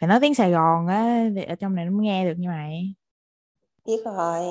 [0.00, 2.48] phải nói tiếng Sài Gòn á để ở trong này nó mới nghe được như
[2.48, 2.94] mày.
[3.84, 4.42] Biết rồi.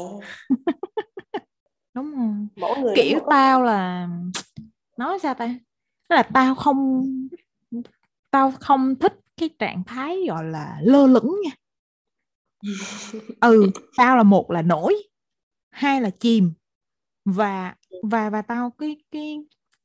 [1.94, 4.10] Đúng không mỗi người kiểu mỗi tao là
[4.98, 5.48] nói sao ta?
[6.10, 7.06] Tức là tao không
[8.32, 11.52] tao không thích cái trạng thái gọi là lơ lửng nha.
[13.42, 14.96] Ừ tao là một là nổi
[15.70, 16.54] hai là chìm.
[17.26, 19.40] Và và và tao cái cái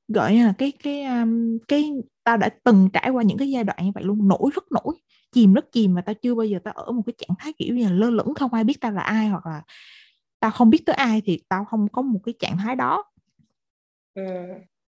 [0.08, 1.92] gọi là cái cái um, cái
[2.24, 5.00] tao đã từng trải qua những cái giai đoạn như vậy luôn nổi rất nổi
[5.32, 7.74] chìm rất chìm và tao chưa bao giờ tao ở một cái trạng thái kiểu
[7.74, 9.62] như là lơ lửng không ai biết tao là ai hoặc là
[10.40, 13.04] tao không biết tới ai thì tao không có một cái trạng thái đó
[14.14, 14.22] ừ.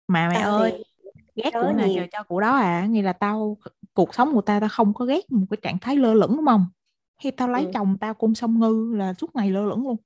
[0.08, 0.84] mà mày tao ơi
[1.16, 3.56] thì ghét của nhiều trời cho của đó à nghĩa là tao
[3.94, 6.46] cuộc sống của tao tao không có ghét một cái trạng thái lơ lửng đúng
[6.46, 6.66] không
[7.22, 7.70] khi tao lấy ừ.
[7.74, 9.96] chồng tao cung song ngư là suốt ngày lơ lửng luôn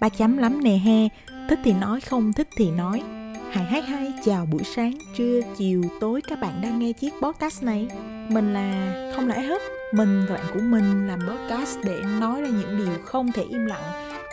[0.00, 1.08] ba chấm lắm nè he
[1.48, 3.17] thích thì nói không thích thì nói
[3.52, 7.62] Hai hai hai chào buổi sáng, trưa, chiều, tối các bạn đang nghe chiếc podcast
[7.62, 7.88] này.
[8.28, 9.62] Mình là không lẽ hết
[9.92, 13.66] Mình và bạn của mình làm podcast để nói ra những điều không thể im
[13.66, 13.82] lặng.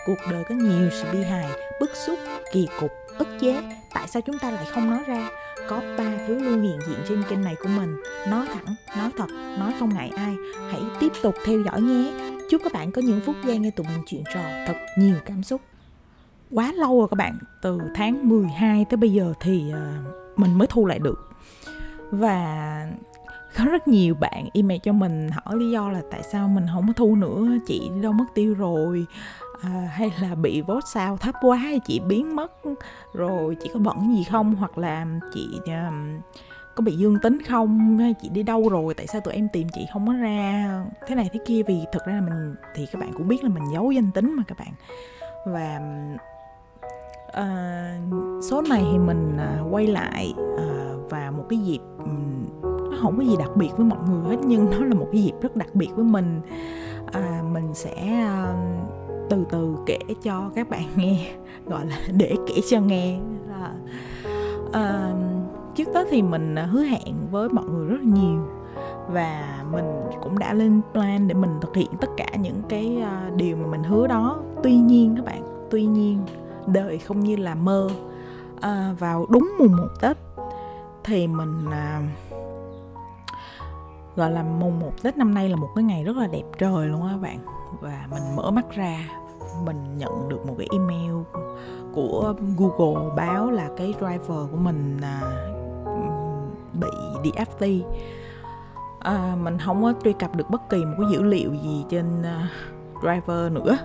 [0.05, 1.47] Cuộc đời có nhiều sự bi hài,
[1.79, 2.19] bức xúc,
[2.53, 3.61] kỳ cục, ức chế.
[3.93, 5.29] Tại sao chúng ta lại không nói ra?
[5.67, 7.95] Có ba thứ luôn hiện diện trên kênh này của mình.
[8.27, 10.35] Nói thẳng, nói thật, nói không ngại ai.
[10.71, 12.11] Hãy tiếp tục theo dõi nhé.
[12.49, 15.43] Chúc các bạn có những phút giây nghe tụi mình chuyện trò thật nhiều cảm
[15.43, 15.61] xúc
[16.51, 17.37] quá lâu rồi các bạn.
[17.61, 19.93] Từ tháng 12 tới bây giờ thì ờ,
[20.35, 21.29] mình mới thu lại được.
[22.11, 22.87] Và
[23.57, 26.87] có rất nhiều bạn email cho mình hỏi lý do là tại sao mình không
[26.87, 29.05] có thu nữa chị đi đâu mất tiêu rồi
[29.61, 32.51] à, hay là bị vote sao thấp quá hay chị biến mất
[33.13, 34.55] rồi chị có bận gì không?
[34.55, 36.19] Hoặc là chị um,
[36.75, 37.97] có bị dương tính không?
[37.97, 38.93] Hay chị đi đâu rồi?
[38.93, 40.85] Tại sao tụi em tìm chị không có ra?
[41.07, 43.49] Thế này thế kia vì thực ra là mình thì các bạn cũng biết là
[43.49, 44.73] mình giấu danh tính mà các bạn.
[45.45, 45.79] Và
[47.35, 47.47] Ờ,
[48.41, 53.17] số này thì mình à, quay lại à, và một cái dịp um, nó không
[53.17, 55.55] có gì đặc biệt với mọi người hết nhưng nó là một cái dịp rất
[55.55, 56.41] đặc biệt với mình.
[57.11, 58.53] À, mình sẽ à,
[59.29, 61.31] từ từ kể cho các bạn nghe
[61.65, 63.19] gọi là để kể cho nghe.
[64.67, 65.17] Uh,
[65.75, 68.47] trước đó thì mình à, hứa hẹn với mọi người rất nhiều
[69.09, 69.85] và mình
[70.23, 73.67] cũng đã lên plan để mình thực hiện tất cả những cái uh, điều mà
[73.67, 74.39] mình hứa đó.
[74.63, 76.19] Tuy nhiên các bạn tuy nhiên
[76.67, 77.89] đời không như là mơ.
[78.61, 80.17] À, vào đúng mùng một tết
[81.03, 82.01] thì mình à,
[84.15, 86.87] gọi là mùng một tết năm nay là một cái ngày rất là đẹp trời
[86.87, 87.39] luôn á các bạn.
[87.81, 88.99] Và mình mở mắt ra
[89.65, 91.13] mình nhận được một cái email
[91.93, 95.21] của Google báo là cái driver của mình à,
[96.73, 96.87] bị
[97.23, 97.81] DFT
[99.05, 102.05] à, mình không có truy cập được bất kỳ một cái dữ liệu gì trên
[102.21, 103.77] uh, driver nữa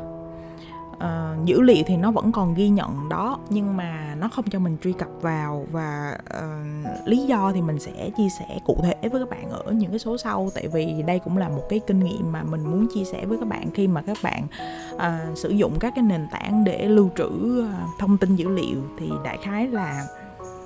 [1.04, 4.58] uh, dữ liệu thì nó vẫn còn ghi nhận đó nhưng mà nó không cho
[4.58, 9.08] mình truy cập vào và uh, lý do thì mình sẽ chia sẻ cụ thể
[9.08, 10.50] với các bạn ở những cái số sau.
[10.54, 13.38] Tại vì đây cũng là một cái kinh nghiệm mà mình muốn chia sẻ với
[13.38, 14.46] các bạn khi mà các bạn
[14.94, 17.28] uh, sử dụng các cái nền tảng để lưu trữ
[17.64, 18.78] uh, thông tin dữ liệu.
[18.98, 20.06] Thì đại khái là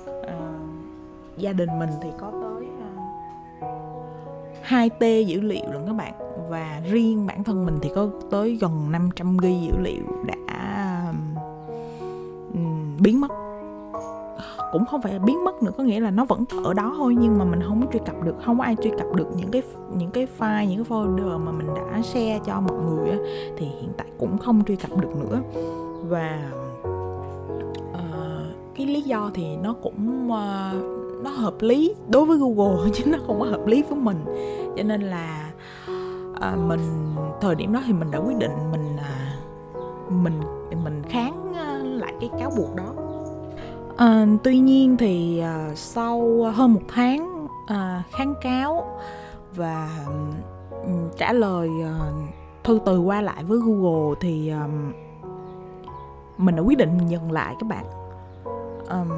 [0.09, 0.25] uh,
[1.37, 2.67] gia đình mình thì có tới
[3.61, 8.57] uh, 2T dữ liệu luôn các bạn và riêng bản thân mình thì có tới
[8.61, 10.35] gần 500 ghi dữ liệu đã
[12.53, 13.31] um, biến mất.
[14.71, 17.15] Cũng không phải là biến mất nữa có nghĩa là nó vẫn ở đó thôi
[17.19, 19.61] nhưng mà mình không truy cập được không có ai truy cập được những cái
[19.97, 23.17] những cái file những cái folder mà mình đã share cho mọi người á,
[23.57, 25.41] thì hiện tại cũng không truy cập được nữa.
[26.07, 26.51] Và
[27.91, 33.03] uh, cái lý do thì nó cũng uh, nó hợp lý đối với Google chứ
[33.05, 34.17] nó không có hợp lý với mình.
[34.77, 35.44] Cho nên là
[36.45, 39.37] à, mình thời điểm đó thì mình đã quyết định mình à,
[40.09, 40.41] mình
[40.83, 42.93] mình kháng à, lại cái cáo buộc đó.
[43.97, 48.99] À, tuy nhiên thì à, sau hơn một tháng à, kháng cáo
[49.55, 49.89] và
[51.17, 51.99] trả lời à,
[52.63, 54.91] thư từ qua lại với Google thì um,
[56.37, 57.85] mình đã quyết định dừng lại các bạn.
[58.89, 59.09] Um,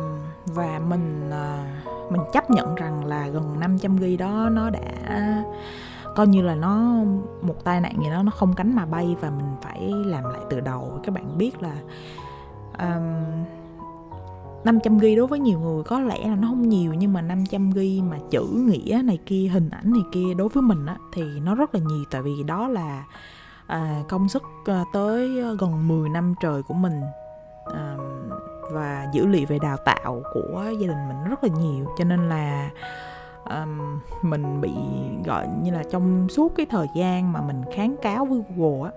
[0.46, 4.82] và mình uh, mình chấp nhận rằng là gần 500 ghi đó nó đã
[6.18, 7.04] coi như là nó
[7.42, 10.42] một tai nạn gì đó nó không cánh mà bay và mình phải làm lại
[10.50, 11.00] từ đầu.
[11.04, 11.76] Các bạn biết là
[12.80, 13.46] um,
[14.64, 17.72] 500 ghi đối với nhiều người có lẽ là nó không nhiều nhưng mà 500
[17.72, 21.24] ghi mà chữ nghĩa này kia hình ảnh này kia đối với mình á thì
[21.24, 22.04] nó rất là nhiều.
[22.12, 23.06] Tại vì đó là
[23.68, 27.02] à, công sức à, tới gần 10 năm trời của mình
[27.74, 27.96] à,
[28.72, 31.86] và dữ liệu về đào tạo của gia đình mình rất là nhiều.
[31.98, 32.70] Cho nên là
[33.50, 34.72] um, mình bị
[35.26, 38.92] gọi như là trong suốt cái thời gian mà mình kháng cáo với Google á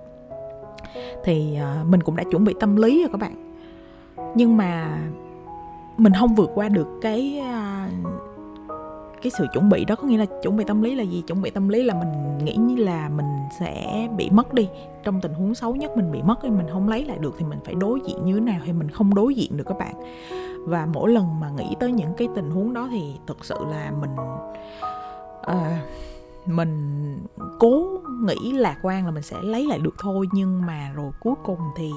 [1.25, 3.55] thì uh, mình cũng đã chuẩn bị tâm lý rồi các bạn.
[4.35, 4.99] Nhưng mà
[5.97, 8.30] mình không vượt qua được cái uh,
[9.23, 11.23] cái sự chuẩn bị đó có nghĩa là chuẩn bị tâm lý là gì?
[11.27, 13.27] Chuẩn bị tâm lý là mình nghĩ như là mình
[13.61, 14.69] sẽ bị mất đi.
[15.03, 17.45] Trong tình huống xấu nhất mình bị mất thì mình không lấy lại được thì
[17.45, 19.95] mình phải đối diện như thế nào thì mình không đối diện được các bạn.
[20.67, 23.93] Và mỗi lần mà nghĩ tới những cái tình huống đó thì thực sự là
[24.01, 24.11] mình
[25.43, 25.83] à,
[26.47, 27.19] mình
[27.59, 30.27] cố nghĩ lạc quan là mình sẽ lấy lại được thôi.
[30.33, 31.91] Nhưng mà rồi cuối cùng thì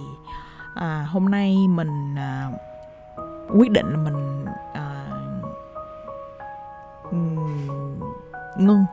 [0.75, 2.51] à, hôm nay mình à,
[3.57, 4.92] quyết định là mình à,
[8.57, 8.85] ngưng.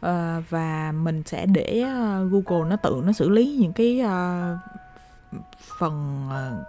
[0.00, 4.58] À, và mình sẽ để ờ, Google nó tự nó xử lý những cái uh,
[5.78, 6.28] phần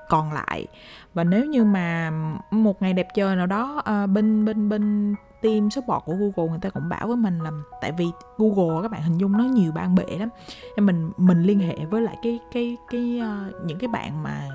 [0.09, 0.67] còn lại.
[1.13, 2.11] Và nếu như mà
[2.51, 6.59] một ngày đẹp trời nào đó uh, bên bên bên team support của Google người
[6.61, 7.51] ta cũng bảo với mình là
[7.81, 8.05] tại vì
[8.37, 10.29] Google các bạn hình dung nó nhiều ban bệ lắm.
[10.77, 14.49] Nên mình mình liên hệ với lại cái cái cái uh, những cái bạn mà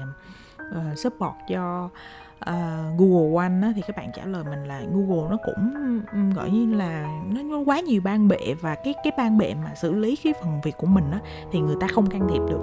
[0.62, 1.92] uh, support cho uh,
[2.40, 6.00] À, Google One á, thì các bạn trả lời mình là Google nó cũng
[6.34, 9.94] gọi như là nó, quá nhiều ban bệ và cái cái ban bệ mà xử
[9.94, 11.20] lý cái phần việc của mình á
[11.52, 12.60] thì người ta không can thiệp được.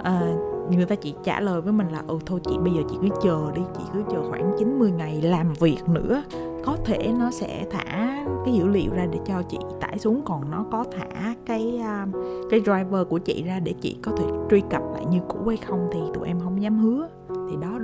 [0.00, 2.96] Uh, người ta chỉ trả lời với mình là ừ thôi chị bây giờ chị
[3.02, 6.22] cứ chờ đi chị cứ chờ khoảng 90 ngày làm việc nữa
[6.64, 10.50] có thể nó sẽ thả cái dữ liệu ra để cho chị tải xuống còn
[10.50, 12.14] nó có thả cái uh,
[12.50, 15.56] cái driver của chị ra để chị có thể truy cập lại như cũ hay
[15.56, 17.08] không thì tụi em không dám hứa.
[17.50, 17.78] Thì đó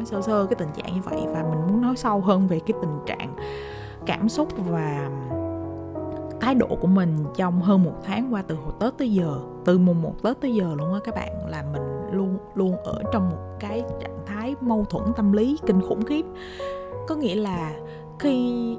[0.00, 2.60] nói sơ sơ cái tình trạng như vậy và mình muốn nói sâu hơn về
[2.60, 3.34] cái tình trạng
[4.06, 5.10] cảm xúc và
[6.40, 9.78] thái độ của mình trong hơn một tháng qua từ hồi Tết tới giờ, từ
[9.78, 11.82] mùng một Tết tới giờ luôn á các bạn, là mình
[12.12, 16.26] luôn luôn ở trong một cái trạng thái mâu thuẫn tâm lý, kinh khủng khiếp.
[17.08, 17.72] Có nghĩa là
[18.18, 18.76] khi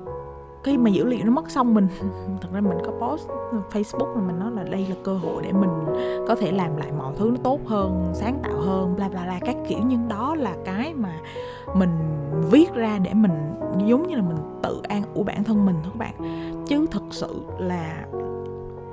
[0.64, 1.88] khi mà dữ liệu nó mất xong mình,
[2.42, 3.28] thật ra mình có post
[3.72, 5.70] Facebook mà mình nói là đây là cơ hội để mình
[6.28, 9.40] có thể làm lại mọi thứ nó tốt hơn, sáng tạo hơn, bla bla bla
[9.42, 9.80] các kiểu.
[9.86, 11.20] Nhưng đó là cái mà
[11.76, 11.90] mình
[12.52, 13.56] viết ra để mình,
[13.88, 16.14] giống như là mình tự an ủi bản thân mình thôi các bạn.
[16.68, 18.06] Chứ thật sự là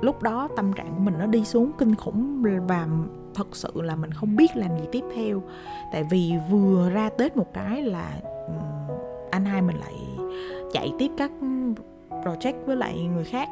[0.01, 2.87] lúc đó tâm trạng của mình nó đi xuống kinh khủng và
[3.33, 5.41] thật sự là mình không biết làm gì tiếp theo.
[5.93, 8.11] Tại vì vừa ra tết một cái là
[9.31, 9.93] anh hai mình lại
[10.73, 11.31] chạy tiếp các
[12.23, 13.49] project với lại người khác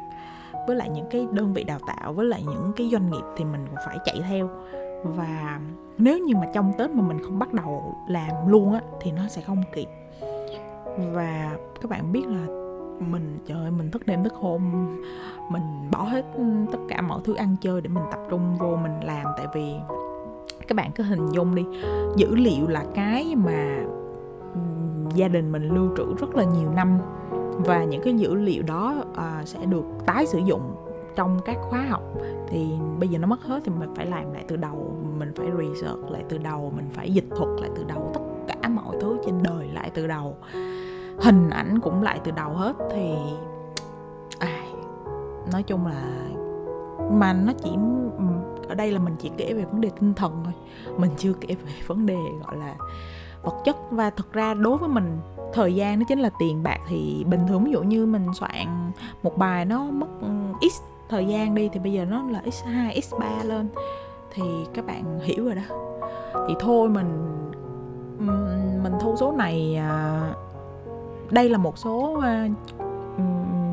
[0.66, 3.44] với lại những cái đơn vị đào tạo với lại những cái doanh nghiệp thì
[3.44, 4.50] mình cũng phải chạy theo.
[5.04, 5.60] Và
[5.98, 9.28] nếu như mà trong tết mà mình không bắt đầu làm luôn á thì nó
[9.28, 9.86] sẽ không kịp.
[11.12, 12.46] Và các bạn biết là
[13.10, 14.88] mình trời ơi, mình thức đêm thức hôm
[15.48, 16.24] mình bỏ hết
[16.72, 19.26] tất cả mọi thứ ăn chơi để mình tập trung vô mình làm.
[19.36, 19.74] Tại vì
[20.68, 21.64] các bạn cứ hình dung đi
[22.16, 23.84] dữ liệu là cái mà
[25.14, 26.98] gia đình mình lưu trữ rất là nhiều năm
[27.58, 30.74] và những cái dữ liệu đó à, sẽ được tái sử dụng
[31.16, 32.02] trong các khóa học.
[32.48, 35.46] Thì bây giờ nó mất hết thì mình phải làm lại từ đầu mình phải
[35.58, 38.20] research lại từ đầu mình phải dịch thuật lại từ đầu tất
[38.62, 40.36] cả mọi thứ trên đời lại từ đầu.
[41.20, 43.14] Hình ảnh cũng lại từ đầu hết thì
[44.38, 44.64] à,
[45.52, 46.28] nói chung là
[47.10, 47.70] mà nó chỉ
[48.68, 50.54] ở đây là mình chỉ kể về vấn đề tinh thần thôi.
[50.96, 52.76] Mình chưa kể về vấn đề gọi là
[53.42, 53.76] vật chất.
[53.90, 55.18] Và thực ra đối với mình
[55.52, 58.92] thời gian nó chính là tiền bạc thì bình thường, ví dụ như mình soạn
[59.22, 60.28] một bài nó mất ừ,
[60.70, 63.68] x thời gian đi thì bây giờ nó là x2 x3 lên
[64.34, 64.42] thì
[64.74, 65.76] các bạn hiểu rồi đó.
[66.48, 67.38] Thì thôi mình
[68.18, 68.24] ừ,
[68.82, 70.20] mình thu số này à,
[71.30, 72.48] đây là một số à,
[73.16, 73.24] ừ,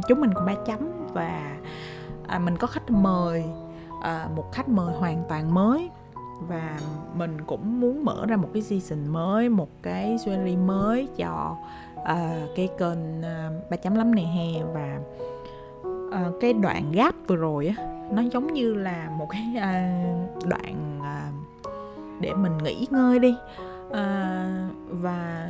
[0.07, 0.79] chúng mình cùng ba chấm
[1.13, 1.57] và
[2.27, 3.43] à, mình có khách mời
[4.35, 5.89] một khách mời hoàn toàn mới
[6.47, 6.79] và
[7.15, 11.55] mình cũng muốn mở ra một cái season mới một cái jewelry mới cho
[12.01, 14.99] uh, cái kênh uh, ba chấm lắm này hè và
[15.79, 20.99] uh, cái đoạn gap vừa rồi á nó giống như là một cái uh, đoạn
[20.99, 23.35] uh, để mình nghỉ ngơi đi.
[23.87, 23.95] Uh,
[24.89, 25.49] và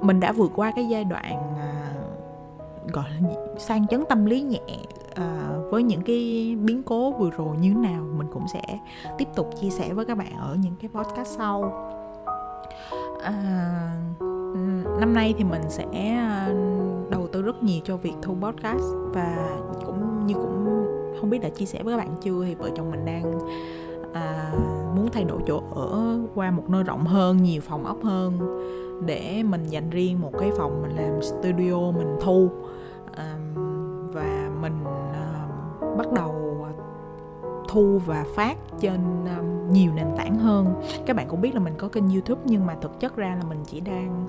[0.00, 4.58] mình đã vượt qua cái giai đoạn uh, gọi là sang chấn tâm lý nhẹ
[5.12, 8.62] uh, với những cái biến cố vừa rồi như thế nào mình cũng sẽ
[9.18, 11.86] tiếp tục chia sẻ với các bạn ở những cái podcast sau.
[13.22, 13.34] À,
[15.00, 16.48] năm nay thì mình sẽ à,
[17.10, 18.84] đầu tư rất nhiều cho việc thu podcast
[19.14, 20.86] và cũng như cũng
[21.20, 23.38] không biết đã chia sẻ với các bạn chưa thì vợ chồng mình đang
[24.12, 24.52] à,
[24.96, 28.38] muốn thay đổi chỗ ở qua một nơi rộng hơn nhiều phòng ốc hơn
[29.06, 32.48] để mình dành riêng một cái phòng mình làm studio mình thu.
[33.16, 33.36] À,
[36.02, 36.66] bắt đầu
[37.68, 39.00] thu và phát trên
[39.38, 40.74] um, nhiều nền tảng hơn.
[41.06, 43.42] Các bạn cũng biết là mình có kênh youtube nhưng mà thực chất ra là
[43.48, 44.26] mình chỉ đang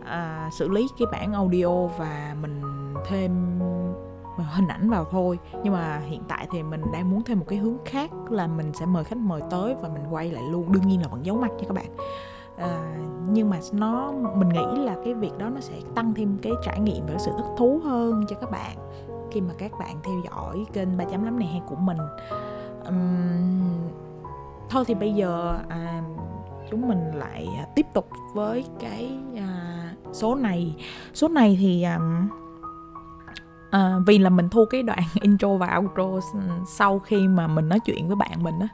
[0.00, 2.62] uh, xử lý cái bản audio và mình
[3.08, 3.60] thêm
[4.54, 5.38] hình ảnh vào thôi.
[5.62, 8.72] Nhưng mà hiện tại thì mình đang muốn thêm một cái hướng khác là mình
[8.74, 10.72] sẽ mời khách mời tới và mình quay lại luôn.
[10.72, 11.88] Đương nhiên là vẫn giấu mặt nha các bạn.
[12.56, 12.96] À,
[13.28, 16.80] nhưng mà nó mình nghĩ là cái việc đó nó sẽ tăng thêm cái trải
[16.80, 18.76] nghiệm và sự thích thú hơn cho các bạn
[19.30, 21.98] khi mà các bạn theo dõi kênh ba chấm lắm này hay của mình.
[22.86, 23.90] Um,
[24.70, 26.02] thôi thì bây giờ à,
[26.70, 29.80] chúng mình lại à, tiếp tục với cái à,
[30.12, 30.76] số này.
[31.14, 31.98] Số này thì à,
[33.70, 36.28] à, vì là mình thu cái đoạn intro và outro
[36.66, 38.68] sau khi mà mình nói chuyện với bạn mình á.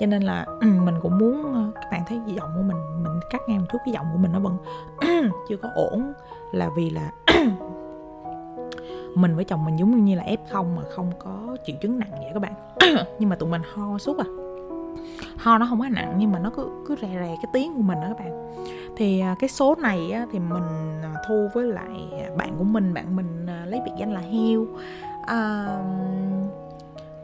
[0.00, 3.20] Cho nên là ừ, mình cũng muốn à, các bạn thấy giọng của mình mình
[3.30, 4.56] cắt ngang một chút cái giọng của mình nó vẫn
[5.48, 6.12] chưa có ổn.
[6.52, 7.10] Là vì là
[9.14, 12.10] mình với chồng mình giống như là f không mà không có triệu chứng nặng
[12.10, 12.54] vậy các bạn.
[13.18, 14.24] Nhưng mà tụi mình ho suốt à.
[15.36, 17.82] Ho nó không có nặng nhưng mà nó cứ cứ rè rè cái tiếng của
[17.82, 18.54] mình đó các bạn.
[18.96, 20.62] Thì à, cái số này á, thì mình
[21.02, 24.66] à, thu với lại bạn của mình bạn mình à, lấy biệt danh là heo
[25.26, 25.66] à,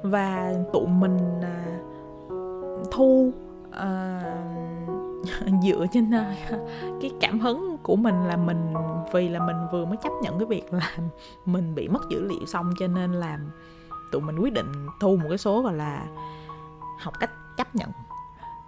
[0.02, 1.18] và tụi mình
[2.90, 3.30] thu
[3.70, 4.20] à,
[5.62, 6.10] dựa trên
[7.00, 8.74] cái cảm hứng của mình là mình
[9.12, 10.96] vì là mình vừa mới chấp nhận cái việc là
[11.46, 13.38] mình bị mất dữ liệu xong cho nên là
[14.12, 16.06] tụi mình quyết định thu một cái số gọi là
[16.98, 17.90] học cách chấp nhận.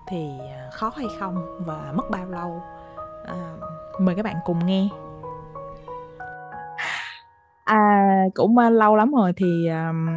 [0.07, 0.31] Thì
[0.73, 2.63] khó hay không và mất bao lâu?
[3.27, 3.57] À,
[4.01, 4.89] mời các bạn cùng nghe.
[7.65, 10.09] À cũng lâu lắm rồi thì um,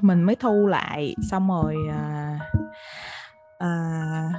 [0.00, 2.40] mình mới thu lại xong rồi uh,
[3.64, 4.36] uh,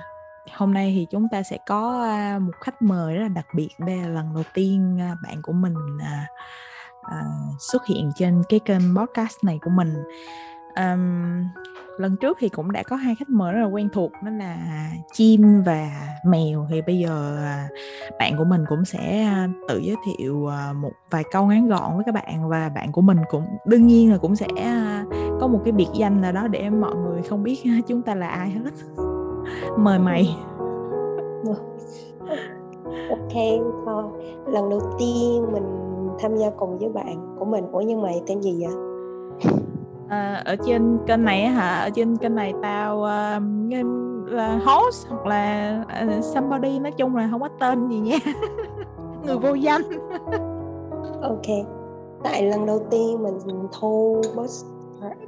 [0.60, 2.08] hôm nay thì chúng ta sẽ có
[2.42, 3.70] một khách mời rất là đặc biệt.
[3.78, 6.28] Đây là lần đầu tiên bạn của mình à,
[7.02, 7.22] à,
[7.60, 9.94] xuất hiện trên cái kênh podcast này của mình.
[10.76, 11.44] Um,
[11.98, 14.58] lần trước thì cũng đã có hai khách mời rất là quen thuộc đó là
[15.14, 16.68] chim và mèo.
[16.70, 17.68] Thì bây giờ à,
[18.20, 19.34] bạn của mình cũng sẽ
[19.68, 23.18] tự giới thiệu một vài câu ngắn gọn với các bạn và bạn của mình
[23.30, 24.48] cũng đương nhiên là cũng sẽ
[25.42, 28.28] có một cái biệt danh nào đó để mọi người không biết chúng ta là
[28.28, 28.72] ai hết
[29.78, 30.38] mời mày.
[33.10, 33.34] Ok
[33.86, 34.04] thôi.
[34.48, 35.64] Lần đầu tiên mình
[36.20, 37.72] tham gia cùng với bạn của mình.
[37.72, 38.74] Ủa nhưng mày tên gì vậy?
[40.10, 41.80] À, ở trên kênh này hả?
[41.80, 45.76] Ở trên kênh này tao uh, là host hoặc là
[46.06, 48.18] uh, somebody nói chung là không có tên gì nha.
[49.26, 49.82] Người vô danh.
[51.22, 51.68] Ok.
[52.24, 54.66] Tại lần đầu tiên mình thu post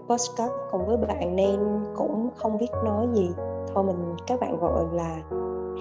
[0.08, 1.60] podcast cùng với bạn nên
[1.96, 3.32] cũng không biết nói gì.
[3.74, 5.18] Thôi mình các bạn gọi là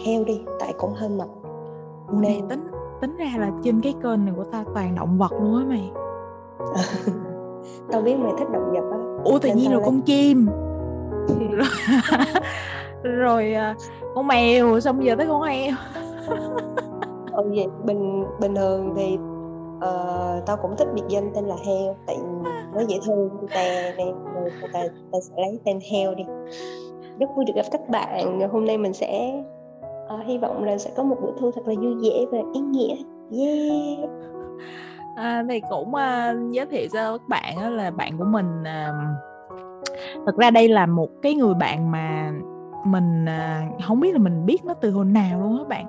[0.04, 1.28] heo đi tại cũng hơi mập.
[2.12, 2.70] Nên tính
[3.00, 5.90] tính ra là trên cái kênh này của tao toàn động vật luôn á mày.
[7.92, 10.48] Tao biết mày thích động vật á ủa tự nhiên là con chim.
[11.52, 11.66] Rồi,
[13.16, 13.74] rồi à,
[14.14, 15.74] con mèo xong giờ tới con heo.
[17.32, 19.18] Ừ vậy bình bình thường thì
[19.80, 22.16] uh, tao cũng thích biệt danh tên là heo tại
[22.74, 23.28] nó dễ thương.
[23.38, 24.80] Người ta nên người ta,
[25.12, 26.24] sẽ lấy tên heo đi.
[27.20, 28.48] Rất vui được gặp các bạn.
[28.52, 29.42] Hôm nay mình sẽ
[30.14, 32.60] uh, hy vọng là sẽ có một bữa thu thật là vui vẻ và ý
[32.60, 32.96] nghĩa.
[33.32, 34.10] Yeah.
[35.16, 40.26] À, thì cũng uh, giới thiệu cho các bạn đó là bạn của mình uh,
[40.26, 42.32] thực ra đây là một cái người bạn mà
[42.84, 45.86] mình uh, không biết là mình biết nó từ hồi nào luôn á bạn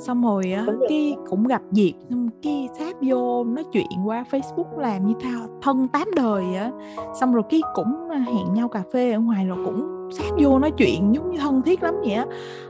[0.00, 4.78] xong rồi á cái cũng gặp dịp xong cái sát vô nói chuyện qua facebook
[4.78, 6.70] làm như thao thân tám đời á.
[7.20, 10.70] Xong rồi cái cũng hẹn nhau cà phê ở ngoài rồi cũng sát vô nói
[10.70, 12.26] chuyện giống như thân thiết lắm vậy á.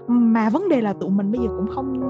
[0.07, 2.01] Mà vấn đề là tụi mình bây giờ cũng không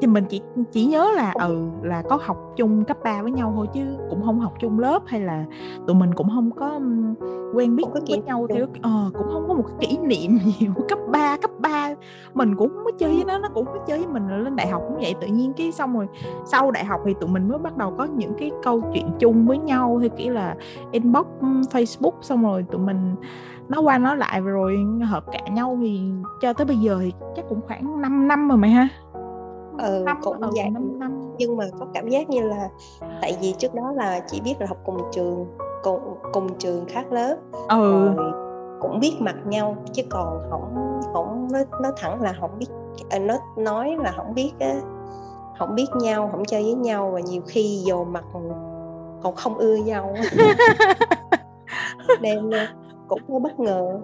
[0.00, 0.40] thì mình chỉ
[0.72, 4.22] chỉ nhớ là ừ là có học chung cấp 3 với nhau thôi chứ cũng
[4.24, 5.44] không học chung lớp hay là
[5.86, 6.80] tụi mình cũng không có
[7.54, 10.98] quen biết với nhau theo ờ, cũng không có một cái kỷ niệm nhiều cấp
[11.12, 11.94] 3 cấp 3
[12.34, 14.82] mình cũng mới chơi với nó nó cũng mới chơi với mình lên đại học
[14.88, 15.14] cũng vậy.
[15.20, 16.08] Tự nhiên cái xong rồi
[16.46, 19.46] sau đại học thì tụi mình mới bắt đầu có những cái câu chuyện chung
[19.46, 20.56] với nhau theo kiểu là
[20.92, 21.26] inbox
[21.72, 22.12] Facebook.
[22.20, 23.14] Xong rồi tụi mình
[23.68, 26.00] nó qua nó lại rồi hợp cả nhau thì
[26.40, 28.88] cho tới bây giờ thì chắc cũng khoảng 5 năm rồi mày ha
[29.78, 31.34] ừ, năm, cũng ừ, vậy 5 năm.
[31.38, 32.68] nhưng mà có cảm giác như là
[33.20, 35.46] tại vì trước đó là chỉ biết là học cùng trường
[35.82, 36.00] cùng
[36.32, 37.36] cùng trường khác lớp
[37.68, 38.14] ừ.
[38.16, 38.32] rồi
[38.80, 40.74] cũng biết mặt nhau chứ còn không
[41.12, 42.66] không nó nó thẳng là không biết
[43.10, 44.80] à, nó nói là không biết á
[45.58, 48.24] không biết nhau không chơi với nhau và nhiều khi vô mặt
[49.22, 50.14] còn không ưa nhau
[52.20, 52.50] nên
[53.08, 54.00] cũng hơi bất ngờ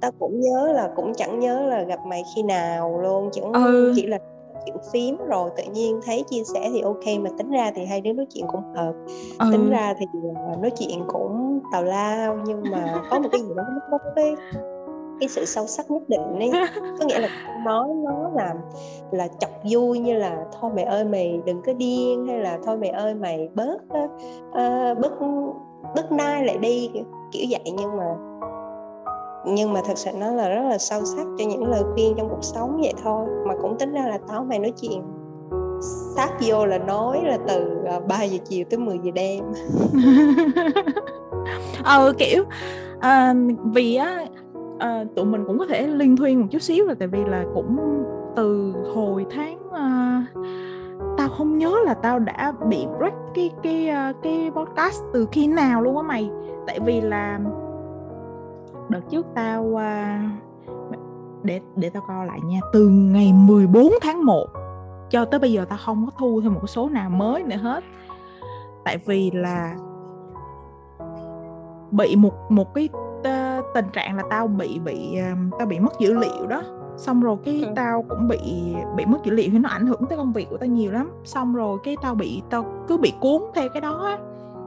[0.00, 3.92] ta cũng nhớ là cũng chẳng nhớ là gặp mày khi nào luôn chẳng ừ.
[3.96, 4.18] chỉ là
[4.64, 8.00] chuyện phím rồi tự nhiên thấy chia sẻ thì ok mà tính ra thì hai
[8.00, 8.92] đứa nói chuyện cũng hợp.
[9.38, 9.48] Ừ.
[9.52, 13.48] tính ra thì à, nói chuyện cũng tào lao nhưng mà có một cái gì
[13.56, 14.34] đó nó có cái
[15.20, 16.50] cái sự sâu sắc nhất định ấy.
[16.98, 17.28] Có nghĩa là
[17.64, 18.54] nói nó là
[19.10, 22.76] là chọc vui như là thôi mày ơi mày đừng có điên hay là thôi
[22.76, 25.12] mày ơi mày bớt uh, bớt
[25.94, 27.72] bớt nai lại đi kiểu, kiểu vậy.
[27.76, 28.16] Nhưng mà
[29.46, 32.28] nhưng mà thật sự nó là rất là sâu sắc cho những lời khuyên trong
[32.28, 33.26] cuộc sống vậy thôi.
[33.46, 35.02] Mà cũng tính ra là tao mày nói chuyện
[36.16, 39.44] sát vô là nói là từ ờ, 3 giờ chiều tới 10 giờ đêm.
[41.84, 42.44] Ờ kiểu
[43.00, 43.34] à,
[43.72, 44.24] vì á
[44.78, 47.44] à, tụi mình cũng có thể liên thuyên một chút xíu là tại vì là
[47.54, 47.76] cũng
[48.36, 50.26] từ hồi tháng à,
[51.18, 53.90] tao không nhớ là tao đã bị break cái cái
[54.22, 56.30] cái podcast từ khi nào luôn á mày.
[56.66, 57.38] Tại vì là
[58.92, 59.80] đợt trước tao uh,
[61.42, 62.60] để để tao coi lại nha.
[62.72, 64.46] Từ ngày 14 tháng 1
[65.10, 67.84] cho tới bây giờ tao không có thu thêm một số nào mới nữa hết.
[68.84, 69.76] Tại vì là
[71.90, 75.92] bị một một cái uh, tình trạng là tao bị bị uh, tao bị mất
[75.98, 76.62] dữ liệu đó.
[76.96, 77.72] Xong rồi cái ừ.
[77.76, 78.38] tao cũng bị
[78.96, 81.10] bị mất dữ liệu thì nó ảnh hưởng tới công việc của tao nhiều lắm.
[81.24, 84.18] Xong rồi cái tao bị tao cứ bị cuốn theo cái đó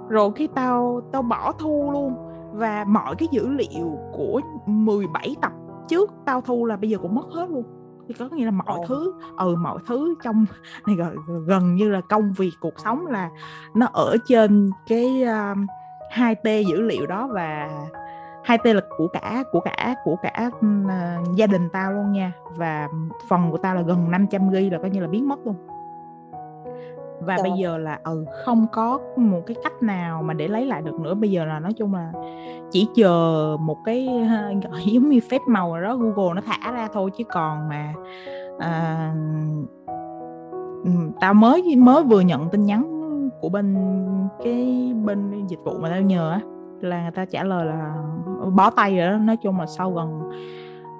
[0.09, 2.24] rồi khi tao tao bỏ thu luôn
[2.55, 5.51] và mọi cái dữ liệu của 17 tập
[5.87, 7.63] trước tao thu là bây giờ cũng mất hết luôn.
[8.07, 8.85] Thì có nghĩa là mọi Ồ.
[8.87, 10.45] thứ ừ mọi thứ trong
[10.87, 11.15] này gần,
[11.47, 13.29] gần như là công việc cuộc sống là
[13.75, 15.57] nó ở trên cái uh,
[16.15, 17.69] 2T dữ liệu đó và
[18.45, 22.31] 2T là của cả của cả của cả uh, gia đình tao luôn nha.
[22.55, 22.87] Và
[23.29, 25.55] phần của tao là gần 500 GB là coi như là biến mất luôn
[27.25, 27.49] và Trời.
[27.49, 30.99] bây giờ là ừ không có một cái cách nào mà để lấy lại được
[30.99, 31.13] nữa.
[31.13, 32.11] Bây giờ là nói chung là
[32.71, 34.09] chỉ chờ một cái
[34.71, 37.11] gọi giống như phép màu đó Google nó thả ra thôi.
[37.17, 37.93] Chứ còn mà
[38.59, 39.13] à,
[41.19, 42.91] tao mới mới vừa nhận tin nhắn
[43.41, 43.75] của bên
[44.43, 46.39] cái bên dịch vụ mà tao nhờ á
[46.81, 47.95] là người ta trả lời là
[48.55, 49.17] bó tay rồi đó.
[49.17, 50.29] Nói chung là sau gần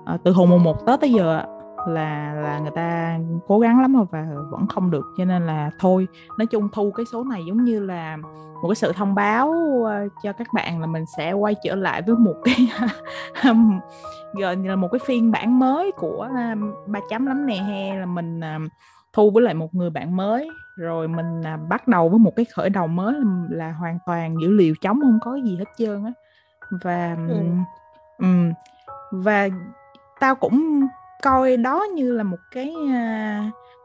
[0.05, 1.45] à, từ hồi mùng một tết tới giờ
[1.87, 5.71] là là người ta cố gắng lắm rồi và vẫn không được cho nên là
[5.79, 6.07] thôi.
[6.37, 8.17] Nói chung thu cái số này giống như là
[8.61, 12.01] một cái sự thông báo uh, cho các bạn là mình sẽ quay trở lại
[12.01, 12.67] với một cái
[14.33, 17.97] gọi như là một cái phiên bản mới của uh, ba chấm lắm nè hay
[17.97, 18.71] là mình uh,
[19.13, 20.49] thu với lại một người bạn mới.
[20.77, 24.35] Rồi mình uh, bắt đầu với một cái khởi đầu mới là, là hoàn toàn
[24.41, 26.11] dữ liệu trống không có gì hết trơn á.
[26.83, 27.35] Và ừ.
[28.17, 28.53] um,
[29.11, 29.49] và
[30.19, 30.87] tao cũng
[31.25, 32.73] coi đó như là một cái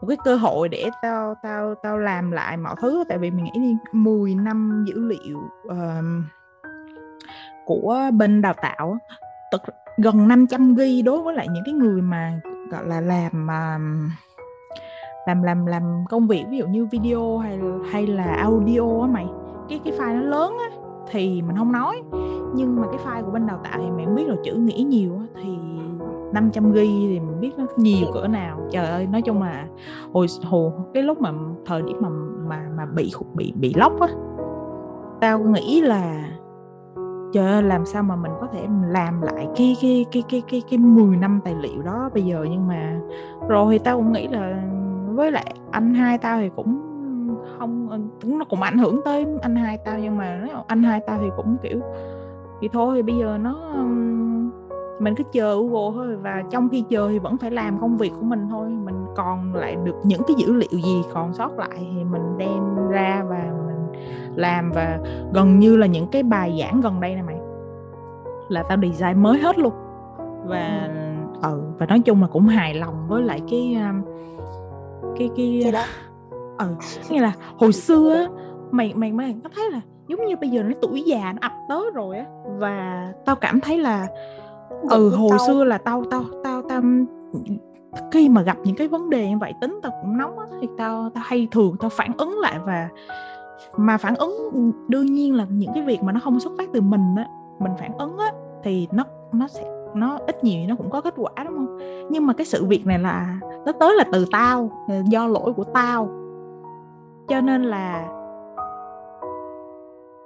[0.01, 3.05] một cái cơ hội để tao tao tao làm lại mọi thứ.
[3.09, 6.05] Tại vì mình nghĩ đi 10 năm dữ liệu uh,
[7.65, 8.99] của bên đào tạo
[9.53, 9.61] tức
[10.03, 14.11] gần 500 ghi đối với lại những cái người mà gọi là làm uh,
[15.27, 17.59] làm làm làm công việc ví dụ như video hay
[17.93, 19.27] hay là audio á mày.
[19.69, 20.77] Cái cái file nó lớn á
[21.11, 22.03] thì mình không nói.
[22.55, 25.19] Nhưng mà cái file của bên đào tạo thì mày biết là chữ nghĩ nhiều
[25.19, 25.70] á thì
[26.33, 28.61] 500 ghi thì mình biết nó nhiều cỡ nào.
[28.71, 29.67] Trời ơi, nói chung là
[30.13, 31.33] hồi hồi cái lúc mà
[31.67, 32.09] thời điểm mà
[32.49, 34.09] mà mà bị bị bị lóc á,
[35.21, 36.25] tao nghĩ là
[37.33, 40.63] trời ơi, làm sao mà mình có thể làm lại cái cái cái cái cái
[40.71, 42.47] cái 10 năm tài liệu đó bây giờ.
[42.51, 43.01] Nhưng mà
[43.49, 44.63] rồi thì tao cũng nghĩ là
[45.09, 46.81] với lại anh hai tao thì cũng
[47.59, 47.89] không
[48.25, 49.99] nó cũng ảnh hưởng tới anh hai tao.
[49.99, 51.81] Nhưng mà anh hai tao thì cũng kiểu,
[52.61, 53.57] thì thôi thì bây giờ nó
[55.01, 58.13] mình cứ chờ Google thôi và trong khi chờ thì vẫn phải làm công việc
[58.21, 58.69] của mình thôi.
[58.69, 62.89] Mình còn lại được những cái dữ liệu gì còn sót lại thì mình đem
[62.91, 64.03] ra và mình
[64.35, 64.99] làm và
[65.35, 67.37] gần như là những cái bài giảng gần đây này mày.
[68.49, 69.73] Là tao design mới hết luôn.
[70.47, 70.89] Và
[71.43, 74.03] ừ và nói chung là cũng hài lòng với lại cái um,
[75.19, 75.83] cái cái cái đó.
[76.59, 76.67] ừ
[77.11, 78.27] nghĩa là hồi xưa á
[78.71, 81.53] mày mày mày có thấy là giống như bây giờ nó tuổi già nó ập
[81.69, 82.25] tới rồi á
[82.59, 84.07] và tao cảm thấy là
[84.91, 85.47] ừ hồi tao...
[85.47, 86.83] xưa là tao tao tao tao
[88.13, 90.69] khi mà gặp những cái vấn đề như vậy tính tao cũng nóng á thì
[90.79, 92.89] tao tao hay thường tao phản ứng lại và
[93.77, 94.51] mà phản ứng
[94.89, 97.27] đương nhiên là những cái việc mà nó không xuất phát từ mình á
[97.59, 101.15] mình phản ứng á thì nó nó sẽ nó ít nhiều nó cũng có kết
[101.17, 101.79] quả đúng không?
[102.11, 105.65] Nhưng mà cái sự việc này là nó tới là từ tao do lỗi của
[105.65, 106.09] tao.
[107.29, 108.09] Cho nên là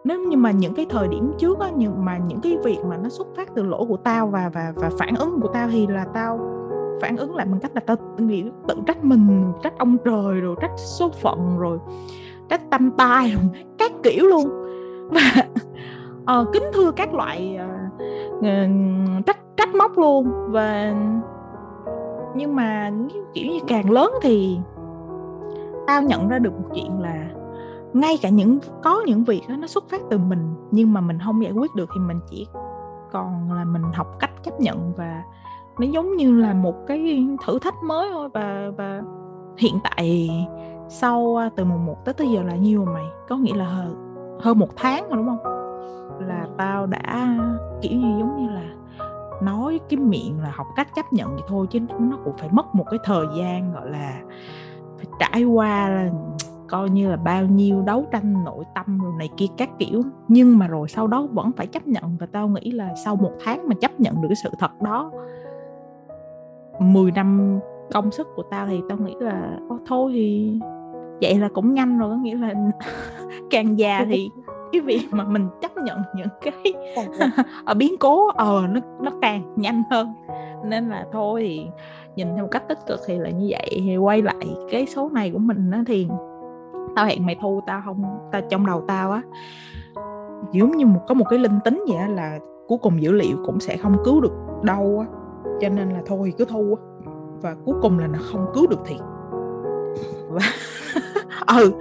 [0.04, 2.96] nếu như mà những cái thời điểm trước á nhưng mà những cái việc mà
[2.96, 5.86] nó xuất phát từ lỗi của tao và và và phản ứng của tao thì
[5.86, 6.38] là tao
[7.02, 10.56] phản ứng lại bằng cách là tao nghĩ tự trách mình trách ông trời rồi
[10.60, 11.78] trách số phận rồi
[12.48, 13.44] trách tâm tai rồi
[13.78, 14.48] các kiểu luôn.
[15.10, 15.44] Và
[16.40, 17.58] uh, kính thưa các loại
[18.38, 20.32] uh, trách trách móc luôn.
[20.48, 20.94] Và
[22.34, 22.92] nhưng mà
[23.34, 24.58] kiểu như càng lớn thì
[25.86, 27.26] tao nhận ra được một chuyện là
[27.94, 31.18] ngay cả những có những việc đó, nó xuất phát từ mình nhưng mà mình
[31.24, 32.46] không giải quyết được thì mình chỉ
[33.12, 35.22] còn là mình học cách chấp nhận và
[35.78, 38.28] nó giống như là một cái thử thách mới thôi.
[38.34, 39.02] Và và
[39.58, 40.30] hiện tại
[40.88, 43.94] sau à, từ mùng 1 tới tới giờ là nhiêu mày có nghĩa là hơn,
[44.40, 45.54] hơn một tháng rồi đúng không?
[46.28, 47.36] Là tao đã
[47.82, 48.64] kiểu như giống như là
[49.42, 52.74] nói cái miệng là học cách chấp nhận vậy thôi chứ nó cũng phải mất
[52.74, 54.20] một cái thời gian gọi là
[54.96, 56.10] phải trải qua là
[56.74, 60.02] coi như là bao nhiêu đấu tranh nội tâm rồi này kia các kiểu.
[60.28, 63.32] Nhưng mà rồi sau đó vẫn phải chấp nhận và tao nghĩ là sau một
[63.44, 65.10] tháng mà chấp nhận được cái sự thật đó
[66.78, 67.58] 10 năm
[67.92, 70.58] công sức của tao thì tao nghĩ là Ô, thôi thì
[71.20, 72.10] vậy là cũng nhanh rồi.
[72.10, 72.54] Có nghĩa là
[73.50, 74.28] càng già thì
[74.72, 76.74] cái việc mà mình chấp nhận những cái
[77.64, 80.14] ở biến cố ờ nó nó càng nhanh hơn.
[80.64, 81.66] Nên là thôi thì
[82.16, 83.80] nhìn theo một cách tích cực thì là như vậy.
[83.84, 86.08] Thì quay lại cái số này của mình á thì
[86.96, 89.22] tao hẹn mày thu tao không tao trong đầu tao á
[90.52, 93.36] giống như một có một cái linh tính vậy á là cuối cùng dữ liệu
[93.44, 95.06] cũng sẽ không cứu được đâu á.
[95.60, 96.82] Cho nên là thôi cứ thu á
[97.42, 99.00] và cuối cùng là nó không cứu được thiệt.
[100.28, 100.40] Và
[101.58, 101.72] ừ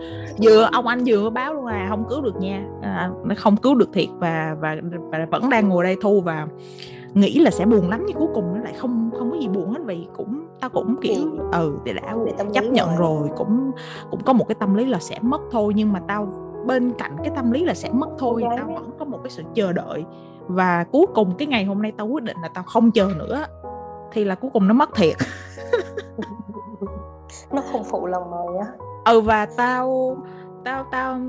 [0.43, 2.65] vừa ông anh vừa báo luôn là không cứu được nha.
[2.81, 4.75] À, nó không cứu được thiệt và, và
[5.11, 6.47] và vẫn đang ngồi đây thu và
[7.13, 9.71] nghĩ là sẽ buồn lắm nhưng cuối cùng nó lại không không có gì buồn
[9.71, 11.21] hết vì cũng tao cũng kiểu
[11.51, 12.15] ừ để đã
[12.53, 12.97] chấp nhận rồi.
[12.97, 13.71] rồi cũng
[14.11, 16.27] cũng có một cái tâm lý là sẽ mất thôi nhưng mà tao
[16.65, 19.43] bên cạnh cái tâm lý là sẽ mất thôi tao vẫn có một cái sự
[19.53, 20.05] chờ đợi.
[20.47, 23.45] Và cuối cùng cái ngày hôm nay tao quyết định là tao không chờ nữa
[24.11, 25.15] thì là cuối cùng nó mất thiệt.
[27.51, 28.67] Nó không phụ lòng mày á.
[29.05, 30.17] Ừ và tao
[30.63, 31.19] tao tao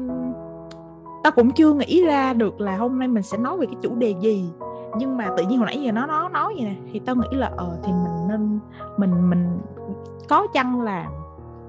[1.22, 3.94] tao cũng chưa nghĩ ra được là hôm nay mình sẽ nói về cái chủ
[3.94, 4.50] đề gì
[4.96, 7.28] nhưng mà tự nhiên hồi nãy giờ nó nó nói vậy nè thì tao nghĩ
[7.30, 8.60] là ờ thì mình nên
[8.96, 9.60] mình mình
[10.28, 11.10] có chăng là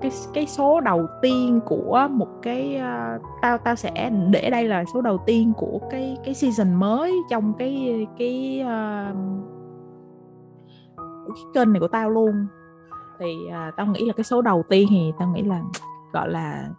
[0.02, 4.86] cái cái số đầu tiên của một cái uh, tao tao sẽ để đây là
[4.94, 9.16] số đầu tiên của cái cái season mới trong cái cái uh,
[11.28, 12.48] cái kênh này của tao luôn.
[13.20, 15.62] Thì uh, tao nghĩ là cái số đầu tiên thì tao nghĩ là
[16.14, 16.70] gọi là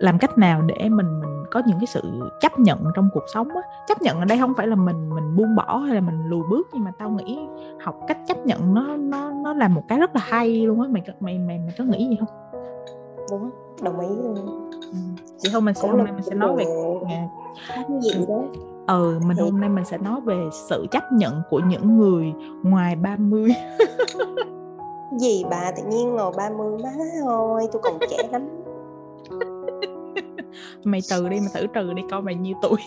[0.00, 2.02] làm cách nào để mình mình có những cái sự
[2.40, 3.62] chấp nhận trong cuộc sống á?
[3.88, 6.42] Chấp nhận ở đây không phải là mình mình buông bỏ hay là mình lùi
[6.50, 7.38] bước nhưng mà tao nghĩ
[7.84, 10.88] học cách chấp nhận nó nó nó là một cái rất là hay luôn á.
[10.90, 12.28] Mày mày mày mày có nghĩ gì không?
[13.30, 13.50] Đúng
[13.82, 14.34] đồng ý luôn.
[14.82, 14.98] Ừ.
[15.38, 16.64] chị hôm mình sẽ hôm nay mình sẽ nói về
[17.68, 18.42] cái gì đó.
[18.86, 19.42] Ừ mình thì...
[19.42, 22.32] hôm nay mình sẽ nói về sự chấp nhận của những người
[22.62, 23.48] ngoài 30
[25.18, 26.90] gì bà tự nhiên ngồi 30 má
[27.22, 28.48] thôi tôi còn trẻ lắm
[30.84, 32.78] mày trừ đi mày thử trừ đi coi mày nhiêu tuổi.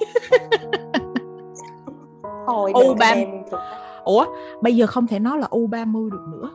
[2.47, 3.15] Thôi u ba
[4.04, 4.26] ủa
[4.62, 6.49] bây giờ không thể nói là u 30 được nữa.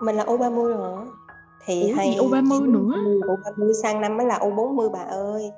[0.00, 1.06] Mình là u 30 rồi.
[1.64, 2.94] Thì Ủa hay u 30 nữa?
[3.28, 5.50] U 30 sang năm mới là u 40 bà ơi.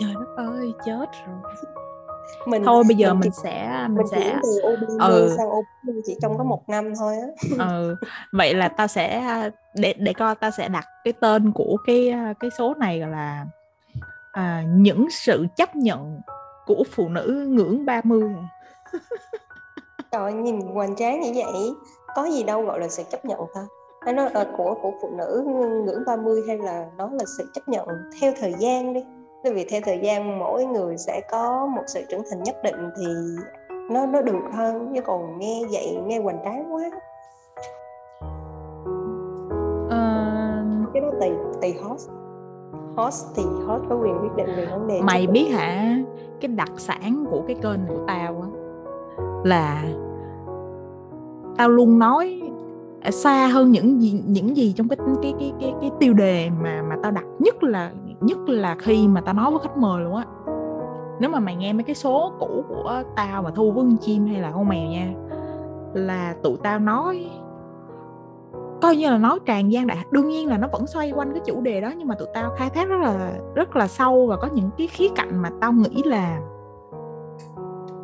[0.00, 1.54] Trời đất ơi chết rồi
[2.46, 4.40] mình thôi bây giờ mình, mình sẽ mình, mình sẽ
[4.98, 5.34] ừ.
[5.36, 5.62] sang ô
[6.06, 7.28] chỉ trong có một năm thôi á.
[7.68, 7.96] Ừ
[8.32, 9.22] vậy là tao sẽ
[9.74, 13.46] để để coi tao sẽ đặt cái tên của cái cái số này là
[14.32, 16.20] à, những sự chấp nhận
[16.66, 18.22] của phụ nữ ngưỡng 30
[20.12, 21.72] Trời nhìn hoành tráng như vậy
[22.14, 25.44] có gì đâu gọi là sự chấp nhận ta nó là của của phụ nữ
[25.86, 27.88] ngưỡng 30 hay là nó là sự chấp nhận
[28.20, 29.00] theo thời gian đi
[29.44, 33.06] vì theo thời gian mỗi người sẽ có một sự trưởng thành nhất định thì
[33.90, 36.90] nó nó được hơn chứ còn nghe vậy nghe hoành tráng quá.
[39.86, 40.92] Uh...
[40.94, 41.30] cái đó tùy
[41.62, 42.10] tùy host.
[42.96, 45.98] Host thì host có quyền quyết định về vấn đề mày biết hả?
[46.40, 48.48] Cái đặc sản của cái kênh của tao á
[49.44, 49.84] là
[51.56, 52.40] tao luôn nói
[53.10, 56.82] xa hơn những gì những gì trong cái cái cái cái cái tiêu đề mà
[56.82, 60.16] mà tao đặt nhất là nhất là khi mà tao nói với khách mời luôn
[60.16, 60.24] á.
[61.20, 64.26] Nếu mà mày nghe mấy cái số cũ của tao mà thu với con chim
[64.26, 65.14] hay là con mèo nha
[65.94, 67.30] là tụi tao nói
[68.82, 71.42] coi như là nói tràn gian đại đương nhiên là nó vẫn xoay quanh cái
[71.46, 74.36] chủ đề đó nhưng mà tụi tao khai thác rất là rất là sâu và
[74.36, 76.40] có những cái khía cạnh mà tao nghĩ là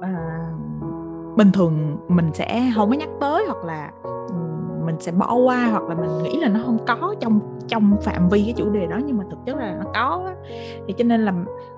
[0.01, 0.45] à,
[1.37, 3.91] bình thường mình sẽ không có nhắc tới hoặc là
[4.87, 8.29] mình sẽ bỏ qua hoặc là mình nghĩ là nó không có trong trong phạm
[8.29, 10.31] vi cái chủ đề đó nhưng mà thực chất là nó có
[10.87, 11.33] thì cho nên là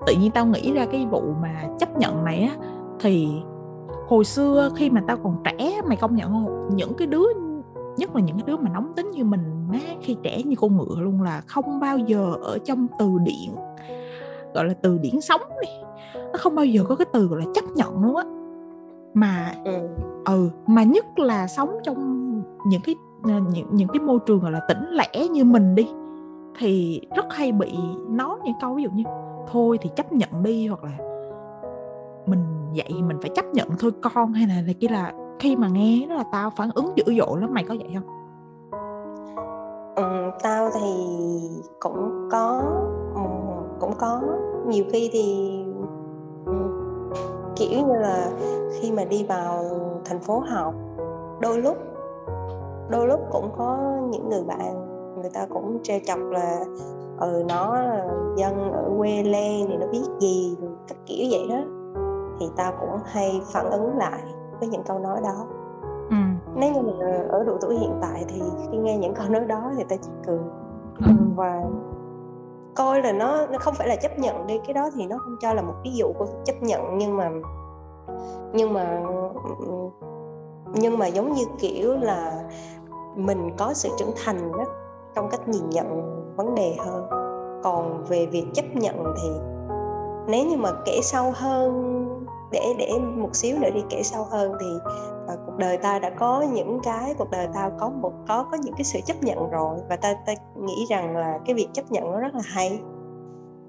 [0.07, 2.55] tự nhiên tao nghĩ ra cái vụ mà chấp nhận này á
[2.99, 3.27] thì
[4.07, 6.69] hồi xưa khi mà tao còn trẻ mày công nhận không?
[6.75, 7.25] Những cái đứa
[7.97, 10.77] nhất là những cái đứa mà nóng tính như mình má khi trẻ như con
[10.77, 13.55] ngựa luôn là không bao giờ ở trong từ điển
[14.53, 15.69] gọi là từ điển sống đi.
[16.13, 18.23] Nó không bao giờ có cái từ gọi là chấp nhận luôn á.
[19.13, 19.87] Mà ừ.
[20.25, 22.26] ừ mà nhất là sống trong
[22.67, 25.87] những cái ờ, những những cái môi trường gọi là tĩnh lẻ như mình đi
[26.59, 27.77] thì rất hay bị
[28.09, 29.03] nói những câu ví dụ như
[29.51, 30.97] thôi thì chấp nhận đi hoặc là
[32.25, 32.43] mình
[32.75, 36.05] vậy mình phải chấp nhận thôi con hay là này kia là khi mà nghe
[36.09, 37.53] đó là tao phản ứng dữ dội lắm.
[37.53, 38.07] Mày có vậy không?
[39.95, 40.93] Ừ, tao thì
[41.79, 42.61] cũng có
[43.15, 43.21] ừ,
[43.79, 44.21] cũng có.
[44.67, 45.49] Nhiều khi thì
[46.45, 46.53] ừ,
[47.55, 48.31] kiểu như là
[48.79, 49.63] khi mà đi vào
[50.05, 50.73] thành phố học
[51.41, 51.77] đôi lúc
[52.89, 53.77] đôi lúc cũng có
[54.09, 54.87] những người bạn
[55.21, 56.65] người ta cũng trêu chọc là
[57.19, 57.77] ừ nó
[58.35, 61.61] dân ở quê lên thì nó biết gì các kiểu vậy đó
[62.39, 64.23] thì ta cũng hay phản ứng lại
[64.59, 65.45] với những câu nói đó
[66.09, 66.15] ừ.
[66.55, 69.71] nếu như mà ở độ tuổi hiện tại thì khi nghe những câu nói đó
[69.77, 70.39] thì ta chỉ cười
[70.99, 71.13] ừ.
[71.35, 71.63] và
[72.75, 75.35] coi là nó nó không phải là chấp nhận đi cái đó thì nó không
[75.41, 77.31] cho là một ví dụ của chấp nhận nhưng mà
[78.53, 79.03] nhưng mà
[80.79, 82.43] nhưng mà giống như kiểu là
[83.15, 84.65] mình có sự trưởng thành đó
[85.15, 85.87] trong cách nhìn nhận
[86.35, 87.07] vấn đề hơn.
[87.63, 89.29] Còn về việc chấp nhận thì
[90.27, 92.03] nếu như mà kể sâu hơn
[92.51, 94.67] để để một xíu nữa đi kể sâu hơn thì
[95.33, 98.57] uh, cuộc đời ta đã có những cái cuộc đời ta có một có có
[98.61, 99.77] những cái sự chấp nhận rồi.
[99.89, 102.79] Và ta ta nghĩ rằng là cái việc chấp nhận nó rất là hay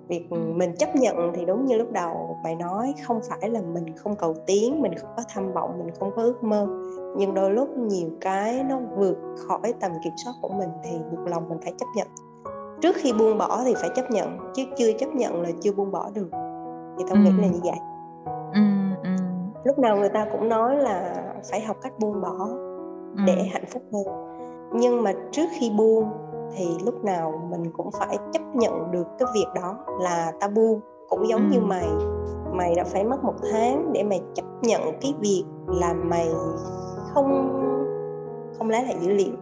[0.09, 3.97] việc mình chấp nhận thì đúng như lúc đầu mày nói không phải là mình
[3.97, 6.67] không cầu tiến mình không có tham vọng mình không có ước mơ.
[7.17, 11.29] Nhưng đôi lúc nhiều cái nó vượt khỏi tầm kiểm soát của mình thì buộc
[11.29, 12.07] lòng mình phải chấp nhận.
[12.81, 15.93] Trước khi buông bỏ thì phải chấp nhận chứ chưa chấp nhận là chưa buông
[15.93, 16.29] bỏ được.
[16.99, 17.19] Thì tao ừ.
[17.25, 17.79] nghĩ là như vậy.
[18.55, 18.61] Ừ,
[19.03, 19.11] ừ.
[19.65, 22.49] lúc nào người ta cũng nói là phải học cách buông bỏ
[23.27, 24.29] để hạnh phúc hơn.
[24.73, 26.11] Nhưng mà trước khi buông
[26.57, 30.81] thì lúc nào mình cũng phải chấp nhận được cái việc đó là ta buông
[31.09, 31.55] cũng giống ừ.
[31.55, 31.89] như mày
[32.53, 36.29] mày đã phải mất một tháng để mày chấp nhận cái việc là mày
[37.15, 37.55] không
[38.59, 39.33] không lấy lại dữ liệu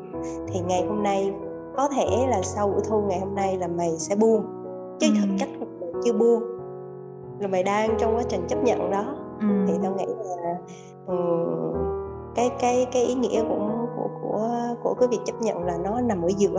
[0.49, 1.35] thì ngày hôm nay
[1.77, 4.45] có thể là sau buổi thu ngày hôm nay là mày sẽ buông
[5.01, 5.12] chứ ừ.
[5.21, 5.66] thực chất là
[6.05, 6.42] chưa buông
[7.38, 9.05] là mày đang trong quá trình chấp nhận đó
[9.40, 9.47] ừ.
[9.66, 10.57] thì tao nghĩ là
[11.07, 11.75] um,
[12.35, 14.49] cái cái cái ý nghĩa của của của
[14.83, 16.59] của cái việc chấp nhận là nó nằm ở giữa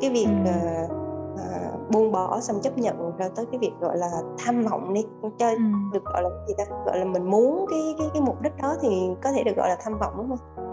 [0.00, 0.90] cái việc uh,
[1.32, 5.04] uh, buông bỏ xong chấp nhận rồi tới cái việc gọi là tham vọng đi
[5.38, 5.56] cho ừ.
[5.92, 6.64] được gọi là gì ta?
[6.86, 9.68] Gọi là mình muốn cái cái cái mục đích đó thì có thể được gọi
[9.68, 10.66] là tham vọng đúng không?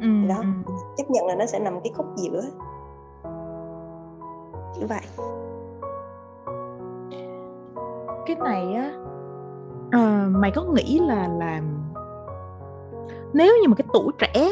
[0.00, 0.28] Ừ.
[0.28, 0.42] đó
[0.96, 2.42] chấp nhận là nó sẽ nằm cái khúc giữa.
[4.76, 5.00] Kiểu vậy.
[8.26, 8.92] Cái này á
[9.90, 11.76] à, mày có nghĩ là làm
[13.32, 14.50] nếu như mà cái tuổi trẻ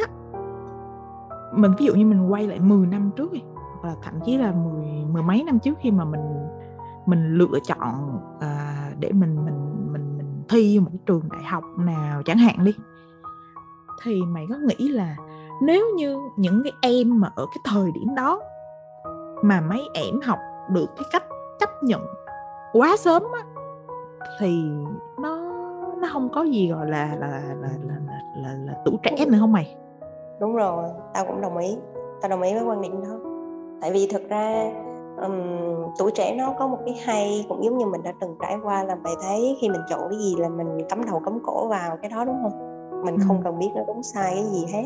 [1.52, 3.42] mình ví dụ như mình quay lại 10 năm trước đi
[3.84, 6.46] hoặc là thậm chí là mười mười mấy năm trước khi mà mình
[7.06, 11.64] mình lựa chọn à, để mình mình mình mình thi một cái trường đại học
[11.78, 12.74] nào chẳng hạn đi.
[14.02, 15.16] Thì mày có nghĩ là
[15.62, 18.40] nếu như những cái em mà ở cái thời điểm đó
[19.42, 20.38] mà mấy em học
[20.70, 21.24] được cái cách
[21.60, 22.00] chấp nhận
[22.72, 23.42] quá sớm á
[24.40, 24.64] thì
[25.18, 25.36] nó
[26.00, 29.26] nó không có gì gọi là là là là là, là, là, là tuổi trẻ
[29.26, 29.76] nữa không mày?
[30.40, 31.76] Đúng rồi tao cũng đồng ý.
[32.22, 33.33] Tao đồng ý với quan điểm đó
[33.84, 34.70] tại vì thực ra
[35.22, 35.34] um,
[35.98, 38.84] tuổi trẻ nó có một cái hay cũng giống như mình đã từng trải qua
[38.84, 41.96] là mày thấy khi mình chọn cái gì là mình cắm đầu cắm cổ vào
[42.02, 42.52] cái đó đúng không?
[43.04, 44.84] Mình không cần biết nó đúng sai cái gì hết.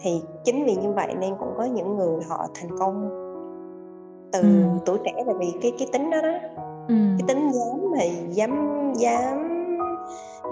[0.00, 3.08] Thì chính vì như vậy nên cũng có những người họ thành công
[4.32, 4.48] từ ừ.
[4.86, 5.12] tuổi trẻ.
[5.26, 6.34] Là vì cái cái tính đó đó
[6.88, 6.94] ừ.
[7.18, 9.48] cái tính dám mà dám dám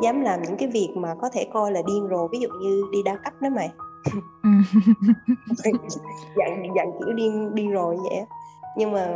[0.02, 2.28] dám làm những cái việc mà có thể coi là điên rồ.
[2.28, 3.70] Ví dụ như đi đa cấp đó mày
[6.36, 8.24] dặn dặn kiểu đi đi rồi vậy
[8.76, 9.08] nhưng mà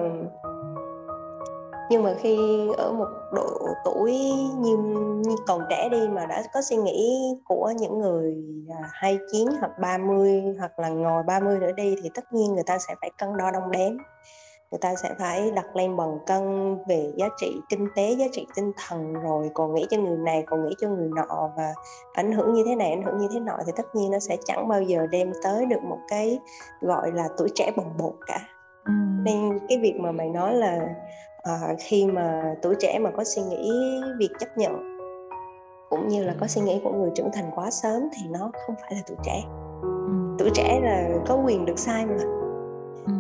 [1.91, 2.37] nhưng mà khi
[2.77, 4.13] ở một độ tuổi
[4.59, 4.77] như,
[5.27, 8.37] như còn trẻ đi mà đã có suy nghĩ của những người
[8.69, 12.79] à, 29 hoặc 30 hoặc là ngồi 30 nữa đi thì tất nhiên người ta
[12.79, 13.93] sẽ phải cân đo đong đếm
[14.71, 18.47] người ta sẽ phải đặt lên bằng cân về giá trị kinh tế giá trị
[18.57, 21.73] tinh thần rồi còn nghĩ cho người này còn nghĩ cho người nọ và
[22.13, 24.37] ảnh hưởng như thế này ảnh hưởng như thế nọ thì tất nhiên nó sẽ
[24.45, 26.39] chẳng bao giờ đem tới được một cái
[26.81, 28.41] gọi là tuổi trẻ bồng bột cả
[28.85, 28.93] ừ.
[29.23, 30.95] nên cái việc mà mày nói là
[31.43, 33.71] à, khi mà tuổi trẻ mà có suy nghĩ
[34.19, 34.99] việc chấp nhận
[35.91, 38.77] cũng như là có suy nghĩ của người trưởng thành quá sớm thì nó không
[38.81, 39.45] phải là tuổi trẻ
[39.83, 39.89] ừ.
[40.39, 42.15] tuổi trẻ là có quyền được sai mà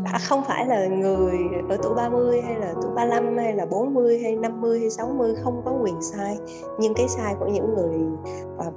[0.04, 4.20] đã không phải là người ở tuổi 30 hay là tuổi 35 hay là 40
[4.22, 6.38] hay 50 hay 60 không có quyền sai.
[6.78, 7.98] Nhưng cái sai của những người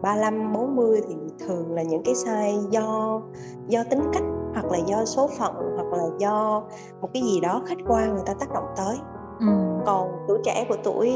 [0.01, 3.21] 35 40 thì thường là những cái sai do
[3.67, 6.63] do tính cách hoặc là do số phận hoặc là do
[7.01, 8.97] một cái gì đó khách quan người ta tác động tới.
[9.39, 9.47] Ừ.
[9.85, 11.11] còn tuổi trẻ của tuổi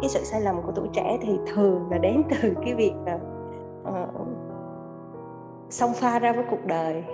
[0.00, 3.18] cái sự sai lầm của tuổi trẻ thì thường là đến từ cái việc là
[3.88, 4.26] uh,
[5.70, 7.04] xông pha ra với cuộc đời.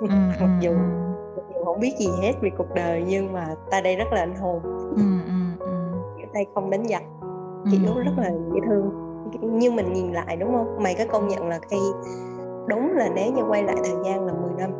[0.00, 0.06] Ừ,
[0.40, 1.15] mặc dù ừ
[1.64, 4.60] không biết gì hết về cuộc đời nhưng mà ta đây rất là anh hùng
[4.96, 6.26] ừ, ừ, ừ.
[6.34, 7.02] tay không đánh giặc
[7.70, 8.02] kiểu ừ.
[8.02, 8.90] rất là dễ thương
[9.42, 11.78] nhưng mình nhìn lại đúng không mày có công nhận là khi
[12.66, 14.70] đúng là nếu như quay lại thời gian là 10 năm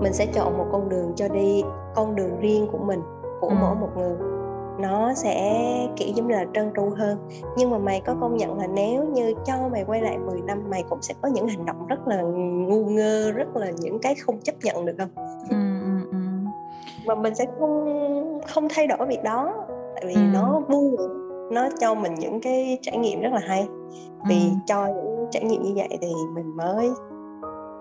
[0.00, 1.62] mình sẽ chọn một con đường cho đi
[1.94, 3.00] con đường riêng của mình
[3.40, 3.54] của ừ.
[3.60, 4.33] mỗi một người
[4.78, 5.60] nó sẽ
[5.96, 7.18] kiểu giống là trơn tru hơn
[7.56, 10.64] nhưng mà mày có công nhận là nếu như cho mày quay lại 10 năm
[10.70, 14.14] mày cũng sẽ có những hành động rất là ngu ngơ rất là những cái
[14.14, 15.10] không chấp nhận được không
[15.50, 16.18] ừ, ừ, ừ.
[17.06, 20.20] mà mình sẽ không không thay đổi việc đó tại vì ừ.
[20.32, 20.96] nó vui
[21.52, 23.68] nó cho mình những cái trải nghiệm rất là hay
[24.28, 24.54] vì ừ.
[24.66, 26.90] cho những trải nghiệm như vậy thì mình mới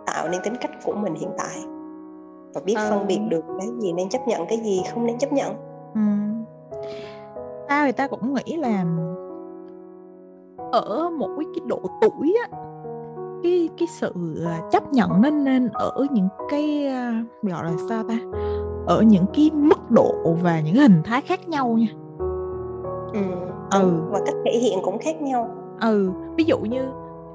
[0.06, 1.58] tạo nên tính cách của mình hiện tại
[2.54, 2.88] và biết ừ.
[2.90, 5.56] phân biệt được cái gì nên chấp nhận cái gì không nên chấp nhận
[5.94, 6.33] ừ
[7.68, 8.86] tao thì tao cũng nghĩ là
[10.72, 12.58] ở một cái độ tuổi á
[13.44, 14.14] cái cái sự
[14.46, 18.18] à, chấp nhận nó nên ở những cái à, gọi là sao ta?
[18.88, 21.88] Ở những cái mức độ và những hình thái khác nhau nha.
[23.14, 23.22] Ừ,
[23.72, 23.92] ừ.
[24.12, 25.50] và cách thể hiện cũng khác nhau.
[25.82, 26.82] Ừ ví dụ như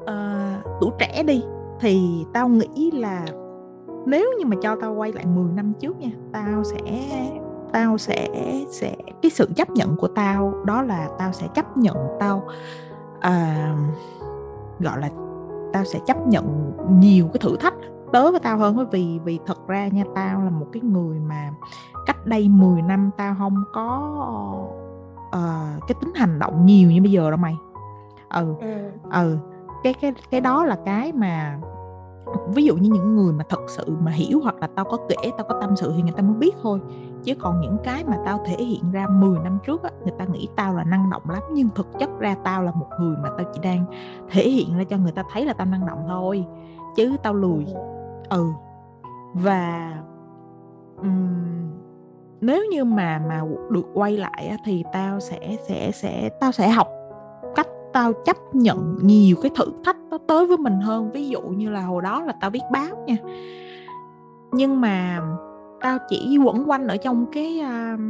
[0.02, 1.42] uh, tuổi trẻ đi
[1.80, 3.26] thì tao nghĩ là
[4.06, 6.78] nếu như mà cho tao quay lại 10 năm trước nha tao sẽ
[7.72, 8.28] tao sẽ
[8.70, 12.42] sẽ cái sự chấp nhận của tao đó là tao sẽ chấp nhận tao
[13.20, 13.74] à,
[14.80, 15.10] gọi là
[15.72, 17.74] tao sẽ chấp nhận nhiều cái thử thách
[18.12, 21.18] tới với tao hơn bởi vì vì thật ra nha tao là một cái người
[21.18, 21.50] mà
[22.06, 24.16] cách đây 10 năm tao không có
[25.28, 27.56] uh, cái tính hành động nhiều như bây giờ đâu mày.
[28.30, 29.38] Ừ ừ, ừ.
[29.82, 31.58] cái cái cái đó là cái mà
[32.48, 35.30] ví dụ như những người mà thật sự mà hiểu hoặc là tao có kể
[35.36, 36.80] tao có tâm sự thì người ta mới biết thôi
[37.24, 40.24] chứ còn những cái mà tao thể hiện ra 10 năm trước á người ta
[40.24, 43.28] nghĩ tao là năng động lắm nhưng thực chất ra tao là một người mà
[43.38, 43.84] tao chỉ đang
[44.30, 46.46] thể hiện ra cho người ta thấy là tao năng động thôi.
[46.96, 47.66] Chứ tao lùi
[48.30, 48.46] ừ.
[49.34, 49.92] Và
[50.96, 51.68] um,
[52.40, 56.68] nếu như mà mà được quay lại á, thì tao sẽ sẽ sẽ tao sẽ
[56.68, 56.88] học
[57.54, 61.10] cách tao chấp nhận nhiều cái thử thách nó tới với mình hơn.
[61.10, 63.16] Ví dụ như là hồi đó là tao viết báo nha.
[64.52, 65.20] Nhưng mà
[65.80, 68.00] tao chỉ quẩn quanh ở trong cái uh,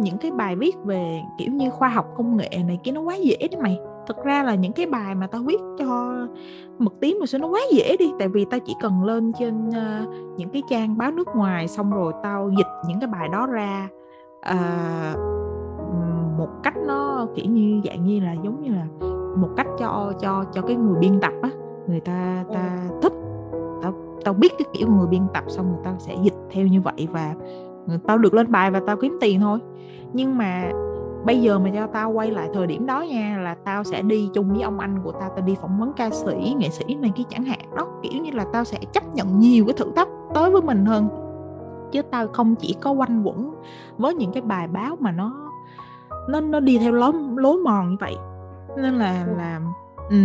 [0.00, 3.14] những cái bài viết về kiểu như khoa học công nghệ này kia nó quá
[3.14, 3.78] dễ đấy mày.
[4.06, 6.16] Thực ra là những cái bài mà tao viết cho
[6.78, 9.68] mực tím mà số nó quá dễ đi tại vì tao chỉ cần lên trên
[9.68, 13.46] uh, những cái trang báo nước ngoài xong rồi tao dịch những cái bài đó
[13.46, 13.88] ra
[14.50, 15.18] uh,
[16.38, 18.86] một cách nó kiểu như dạng như là giống như là
[19.36, 21.50] một cách cho cho cho cái người biên tập á
[21.88, 23.12] người ta ta thích
[24.24, 27.08] tao biết cái kiểu người biên tập xong rồi tao sẽ dịch theo như vậy
[27.12, 27.34] và
[28.06, 29.58] tao được lên bài và tao kiếm tiền thôi.
[30.12, 30.70] Nhưng mà
[31.24, 34.30] bây giờ mà cho tao quay lại thời điểm đó nha là tao sẽ đi
[34.34, 37.12] chung với ông anh của tao tao đi phỏng vấn ca sĩ nghệ sĩ này
[37.14, 37.60] kia chẳng hạn.
[37.76, 40.86] Đó kiểu như là tao sẽ chấp nhận nhiều cái thử thách tới với mình
[40.86, 41.08] hơn.
[41.92, 43.54] Chứ tao không chỉ có quanh quẩn
[43.98, 45.32] với những cái bài báo mà nó
[46.28, 48.16] nó nó đi theo lối lối mòn như vậy.
[48.76, 49.60] Nên là là
[50.10, 50.16] ừ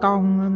[0.00, 0.50] còn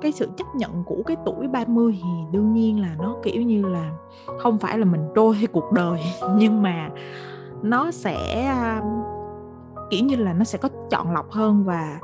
[0.00, 3.66] cái sự chấp nhận của cái tuổi 30 thì đương nhiên là nó kiểu như
[3.66, 3.92] là
[4.38, 6.00] không phải là mình trôi hay cuộc đời.
[6.36, 6.90] Nhưng mà
[7.62, 8.48] nó sẽ
[8.80, 9.02] um,
[9.90, 12.00] kiểu như là nó sẽ có chọn lọc hơn và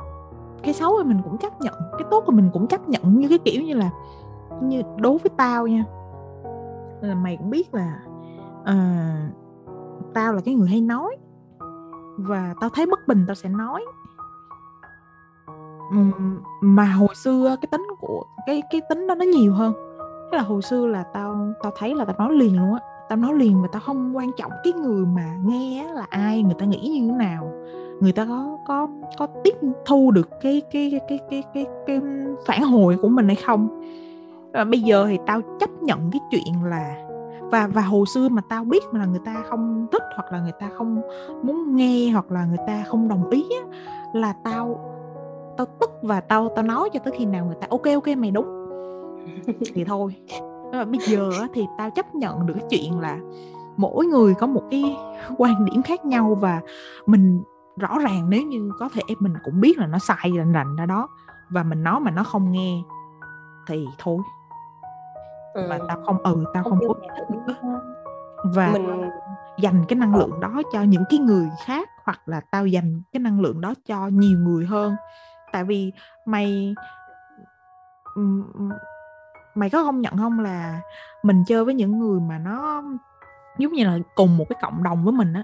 [0.63, 3.27] cái xấu thì mình cũng chấp nhận cái tốt của mình cũng chấp nhận như
[3.29, 3.89] cái kiểu như là
[4.61, 5.83] như đối với tao nha.
[7.01, 7.99] Là mày cũng biết là
[8.61, 9.33] uh,
[10.13, 11.17] tao là cái người hay nói
[12.17, 13.85] và tao thấy bất bình tao sẽ nói
[16.61, 19.73] mà hồi xưa cái tính của cái cái tính đó nó nhiều hơn.
[20.31, 22.79] Thế là hồi xưa là tao tao thấy là tao nói liền luôn á.
[23.09, 26.55] Tao nói liền và tao không quan trọng cái người mà nghe là ai người
[26.59, 27.51] ta nghĩ như thế nào.
[27.99, 32.01] Người ta có có có tiếp thu được cái cái cái cái cái cái, cái
[32.45, 33.81] phản hồi của mình hay không.
[34.53, 36.95] Và bây giờ thì tao chấp nhận cái chuyện là
[37.51, 40.39] và và hồi xưa mà tao biết mà là người ta không thích hoặc là
[40.39, 41.01] người ta không
[41.43, 43.77] muốn nghe hoặc là người ta không đồng ý á,
[44.13, 44.79] là tao
[45.57, 48.31] tao tức và tao tao nói cho tới khi nào người ta ok ok mày
[48.31, 48.45] đúng.
[49.73, 50.15] Thì thôi.
[50.71, 53.17] Nhưng mà bây giờ thì tao chấp nhận được cái chuyện là
[53.77, 54.97] mỗi người có một cái
[55.37, 56.61] quan điểm khác nhau và
[57.05, 57.43] mình
[57.77, 60.85] rõ ràng nếu như có thể mình cũng biết là nó sai rành rành ra
[60.85, 61.07] đó
[61.49, 62.81] và mình nói mà nó không nghe
[63.67, 64.17] thì thôi.
[65.53, 65.67] Ừ.
[65.69, 67.79] và tao không ừ tao không, không có nữa.
[68.55, 69.09] và mình
[69.59, 73.19] dành cái năng lượng đó cho những cái người khác hoặc là tao dành cái
[73.19, 74.95] năng lượng đó cho nhiều người hơn
[75.51, 75.91] tại vì
[76.25, 76.75] mày
[79.55, 80.81] mày có công nhận không là
[81.23, 82.83] mình chơi với những người mà nó
[83.57, 85.43] giống như là cùng một cái cộng đồng với mình á?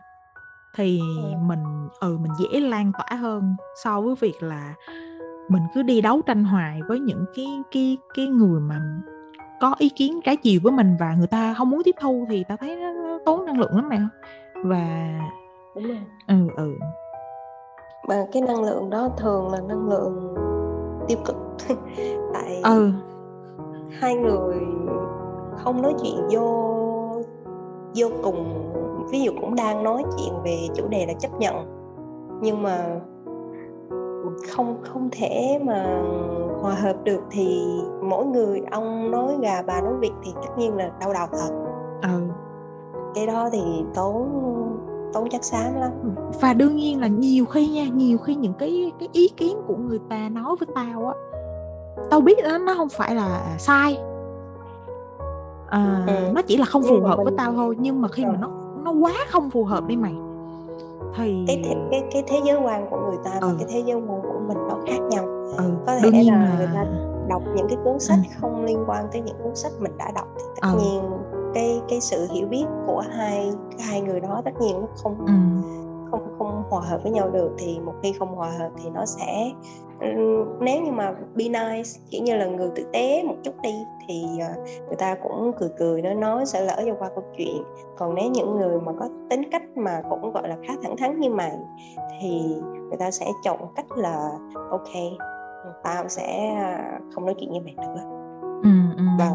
[0.76, 1.38] Thì ừ.
[1.42, 4.74] mình ừ mình dễ lan tỏa hơn so với việc là
[5.50, 8.80] mình cứ đi đấu tranh hoài với những cái cái cái người mà
[9.62, 12.44] có ý kiến trái chiều với mình và người ta không muốn tiếp thu thì
[12.44, 14.00] ta thấy nó, nó tốn năng lượng lắm nè
[14.64, 15.20] và
[15.76, 16.00] đúng rồi.
[16.28, 16.74] ừ ừ
[18.08, 20.36] mà cái năng lượng đó thường là năng lượng
[21.08, 21.36] tiêu cực.
[22.34, 22.92] Tại ừ.
[24.00, 24.56] hai người
[25.58, 26.74] không nói chuyện vô
[27.96, 28.70] vô cùng
[29.12, 31.56] ví dụ cũng đang nói chuyện về chủ đề là chấp nhận.
[32.42, 33.00] Nhưng mà
[34.56, 36.04] không không thể mà
[36.62, 40.76] hòa hợp được thì mỗi người ông nói gà bà nói vịt thì tất nhiên
[40.78, 41.50] là đau đầu thật.
[42.02, 42.22] Ừ.
[43.16, 43.62] cái đó thì
[43.96, 44.30] tốn
[45.14, 45.92] tốn chắc xám lắm
[46.42, 49.76] và đương nhiên là nhiều khi nha nhiều khi những cái cái ý kiến của
[49.76, 51.14] người ta nói với tao á
[52.10, 53.98] tao biết đó nó không phải là sai
[55.68, 56.14] à, ừ.
[56.36, 57.26] nó chỉ là không phù hợp mình...
[57.26, 58.50] với tao thôi nhưng mà khi mà nó
[58.84, 60.14] nó quá không phù hợp đi mày
[61.18, 63.48] thì cái thế, cái cái thế giới quan của người ta ừ.
[63.48, 65.26] và cái thế giới quan của mình nó khác nhau
[65.58, 65.64] ừ.
[65.86, 66.86] có thể là, người ta
[67.28, 68.34] đọc những cái cuốn sách ừ.
[68.42, 70.80] không liên quan tới những cuốn sách mình đã đọc thì tất ừ.
[70.80, 71.02] nhiên
[71.54, 75.34] cái cái sự hiểu biết của hai hai người đó tất nhiên nó không ừ.
[76.12, 79.06] không không hòa hợp với nhau được thì một khi không hòa hợp thì nó
[79.06, 79.52] sẽ
[80.60, 83.74] nếu như mà be nice kiểu như là người tử tế một chút đi
[84.08, 87.64] thì ờ, người ta cũng cười cười nó nói sẽ lỡ cho qua câu chuyện
[87.98, 91.20] còn nếu những người mà có tính cách mà cũng gọi là khá thẳng thắn
[91.20, 91.58] như mày
[92.22, 92.42] thì
[92.90, 94.30] người ta sẽ chọn cách là
[94.70, 94.92] ok
[95.84, 98.04] tao sẽ à, không nói chuyện như mày nữa
[98.64, 99.04] ừ, ừ.
[99.20, 99.32] và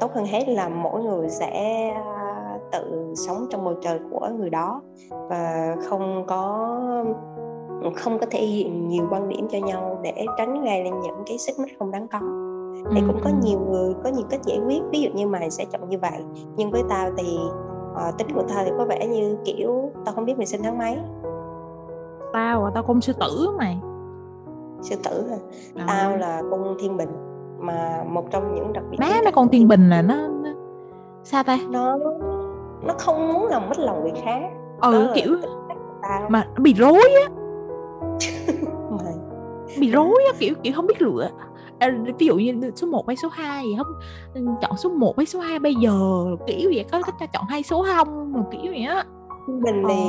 [0.00, 4.50] tốt hơn hết là mỗi người sẽ à, tự sống trong bầu trời của người
[4.50, 4.82] đó
[5.28, 6.68] và không có
[7.96, 11.38] không có thể hiện nhiều quan điểm cho nhau để tránh gây lên những cái
[11.38, 12.20] xích mích không đáng có.
[12.94, 15.64] Thì cũng có nhiều người có nhiều cách giải quyết ví dụ như mày sẽ
[15.64, 16.22] chọn như vậy
[16.56, 17.38] nhưng với tao thì
[17.92, 20.78] uh, tính của tao thì có vẻ như kiểu tao không biết mày sinh tháng
[20.78, 20.98] mấy.
[22.32, 23.80] Tao à tao cung sư tử mày.
[24.82, 25.24] Sư tử
[25.76, 25.84] à.
[25.88, 27.31] tao là cung thiên bình
[27.62, 30.50] mà một trong những đặc biệt má mấy con thiên bình là nó, nó
[31.24, 31.58] sao ta?
[31.70, 31.98] nó
[32.82, 34.40] nó không muốn làm mất lòng người khác.
[34.80, 35.36] Ừ kiểu
[36.28, 37.28] mà bị rối á.
[39.80, 41.28] Bị rối á kiểu kiểu không biết lựa.
[41.78, 43.86] À, ví dụ như số 1 hay số 2 gì không
[44.60, 45.92] chọn số 1 hay số 2 bây giờ
[46.46, 49.04] kiểu vậy có cách chọn hai số không một kiểu vậy á
[49.46, 50.04] mình thì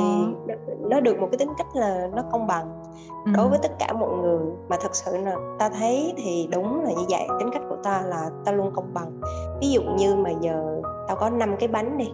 [0.48, 0.74] ờ.
[0.80, 2.82] nó được một cái tính cách là nó công bằng
[3.24, 3.32] ừ.
[3.36, 6.90] đối với tất cả mọi người mà thật sự là ta thấy thì đúng là
[6.90, 9.20] như vậy tính cách của ta là ta luôn công bằng
[9.60, 12.12] ví dụ như mà giờ tao có năm cái bánh đi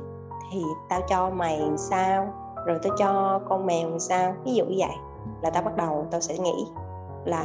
[0.52, 2.34] thì tao cho mày sao
[2.66, 4.96] rồi tao cho con mèo sao ví dụ như vậy
[5.42, 6.66] là tao bắt đầu tao sẽ nghĩ
[7.24, 7.44] là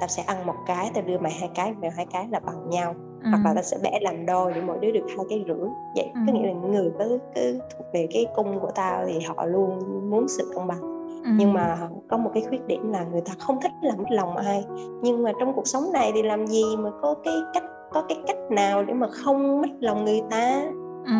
[0.00, 2.70] tao sẽ ăn một cái tao đưa mày hai cái mèo hai cái là bằng
[2.70, 3.30] nhau ừ.
[3.30, 6.10] hoặc là tao sẽ bẻ làm đôi để mỗi đứa được hai cái rưỡi vậy
[6.14, 6.20] ừ.
[6.26, 7.04] có nghĩa là những người có
[7.34, 9.78] cái thuộc về cái cung của tao thì họ luôn
[10.10, 10.80] muốn sự công bằng
[11.24, 11.30] ừ.
[11.38, 14.36] nhưng mà có một cái khuyết điểm là người ta không thích làm mất lòng
[14.36, 14.64] ai
[15.02, 18.18] nhưng mà trong cuộc sống này thì làm gì mà có cái cách có cái
[18.26, 20.62] cách nào để mà không mất lòng người ta
[21.06, 21.12] ừ.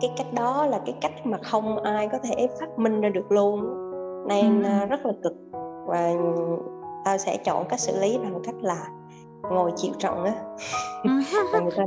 [0.00, 3.32] cái cách đó là cái cách mà không ai có thể phát minh ra được
[3.32, 3.60] luôn
[4.28, 4.68] nên ừ.
[4.68, 5.34] À, rất là cực
[5.86, 6.12] và
[7.04, 8.86] tao sẽ chọn cách xử lý bằng cách là
[9.50, 10.34] ngồi chịu trận á.
[11.52, 11.84] Người ta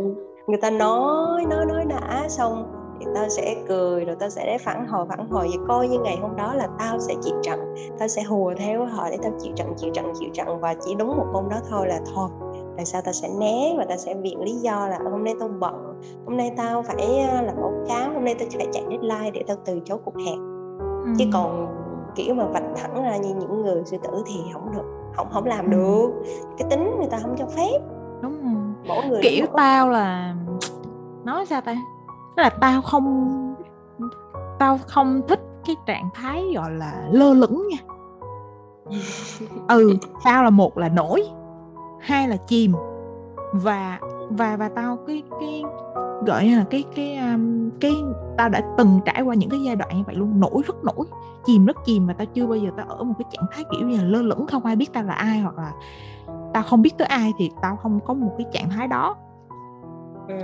[0.47, 4.87] người ta nói nói nói đã xong thì tao sẽ cười rồi tao sẽ phản
[4.87, 8.07] hồi phản hồi vậy coi như ngày hôm đó là tao sẽ chịu trận tao
[8.07, 10.59] sẽ hùa theo họ để tao chịu trận chịu trận chịu trận.
[10.59, 12.29] Và chỉ đúng một hôm đó thôi là thôi
[12.77, 15.49] tại sao tao sẽ né và tao sẽ viện lý do là hôm nay tao
[15.59, 19.31] bận hôm nay tao phải à, làm báo cáo hôm nay tao phải chạy deadline
[19.31, 20.37] để tao từ chối cuộc hẹn.
[20.79, 21.11] Ừ.
[21.17, 21.67] chứ còn
[22.15, 25.45] kiểu mà vạch thẳng ra như những người sư tử thì không được không không
[25.45, 26.09] làm được.
[26.57, 27.79] Cái tính người ta không cho phép.
[28.21, 28.63] Đúng rồi.
[28.87, 30.35] Mỗi người kiểu tao là
[31.23, 31.75] nói sao ta?
[32.35, 33.33] Tức là tao không
[34.59, 37.77] tao không thích cái trạng thái gọi là lơ lửng nha.
[39.67, 41.23] Ừ tao là một là nổi
[41.99, 42.73] hai là chìm.
[43.53, 43.99] Và
[44.29, 45.63] và và tao cái cái
[46.25, 47.91] gọi là cái cái um, cái
[48.37, 51.05] tao đã từng trải qua những cái giai đoạn như vậy luôn nổi rất nổi
[51.45, 53.87] chìm rất chìm mà tao chưa bao giờ tao ở một cái trạng thái kiểu
[53.87, 55.71] như là lơ lửng không ai biết tao là ai hoặc là
[56.53, 59.15] tao không biết tới ai thì tao không có một cái trạng thái đó
[60.27, 60.35] ừ.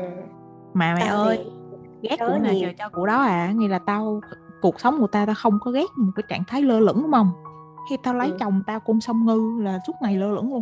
[0.73, 1.51] mà mày tao ơi
[2.01, 2.69] ghét của này nhiều.
[2.77, 4.21] cho của đó à nghĩa là tao
[4.61, 7.11] cuộc sống của tao tao không có ghét một cái trạng thái lơ lửng đúng
[7.11, 7.31] không
[7.89, 8.37] khi tao lấy ừ.
[8.39, 10.61] chồng tao cung song ngư là suốt ngày lơ lửng luôn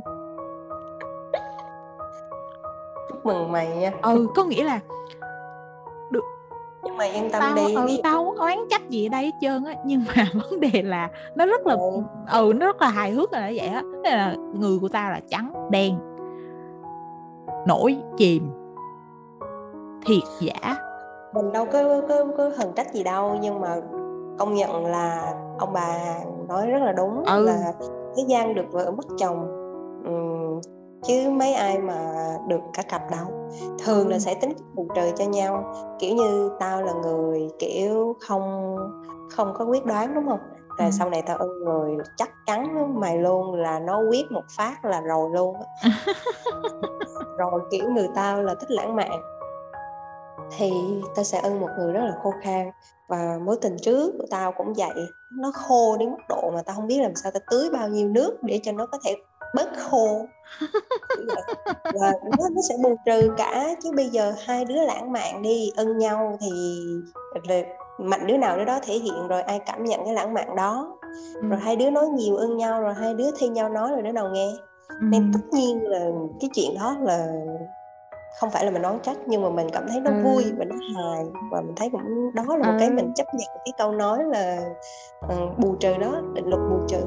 [3.24, 3.92] chúc mừng mày nha.
[4.02, 4.80] Ừ có nghĩa là
[6.12, 6.24] được.
[6.84, 7.76] Nhưng mà yên tâm tao, đi.
[7.76, 9.76] ừ, tao không oán trách gì ở đây hết trơn á.
[9.86, 13.34] Nhưng mà vấn đề là nó rất là ừ, ừ nó rất là hài hước
[13.34, 13.82] là vậy á.
[13.82, 16.00] Tức là người của tao là trắng đen
[17.68, 18.52] nổi chìm
[20.06, 20.76] thiệt giả.
[21.34, 23.76] Mình đâu có có có hận trách gì đâu nhưng mà
[24.40, 27.46] công nhận là ông bà nói rất là đúng ừ.
[27.46, 27.74] là
[28.16, 29.48] thế gian được vợ mất chồng.
[30.06, 30.62] Um,
[31.04, 32.14] chứ mấy ai mà
[32.48, 33.50] được cả cặp đâu.
[33.86, 38.76] Thường là sẽ tính bù trời cho nhau kiểu như tao là người kiểu không
[39.30, 40.40] không có quyết đoán đúng không?
[40.78, 40.92] Rồi ừ.
[40.92, 45.02] sau này tao ưng người chắc chắn mày luôn là nó quyết một phát là
[45.02, 45.56] rồi luôn
[47.38, 49.22] rồi kiểu người tao là thích lãng mạn.
[50.58, 50.72] Thì
[51.16, 52.72] tao sẽ ưng một người rất là khô khan.
[53.08, 56.76] Và mối tình trước của tao cũng vậy nó khô đến mức độ mà tao
[56.76, 59.16] không biết làm sao tao tưới bao nhiêu nước để cho nó có thể
[59.56, 60.26] bớt khô
[61.84, 65.72] và nó, nó sẽ bù trừ cả chứ bây giờ hai đứa lãng mạn đi
[65.76, 66.50] ân nhau thì
[67.98, 70.98] mạnh đứa nào đứa đó thể hiện rồi ai cảm nhận cái lãng mạn đó
[71.36, 71.48] ừ.
[71.50, 74.12] rồi hai đứa nói nhiều ưng nhau rồi hai đứa thi nhau nói rồi đứa
[74.12, 74.48] nào nghe
[74.88, 74.96] ừ.
[75.02, 76.06] nên tất nhiên là
[76.40, 77.28] cái chuyện đó là
[78.40, 80.24] không phải là mình nói trách nhưng mà mình cảm thấy nó ừ.
[80.24, 82.78] vui và nó hài và mình thấy cũng đó là một ừ.
[82.80, 84.70] cái mình chấp nhận cái câu nói là
[85.26, 87.02] uh, bù trừ đó định luật bù trừ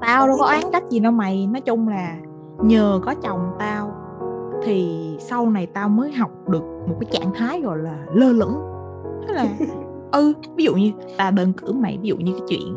[0.00, 2.16] tao đâu có oán trách gì đâu mày nói chung là
[2.62, 3.94] nhờ có chồng tao
[4.62, 8.54] thì sau này tao mới học được một cái trạng thái gọi là lơ lửng.
[9.26, 9.46] Thế là
[10.12, 12.76] ừ ví dụ như ta đơn cử mày ví dụ như cái chuyện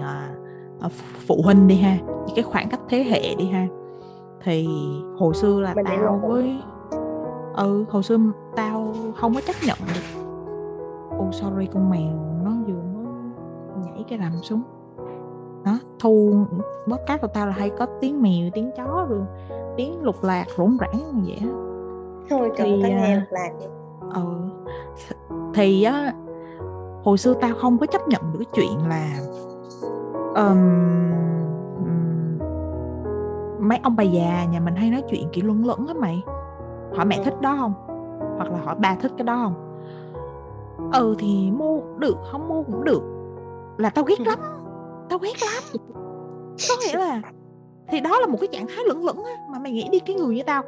[0.86, 0.91] uh,
[1.27, 3.67] phụ huynh đi ha những cái khoảng cách thế hệ đi ha
[4.43, 4.67] thì
[5.17, 6.57] hồi xưa là Mình tao với
[7.55, 8.17] ừ hồi xưa
[8.55, 10.21] tao không có chấp nhận được.
[11.17, 13.05] Oh sorry con mèo nó vừa mới
[13.86, 14.61] nhảy cái rầm xuống
[15.66, 16.45] đó thu
[16.88, 19.22] podcast của tao là hay có tiếng mèo tiếng chó rồi
[19.78, 21.47] tiếng lục lạc rỗn rãng như vậy á.
[22.30, 23.51] Thôi thì nghe lục lạc
[24.13, 24.22] ừ
[25.53, 26.13] thì á
[27.03, 29.09] hồi xưa tao không có chấp nhận được cái chuyện là
[30.36, 30.59] um,
[33.68, 36.24] mấy ông bà già nhà mình hay nói chuyện kiểu luẩn lẫn á mày.
[36.95, 37.74] Hỏi mẹ thích đó không?
[38.38, 39.53] Hoặc là hỏi ba thích cái đó không?
[40.93, 43.03] Ừ thì mua được không mua cũng được.
[43.78, 44.39] Là tao ghét lắm
[45.10, 45.64] tao ghét lắm.
[46.70, 47.22] Có nghĩa là
[47.88, 50.16] thì đó là một cái trạng thái lẫn lẫn á, mà mày nghĩ đi, cái
[50.16, 50.64] người như tao,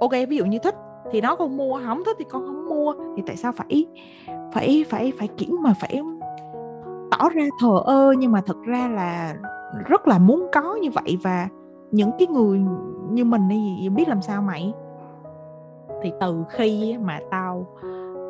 [0.00, 0.74] ok, ví dụ như thích
[1.12, 3.86] thì nó không mua không thích thì con không mua, thì tại sao phải
[4.52, 6.02] phải phải phải kiểu mà phải
[7.10, 8.12] tỏ ra thờ ơ?
[8.18, 9.34] Nhưng mà thật ra là
[9.86, 11.48] rất là muốn có như vậy và
[11.90, 12.60] những cái người
[13.10, 14.72] như mình thì biết làm sao mày?
[16.02, 17.66] Thì từ khi mà tao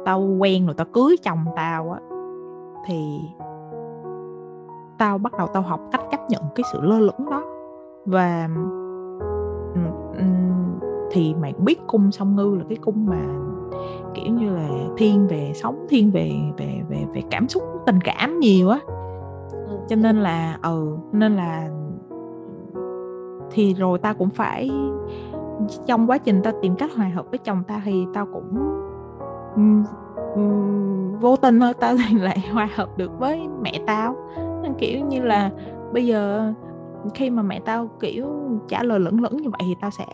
[0.05, 2.01] tao quen rồi, tao cưới chồng tao á,
[2.87, 3.21] thì
[5.01, 7.45] tao bắt đầu tao học cách chấp nhận cái sự lơ lửng đó.
[8.07, 8.49] Và
[11.11, 13.23] thì mày biết cung song ngư là cái cung mà
[14.15, 18.39] kiểu như là thiên về sống thiên về về về về cảm xúc tình cảm
[18.39, 18.79] nhiều á.
[19.53, 19.79] Ừ.
[19.89, 21.69] cho nên là ừ nên là
[23.51, 24.71] thì rồi tao cũng phải
[25.87, 28.59] trong quá trình tao tìm cách hòa hợp với chồng tao thì tao cũng
[29.55, 29.85] um,
[30.35, 34.17] um, vô tình thôi tao lại hòa hợp được với mẹ tao
[34.79, 35.51] kiểu như là
[35.93, 36.53] bây giờ
[37.15, 38.27] khi mà mẹ tao, kiểu,
[38.69, 40.07] trả lời lẫn lẫn như vậy thì tao sẽ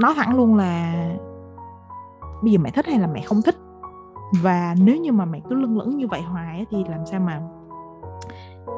[0.00, 0.94] nói thẳng luôn là
[2.42, 3.56] bây giờ mẹ thích hay là mẹ không thích?
[4.42, 7.40] Và nếu như mà mẹ cứ lưng lẫn như vậy hoài thì làm sao mà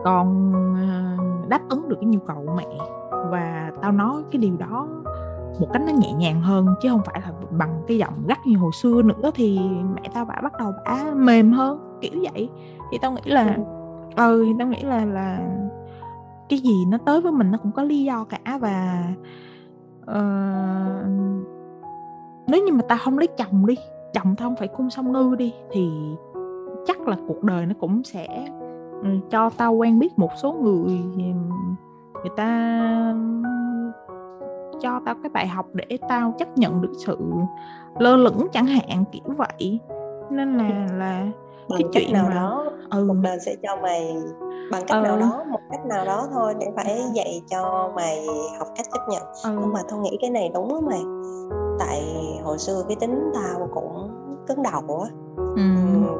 [0.04, 2.66] còn ờ, đáp ứng được cái nhu cầu của mẹ?
[3.30, 4.88] Và tao nói cái điều đó
[5.61, 8.56] một cách nó nhẹ nhàng hơn, chứ không phải là bằng cái giọng gắt như
[8.56, 9.61] hồi xưa nữa thì
[9.94, 12.50] mẹ tao bả bắt đầu bả mềm hơn, kiểu vậy.
[12.90, 13.56] Thì tao nghĩ là
[14.16, 15.38] ừ tao nghĩ là là
[16.48, 19.04] cái gì nó tới với mình nó cũng có lý do cả và
[20.02, 21.11] uh,
[22.46, 23.74] nếu như mà tao không lấy chồng đi
[24.14, 25.90] chồng tao không phải cung song ngư đi thì
[26.86, 28.48] chắc là cuộc đời nó cũng sẽ
[29.02, 30.98] ừ, cho tao quen biết một số người
[32.14, 33.14] người ta
[34.80, 37.18] cho tao cái bài học để tao chấp nhận được sự
[37.98, 39.80] lơ lửng chẳng hạn kiểu vậy.
[40.30, 41.26] Nên là là
[41.71, 42.35] bằng cái chuyện nào mà...
[42.35, 43.05] đó ừ.
[43.05, 44.16] một đời sẽ cho mày
[44.71, 45.05] bằng cách ừ.
[45.05, 48.27] nào đó một cách nào đó thôi để phải dạy cho mày
[48.59, 49.61] học cách chấp nhận ừ.
[49.61, 51.03] nhưng mà tao nghĩ cái này đúng á mày
[51.79, 52.03] tại
[52.45, 54.11] hồi xưa cái tính tao cũng
[54.47, 55.62] cứng đầu á ừ.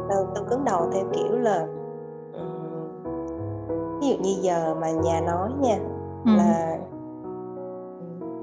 [0.09, 1.67] tao, tao cứng đầu theo kiểu là
[4.01, 5.79] ví dụ như giờ mà nhà nói nha
[6.25, 6.31] ừ.
[6.37, 6.79] là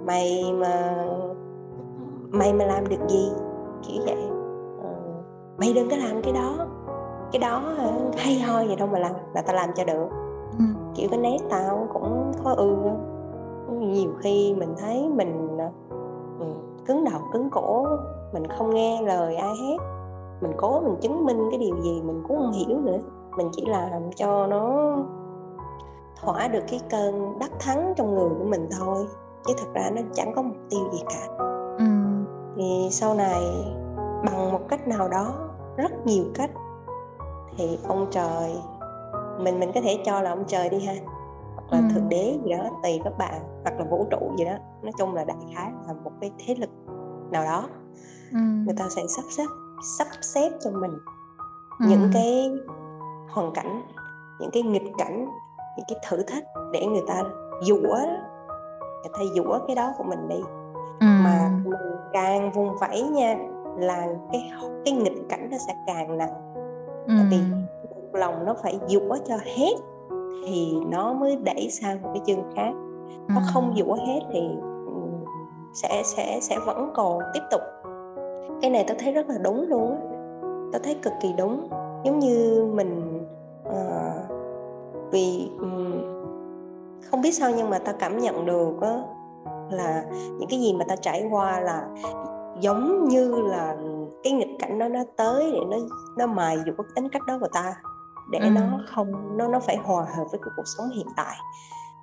[0.06, 1.06] mày mà
[2.32, 3.32] mày mà làm được gì
[3.88, 4.30] kiểu vậy
[4.84, 4.90] ờ,
[5.58, 6.68] mày đừng có làm cái đó
[7.32, 7.62] cái đó
[8.18, 10.08] hay ho gì đâu mà làm là tao làm cho được.
[10.60, 10.66] Ừ.
[10.96, 12.76] kiểu cái nét tao cũng khó ư.
[13.72, 15.58] Nhiều khi mình thấy mình
[16.40, 16.46] ừ,
[16.86, 17.88] cứng đầu cứng cổ
[18.34, 19.78] mình không nghe lời ai hết.
[20.42, 22.98] Mình cố mình chứng minh cái điều gì mình cũng không hiểu nữa.
[23.38, 24.96] Mình chỉ làm cho nó
[26.22, 29.08] thỏa được cái cơn đắc thắng trong người của mình thôi
[29.46, 31.38] chứ thật ra nó chẳng có mục tiêu gì cả.
[31.78, 31.86] Ừ.
[32.56, 33.42] thì sau này
[34.26, 35.34] bằng một cách nào đó
[35.78, 36.52] rất nhiều cách
[37.58, 38.52] thì ông trời
[39.40, 40.94] mình mình có thể cho là ông trời đi ha
[41.56, 41.94] hoặc là ừ.
[41.94, 45.14] thượng đế gì đó tùy các bạn hoặc là vũ trụ gì đó nói chung
[45.14, 46.70] là đại khái là một cái thế lực
[47.32, 47.70] nào đó
[48.32, 48.38] ừ.
[48.66, 49.46] người ta sẽ sắp xếp
[49.98, 50.98] sắp xếp cho mình
[51.80, 51.86] ừ.
[51.90, 52.52] những cái
[53.30, 53.82] hoàn cảnh
[54.40, 55.26] những cái nghịch cảnh
[55.78, 56.44] những cái thử thách
[56.74, 57.24] để người ta
[57.62, 57.98] dũa
[59.02, 60.42] người ta dũa cái đó của mình đi
[61.00, 61.08] ừ.
[61.24, 63.38] mà mình càng vùng vẫy nha
[63.78, 64.52] là cái
[64.86, 66.47] cái nghịch cảnh nó sẽ càng nặng
[67.08, 67.14] ừ.
[67.18, 67.38] tại vì
[68.14, 69.74] lòng nó phải dũa cho hết
[70.46, 72.72] thì nó mới đẩy sang một cái chương khác.
[73.28, 74.50] Nó không dũa hết thì
[75.74, 77.62] sẽ sẽ sẽ vẫn còn tiếp tục.
[78.62, 79.98] Cái này tôi thấy rất là đúng luôn á.
[80.74, 81.70] Tôi thấy cực kỳ đúng.
[82.04, 83.24] Giống như mình
[83.70, 84.38] uh,
[85.12, 85.92] vì um,
[87.12, 89.02] không biết sao nhưng mà ta cảm nhận được á
[89.72, 91.88] là những cái gì mà ta trải qua là
[92.60, 93.78] giống như là
[94.24, 95.78] cái nghịch cảnh đó nó tới để nó
[96.18, 97.76] nó mài dụ cái tính cách đó của ta
[98.32, 98.50] để ừ.
[98.50, 98.62] nó
[98.96, 101.36] không nó nó phải hòa hợp với cái cuộc sống hiện tại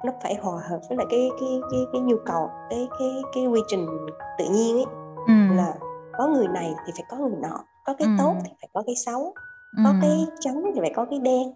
[0.04, 3.46] nó phải hòa hợp với lại cái cái cái cái nhu cầu cái cái cái
[3.46, 3.86] quy trình
[4.38, 4.86] tự nhiên ấy
[5.26, 5.56] ừ.
[5.56, 5.74] là
[6.18, 8.14] có người này thì phải có người nọ có cái ừ.
[8.18, 9.34] tốt thì phải có cái xấu
[9.84, 9.96] có ừ.
[10.02, 11.54] cái trắng thì phải có cái đen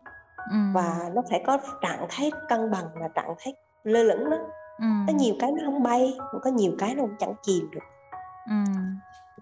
[0.51, 0.57] ừ.
[0.75, 3.55] và nó phải có trạng thái cân bằng và trạng thái
[3.85, 4.37] lơ lửng đó
[4.79, 4.87] ừ.
[5.07, 7.85] có nhiều cái nó không bay có nhiều cái nó chẳng chìm được
[8.49, 8.73] ừ.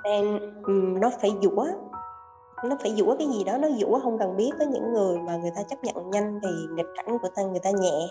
[0.06, 1.66] Nên um, nó phải dũa
[2.64, 4.50] nó phải dũa cái gì đó nó dũa không cần biết.
[4.58, 7.60] Có những người mà người ta chấp nhận nhanh thì nghịch cảnh của ta người
[7.62, 8.08] ta nhẹ.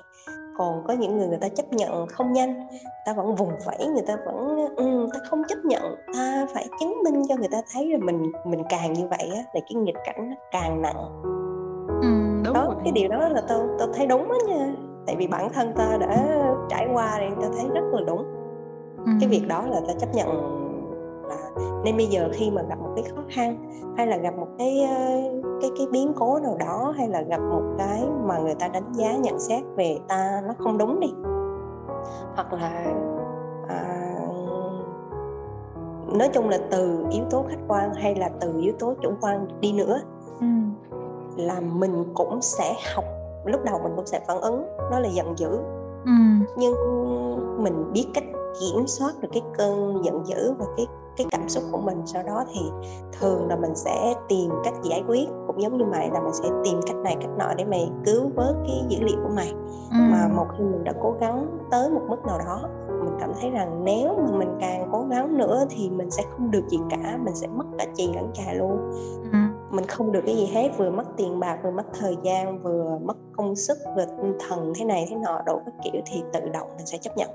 [0.58, 2.68] Còn có những người người ta chấp nhận không nhanh
[3.06, 7.04] ta vẫn vùng vẫy người ta vẫn um, ta không chấp nhận ta phải chứng
[7.04, 9.98] minh cho người ta thấy là mình mình càng như vậy á là cái nghịch
[10.06, 11.22] cảnh nó càng nặng.
[12.02, 12.08] Ừ,
[12.46, 12.76] đúng đó rồi.
[12.84, 14.74] cái điều đó là tôi tôi thấy đúng đó nha.
[15.08, 16.28] Tại vì bản thân ta đã
[16.70, 18.24] trải qua thì ta thấy rất là đúng.
[19.06, 19.12] Ừ.
[19.20, 20.65] cái việc đó là ta chấp nhận
[21.28, 21.50] là
[21.84, 23.58] nên bây giờ khi mà gặp một cái khó khăn
[23.98, 24.88] hay là gặp một cái
[25.62, 28.94] cái cái biến cố nào đó hay là gặp một cái mà người ta đánh
[28.94, 31.14] giá nhận xét về ta nó không đúng đi
[32.36, 32.94] hoặc là
[33.68, 34.16] à,
[36.18, 39.48] nói chung là từ yếu tố khách quan hay là từ yếu tố chủ quan
[39.60, 40.02] đi nữa
[40.40, 40.46] ừ.
[41.36, 43.06] là mình cũng sẽ học
[43.46, 45.50] lúc đầu mình cũng sẽ phản ứng đó là giận dữ
[46.06, 46.12] ừ.
[46.58, 46.74] nhưng
[47.64, 48.24] mình biết cách
[48.60, 50.88] kiểm soát được cái cơn giận dữ và cái
[51.18, 52.62] cái cảm xúc của mình sau đó thì
[53.20, 56.50] thường là mình sẽ tìm cách giải quyết cũng giống như mày là mình sẽ
[56.64, 59.50] tìm cách này cách nọ để mày cứu vớt cái dữ liệu của mày
[59.92, 59.98] ừ.
[60.12, 62.70] mà một khi mình đã cố gắng tới một mức nào đó
[63.06, 66.52] mình cảm thấy rằng nếu mà mình càng cố gắng nữa thì mình sẽ không
[66.52, 68.78] được gì cả mình sẽ mất cả chì lẫn chà luôn
[69.32, 69.38] ừ.
[69.72, 72.98] mình không được cái gì hết vừa mất tiền bạc vừa mất thời gian vừa
[73.02, 76.40] mất công sức vừa tinh thần thế này thế nọ đủ các kiểu thì tự
[76.54, 77.30] động mình sẽ chấp nhận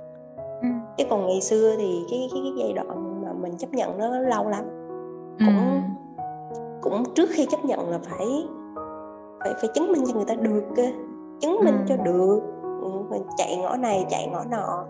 [0.63, 0.69] ừ.
[0.99, 3.10] chứ còn ngày xưa thì cái cái, cái giai đoạn
[3.43, 4.65] mình chấp nhận nó lâu lắm
[5.39, 5.81] cũng ừ.
[6.83, 8.49] cũng trước khi chấp nhận là phải
[9.41, 10.83] phải phải chứng minh cho người ta được cơ
[11.41, 11.85] chứng minh ừ.
[11.89, 12.41] cho được
[13.11, 14.85] mình chạy ngõ này chạy ngõ nọ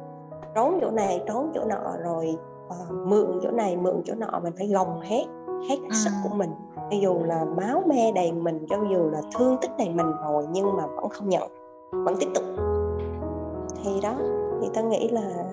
[0.55, 2.37] trốn chỗ này trốn chỗ nọ rồi
[2.67, 5.25] uh, mượn chỗ này mượn chỗ nọ mình phải gồng hết
[5.69, 5.95] hết ừ.
[5.95, 9.71] sức của mình cho dù là máu me đầy mình cho dù là thương tích
[9.79, 11.51] đầy mình rồi nhưng mà vẫn không nhận
[11.93, 12.45] vẫn tiếp tục
[13.85, 14.15] thì đó
[14.61, 15.45] thì ta nghĩ là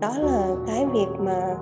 [0.00, 1.56] đó là cái việc mà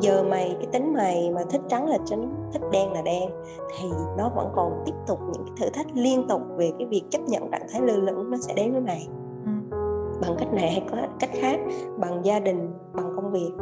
[0.00, 3.30] giờ mày cái tính mày mà thích trắng là trắng thích đen là đen
[3.78, 7.02] thì nó vẫn còn tiếp tục những cái thử thách liên tục về cái việc
[7.10, 9.08] chấp nhận trạng thái lơ lửng nó sẽ đến với mày
[9.44, 9.50] ừ.
[10.20, 11.60] bằng cách này hay có cách khác
[11.98, 13.52] bằng gia đình bằng công việc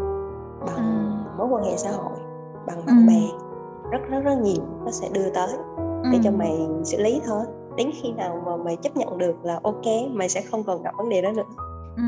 [0.66, 1.38] bằng ừ.
[1.38, 2.18] mối quan hệ xã hội
[2.66, 3.12] bằng bạn ừ.
[3.12, 3.20] bè
[3.90, 5.48] rất rất rất nhiều nó sẽ đưa tới
[6.12, 7.44] để cho mày xử lý thôi
[7.76, 10.94] đến khi nào mà mày chấp nhận được là ok mày sẽ không còn gặp
[10.96, 11.42] vấn đề đó nữa
[11.96, 12.02] ừ,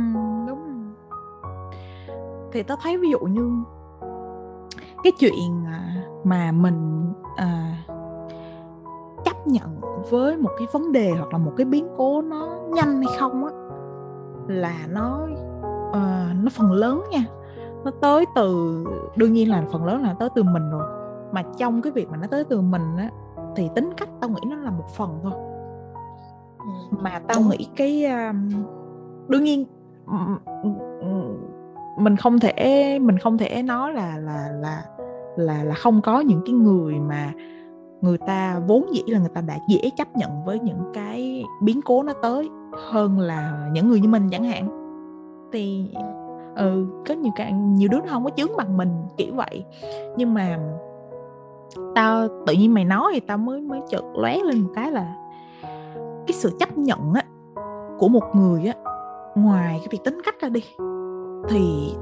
[2.57, 3.65] thì tao thấy ví dụ như
[5.03, 7.79] cái chuyện à, mà mình à,
[9.25, 9.81] chấp nhận
[10.11, 13.45] với một cái vấn đề hoặc là một cái biến cố nó nhanh hay không
[13.45, 13.51] á
[14.49, 15.29] là nó
[15.89, 17.25] uh, nó phần lớn nha
[17.85, 18.85] nó tới từ
[19.17, 20.85] đương nhiên là phần lớn là tới từ mình rồi
[21.33, 23.11] mà trong cái việc mà nó tới từ mình á
[23.57, 25.33] thì tính cách tao nghĩ nó là một phần thôi
[26.59, 26.97] ừ.
[27.01, 28.51] mà tao nghĩ cái um,
[29.29, 29.67] đương nhiên
[31.97, 34.83] mình không thể, mình không thể nói là là là
[35.37, 37.33] là là không có những cái người mà
[38.01, 41.81] người ta vốn dĩ là người ta đã dễ chấp nhận với những cái biến
[41.85, 42.49] cố nó tới
[42.91, 44.69] hơn là những người như mình chẳng hạn.
[45.53, 45.95] Thì
[46.57, 49.65] ừ có nhiều cái, nhiều đứa nó không có chướng bằng mình kiểu vậy.
[50.17, 50.59] Nhưng mà
[51.95, 55.15] tao, tự nhiên mày nói thì tao mới mới chợt lóe lên một cái là
[56.27, 57.23] cái sự chấp nhận á,
[57.99, 58.75] của một người á,
[59.35, 60.63] ngoài cái việc tính cách ra đi
[61.49, 61.95] thì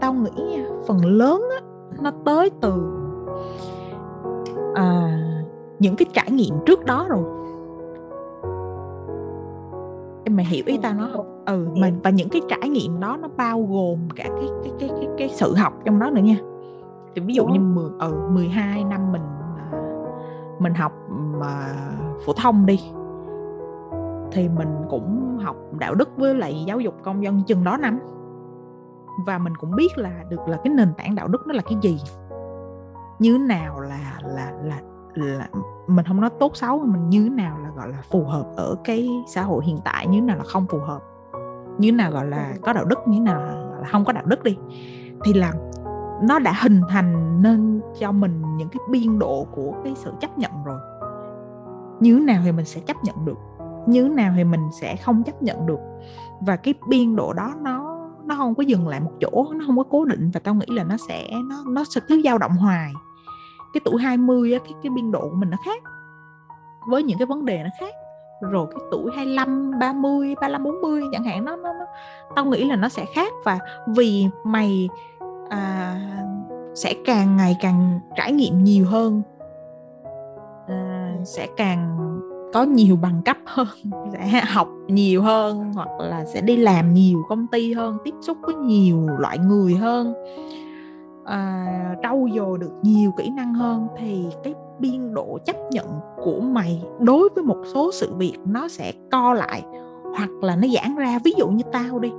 [0.00, 1.66] tao nghĩ phần lớn á
[2.02, 2.72] nó tới từ
[4.74, 5.18] à,
[5.78, 7.22] những cái trải nghiệm trước đó rồi.
[10.24, 11.44] Em mày hiểu ý tao nói không?
[11.46, 14.88] Ừ mà và những cái trải nghiệm đó nó bao gồm cả cái cái cái
[14.88, 16.36] cái, cái sự học trong đó nữa nha.
[17.14, 19.22] Thì ví dụ như 10 ừ, 12 năm mình
[19.56, 19.70] à,
[20.58, 21.74] mình học mà
[22.26, 22.80] phổ thông đi
[24.32, 27.98] thì mình cũng học đạo đức với lại giáo dục công dân chừng đó năm
[29.26, 31.78] và mình cũng biết là được là cái nền tảng đạo đức nó là cái
[31.82, 32.00] gì.
[33.18, 34.80] Như nào là là là
[35.14, 35.48] là
[35.86, 39.08] mình không nói tốt xấu mình như nào là gọi là phù hợp ở cái
[39.26, 41.02] xã hội hiện tại như nào là không phù hợp
[41.78, 43.40] như nào gọi là có đạo đức như nào
[43.80, 44.58] là không có đạo đức đi.
[45.24, 45.52] Thì là
[46.22, 50.38] nó đã hình thành nên cho mình những cái biên độ của cái sự chấp
[50.38, 50.80] nhận rồi.
[52.00, 53.38] Như nào thì mình sẽ chấp nhận được
[53.86, 55.78] như nào thì mình sẽ không chấp nhận được.
[56.40, 57.87] Và cái biên độ đó nó
[58.28, 60.66] nó không có dừng lại một chỗ nó không có cố định và tao nghĩ
[60.68, 62.92] là nó sẽ nó nó sẽ cứ dao động hoài.
[63.72, 65.82] Cái tuổi 20 á, cái cái biên độ của mình nó khác
[66.88, 67.94] với những cái vấn đề nó khác.
[68.42, 71.84] Rồi cái tuổi 25, 30, 35, 40 chẳng hạn nó nó, nó
[72.36, 73.32] tao nghĩ là nó sẽ khác.
[73.44, 73.58] Và
[73.96, 74.88] vì mày
[75.48, 76.00] à,
[76.74, 79.22] sẽ càng ngày càng trải nghiệm nhiều hơn
[80.68, 81.98] à, sẽ càng
[82.52, 83.66] có nhiều bằng cấp hơn
[84.12, 88.38] sẽ học nhiều hơn hoặc là sẽ đi làm nhiều công ty hơn tiếp xúc
[88.42, 90.14] với nhiều loại người hơn
[91.24, 91.66] à,
[92.02, 95.86] trau dồi được nhiều kỹ năng hơn thì cái biên độ chấp nhận
[96.16, 99.64] của mày đối với một số sự việc nó sẽ co lại
[100.16, 101.18] hoặc là nó giãn ra.
[101.24, 102.12] Ví dụ như tao đi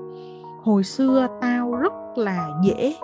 [0.64, 2.96] hồi xưa tao rất là dễ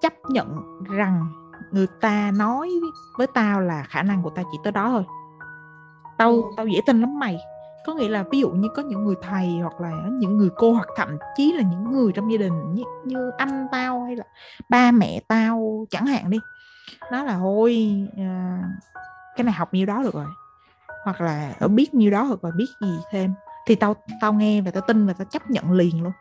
[0.00, 1.26] chấp nhận rằng
[1.72, 2.70] người ta nói
[3.18, 5.04] với tao là khả năng của tao chỉ tới đó thôi
[6.18, 6.42] tao ừ.
[6.56, 7.38] tao dễ tin lắm mày
[7.86, 10.72] có nghĩa là ví dụ như có những người thầy hoặc là những người cô
[10.72, 14.24] hoặc thậm chí là những người trong gia đình như, như anh tao hay là
[14.68, 16.38] ba mẹ tao chẳng hạn đi
[17.12, 18.62] nó là thôi à,
[19.36, 20.26] cái này học nhiêu đó được rồi
[21.04, 23.34] hoặc là biết nhiêu đó hoặc là biết gì thêm
[23.66, 26.12] thì tao tao nghe và tao tin và tao chấp nhận liền luôn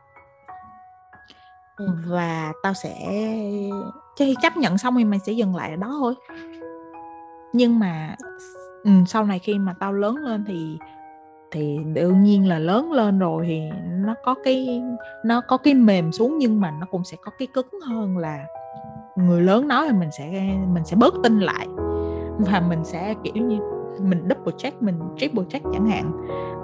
[1.77, 1.87] ừ.
[2.07, 2.95] và tao sẽ
[4.17, 6.15] khi chấp nhận xong thì mày sẽ dừng lại ở đó thôi
[7.53, 8.15] nhưng mà
[8.83, 10.77] ừ, sau này khi mà tao lớn lên thì
[11.51, 13.61] thì đương nhiên là lớn lên rồi thì
[14.05, 14.81] nó có cái
[15.25, 18.45] nó có cái mềm xuống nhưng mà nó cũng sẽ có cái cứng hơn là
[19.17, 21.67] người lớn nói thì mình sẽ mình sẽ bớt tin lại.
[22.37, 23.59] Và mình sẽ kiểu như
[24.01, 26.11] mình double check mình triple check chẳng hạn.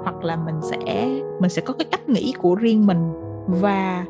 [0.04, 1.10] Hoặc là mình sẽ
[1.40, 3.14] mình sẽ có cái cách nghĩ của riêng mình.
[3.48, 4.06] Và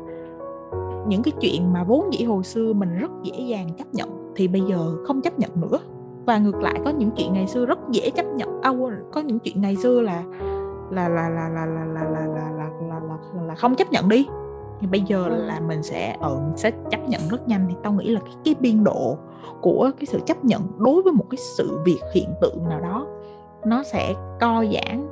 [1.06, 4.48] những cái chuyện mà vốn dĩ hồi xưa mình rất dễ dàng chấp nhận thì
[4.48, 5.78] bây giờ không chấp nhận nữa
[6.26, 8.72] và ngược lại có những chuyện ngày xưa rất dễ chấp nhận à,
[9.12, 10.22] có những chuyện ngày xưa là
[10.90, 13.00] là là là là là là là là là là,
[13.34, 14.26] là, là không chấp nhận đi
[14.80, 17.92] thì bây giờ là mình sẽ ở ừ, sẽ chấp nhận rất nhanh thì tao
[17.92, 19.18] nghĩ là cái, cái biên độ
[19.60, 23.06] của cái sự chấp nhận đối với một cái sự việc hiện tượng nào đó
[23.64, 25.06] nó sẽ co giãn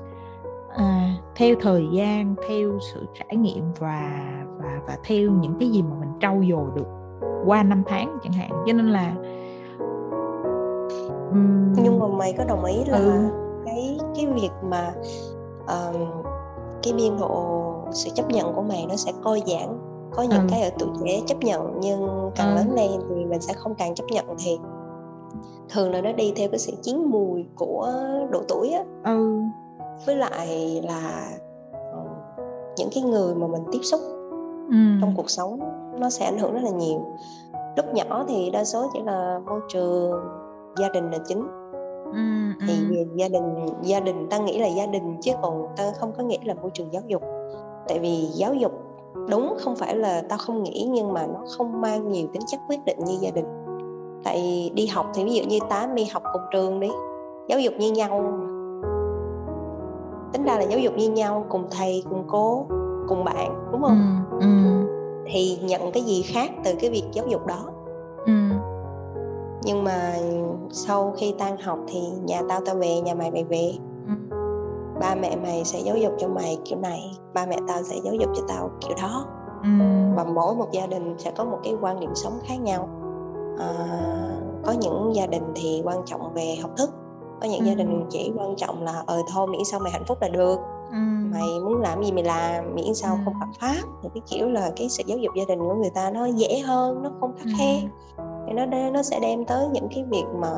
[0.77, 4.11] à, theo thời gian theo sự trải nghiệm và
[4.59, 6.87] và và theo những cái gì mà mình trau dồi được
[7.47, 9.15] qua năm tháng chẳng hạn cho nên là
[11.77, 13.13] nhưng mà mày có đồng ý là ừ.
[13.67, 14.93] cái cái việc mà
[15.69, 16.23] um,
[16.83, 19.79] cái biên độ sự chấp nhận của mày nó sẽ coi giãn
[20.15, 20.47] có những ừ.
[20.51, 22.55] cái ở tuổi trẻ chấp nhận nhưng càng ừ.
[22.57, 24.59] lớn lên thì mình sẽ không càng chấp nhận thì
[25.69, 27.93] thường là nó đi theo cái sự chín mùi của
[28.31, 29.41] độ tuổi á ừ.
[30.07, 31.31] với lại là
[31.71, 32.11] uh,
[32.77, 34.01] những cái người mà mình tiếp xúc
[34.71, 34.77] ừ.
[35.01, 35.59] trong cuộc sống
[35.99, 37.01] nó sẽ ảnh hưởng rất là nhiều
[37.77, 40.42] lúc nhỏ thì đa số chỉ là môi trường
[40.77, 41.47] gia đình là chính
[42.13, 42.19] ừ,
[42.67, 43.05] thì ừ.
[43.15, 46.39] gia đình gia đình ta nghĩ là gia đình chứ còn ta không có nghĩ
[46.45, 47.23] là môi trường giáo dục
[47.89, 48.73] tại vì giáo dục
[49.31, 52.61] đúng không phải là tao không nghĩ nhưng mà nó không mang nhiều tính chất
[52.69, 53.45] quyết định như gia đình
[54.25, 56.91] tại đi học thì ví dụ như tám đi học cùng trường đi
[57.49, 58.39] giáo dục như nhau
[60.33, 62.67] tính ra là giáo dục như nhau cùng thầy cùng cô
[63.09, 64.47] cùng bạn đúng không ừ, ừ.
[65.27, 67.71] thì nhận cái gì khác từ cái việc giáo dục đó
[68.27, 68.33] ừ.
[69.65, 70.15] Nhưng mà
[70.71, 73.73] sau khi tan học thì nhà tao tao về nhà mày mày về.
[74.07, 74.37] Ừ.
[75.01, 78.15] Ba mẹ mày sẽ giáo dục cho mày kiểu này ba mẹ tao sẽ giáo
[78.15, 79.27] dục cho tao kiểu đó.
[79.63, 79.69] Ừ.
[80.17, 82.89] và mỗi một gia đình sẽ có một cái quan điểm sống khác nhau.
[83.59, 83.75] À,
[84.65, 86.91] có những gia đình thì quan trọng về học thức
[87.41, 87.67] có những ừ.
[87.67, 90.57] gia đình chỉ quan trọng là ờ thôi miễn sao mày hạnh phúc là được
[90.93, 90.99] ừ.
[91.33, 93.21] mày muốn làm gì mày làm miễn sao ừ.
[93.25, 93.89] không phạm pháp.
[94.03, 96.59] Thì cái kiểu là cái sự giáo dục gia đình của người ta nó dễ
[96.59, 97.83] hơn nó không khắc khe.
[98.47, 100.49] Thì nó nó sẽ đem tới những cái việc mà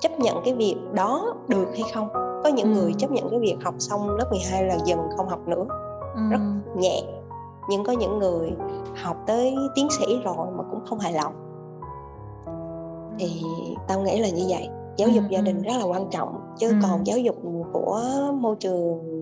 [0.00, 2.08] chấp nhận cái việc đó được hay không.
[2.44, 5.48] Có những người chấp nhận cái việc học xong lớp 12 là dần không học
[5.48, 5.64] nữa
[6.30, 6.40] rất
[6.76, 7.02] nhẹ.
[7.68, 8.52] Nhưng có những người
[9.02, 11.32] học tới tiến sĩ rồi mà cũng không hài lòng.
[13.18, 13.42] Thì
[13.88, 14.68] tao nghĩ là như vậy.
[14.96, 17.36] Giáo dục gia đình rất là quan trọng chứ còn giáo dục
[17.72, 18.02] của
[18.40, 19.21] môi trường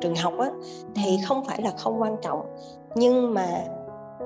[0.00, 0.50] trường học á
[0.94, 2.40] thì không phải là không quan trọng
[2.94, 3.46] nhưng mà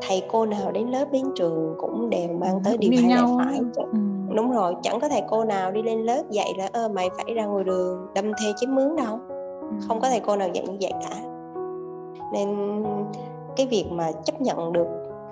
[0.09, 3.61] thầy cô nào đến lớp đến trường cũng đều mang tới điều hay lẽ phải
[3.75, 3.99] ừ.
[4.35, 7.35] đúng rồi chẳng có thầy cô nào đi lên lớp dạy là ơ mày phải
[7.35, 9.77] ra ngoài đường đâm thê chiếm mướn đâu ừ.
[9.89, 11.17] không có thầy cô nào dạy như vậy cả
[12.33, 12.49] nên
[13.57, 14.87] cái việc mà chấp nhận được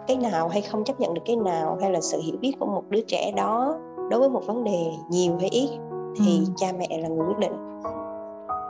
[0.07, 2.67] cái nào hay không chấp nhận được cái nào hay là sự hiểu biết của
[2.67, 3.77] một đứa trẻ đó
[4.11, 5.69] đối với một vấn đề nhiều hay ít
[6.17, 6.53] thì ừ.
[6.57, 7.81] cha mẹ là người quyết định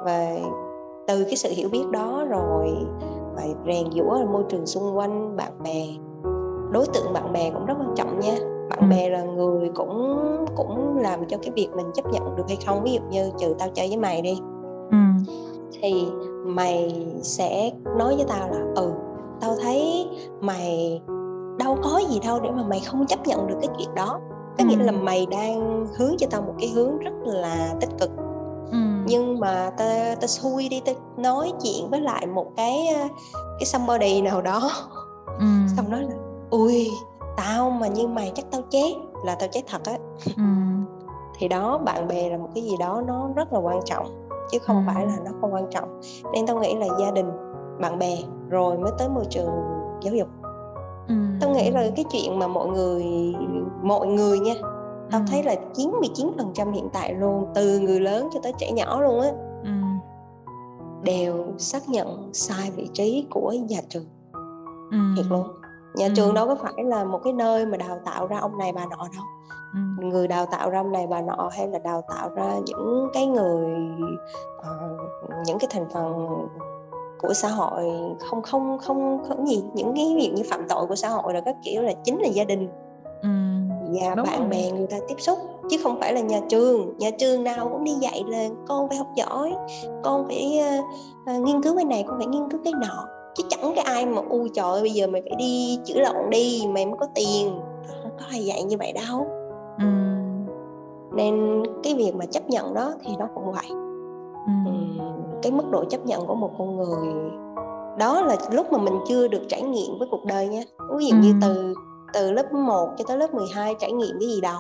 [0.05, 0.37] và
[1.07, 2.77] từ cái sự hiểu biết đó rồi
[3.37, 5.87] phải rèn giũa môi trường xung quanh bạn bè
[6.73, 8.37] đối tượng bạn bè cũng rất quan trọng nha
[8.71, 8.87] bạn ừ.
[8.91, 10.17] bè là người cũng
[10.57, 13.55] cũng làm cho cái việc mình chấp nhận được hay không ví dụ như trừ
[13.59, 14.39] tao chơi với mày đi
[14.91, 14.97] ừ.
[15.81, 16.07] thì
[16.45, 18.93] mày sẽ nói với tao là ừ
[19.41, 20.09] tao thấy
[20.41, 21.01] mày
[21.59, 24.21] đâu có gì đâu để mà mày không chấp nhận được cái chuyện đó
[24.59, 28.11] có nghĩa là mày đang hướng cho tao một cái hướng rất là tích cực
[28.17, 28.26] ừ.
[29.07, 32.89] Nhưng mà ta ta xui đi ta nói chuyện với lại một cái
[33.59, 34.71] cái somebody nào đó
[35.39, 35.47] ừ.
[35.77, 36.15] xong nói là
[36.51, 36.91] ui
[37.37, 38.95] tao mà như mày chắc tao chết
[39.25, 39.99] là tao chết thật á
[40.37, 40.43] ừ.
[41.39, 44.59] thì đó bạn bè là một cái gì đó nó rất là quan trọng chứ
[44.59, 44.93] không ừ.
[44.95, 46.01] phải là nó không quan trọng
[46.33, 47.27] nên tao nghĩ là gia đình
[47.81, 48.17] bạn bè
[48.49, 49.51] rồi mới tới môi trường
[50.03, 50.29] giáo dục
[51.09, 51.15] ừ.
[51.41, 53.05] tao nghĩ là cái chuyện mà mọi người
[53.83, 54.55] mọi người nha
[55.11, 59.21] tao thấy là 99% hiện tại luôn từ người lớn cho tới trẻ nhỏ luôn
[59.21, 59.31] á
[59.65, 59.71] ừ.
[61.03, 64.05] đều xác nhận sai vị trí của nhà trường
[64.91, 64.99] ừ.
[65.17, 65.47] thiệt luôn
[65.95, 66.13] nhà ừ.
[66.17, 68.85] trường đâu có phải là một cái nơi mà đào tạo ra ông này bà
[68.85, 69.25] nọ đâu
[69.73, 70.07] ừ.
[70.07, 73.27] người đào tạo ra ông này bà nọ hay là đào tạo ra những cái
[73.27, 73.67] người
[74.59, 75.01] uh,
[75.47, 76.29] những cái thành phần
[77.19, 77.85] của xã hội
[78.21, 81.41] không không không không gì những cái việc như phạm tội của xã hội là
[81.41, 82.69] các kiểu là chính là gia đình
[83.23, 83.29] ừ,
[84.01, 84.49] và bạn rồi.
[84.49, 85.39] bè người ta tiếp xúc
[85.71, 88.99] chứ không phải là nhà trường nhà trường nào cũng đi dạy là con phải
[88.99, 89.53] học giỏi
[90.05, 90.85] con phải uh,
[91.37, 94.07] uh, nghiên cứu cái này con phải nghiên cứu cái nọ chứ chẳng cái ai
[94.07, 97.61] mà u trời bây giờ mày phải đi chữa lộn đi mày mới có tiền
[98.03, 99.27] không có ai dạy như vậy đâu
[99.79, 99.87] ừ.
[101.17, 103.69] nên cái việc mà chấp nhận đó thì nó cũng vậy.
[104.47, 104.73] Ừ,
[105.43, 107.31] cái mức độ chấp nhận của một con người
[107.99, 110.63] đó là lúc mà mình chưa được trải nghiệm với cuộc đời nha
[110.97, 111.21] ví dụ ừ.
[111.23, 111.75] như từ
[112.17, 114.59] từ lớp 1 cho tới lớp 12 trải nghiệm cái gì đâu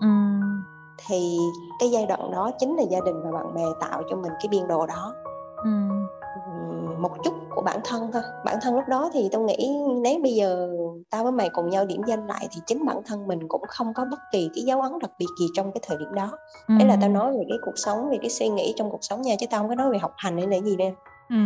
[0.00, 0.08] ừ.
[1.06, 1.38] thì
[1.78, 4.48] cái giai đoạn đó chính là gia đình và bạn bè tạo cho mình cái
[4.50, 5.14] biên độ đó
[5.64, 5.70] ừ
[7.02, 10.34] một chút của bản thân thôi bản thân lúc đó thì tôi nghĩ nếu bây
[10.34, 10.70] giờ
[11.10, 13.94] tao với mày cùng nhau điểm danh lại thì chính bản thân mình cũng không
[13.94, 16.30] có bất kỳ cái dấu ấn đặc biệt gì trong cái thời điểm đó
[16.68, 16.74] ừ.
[16.78, 19.22] đấy là tao nói về cái cuộc sống về cái suy nghĩ trong cuộc sống
[19.22, 20.92] nha chứ tao không có nói về học hành hay là gì đâu
[21.30, 21.36] ừ.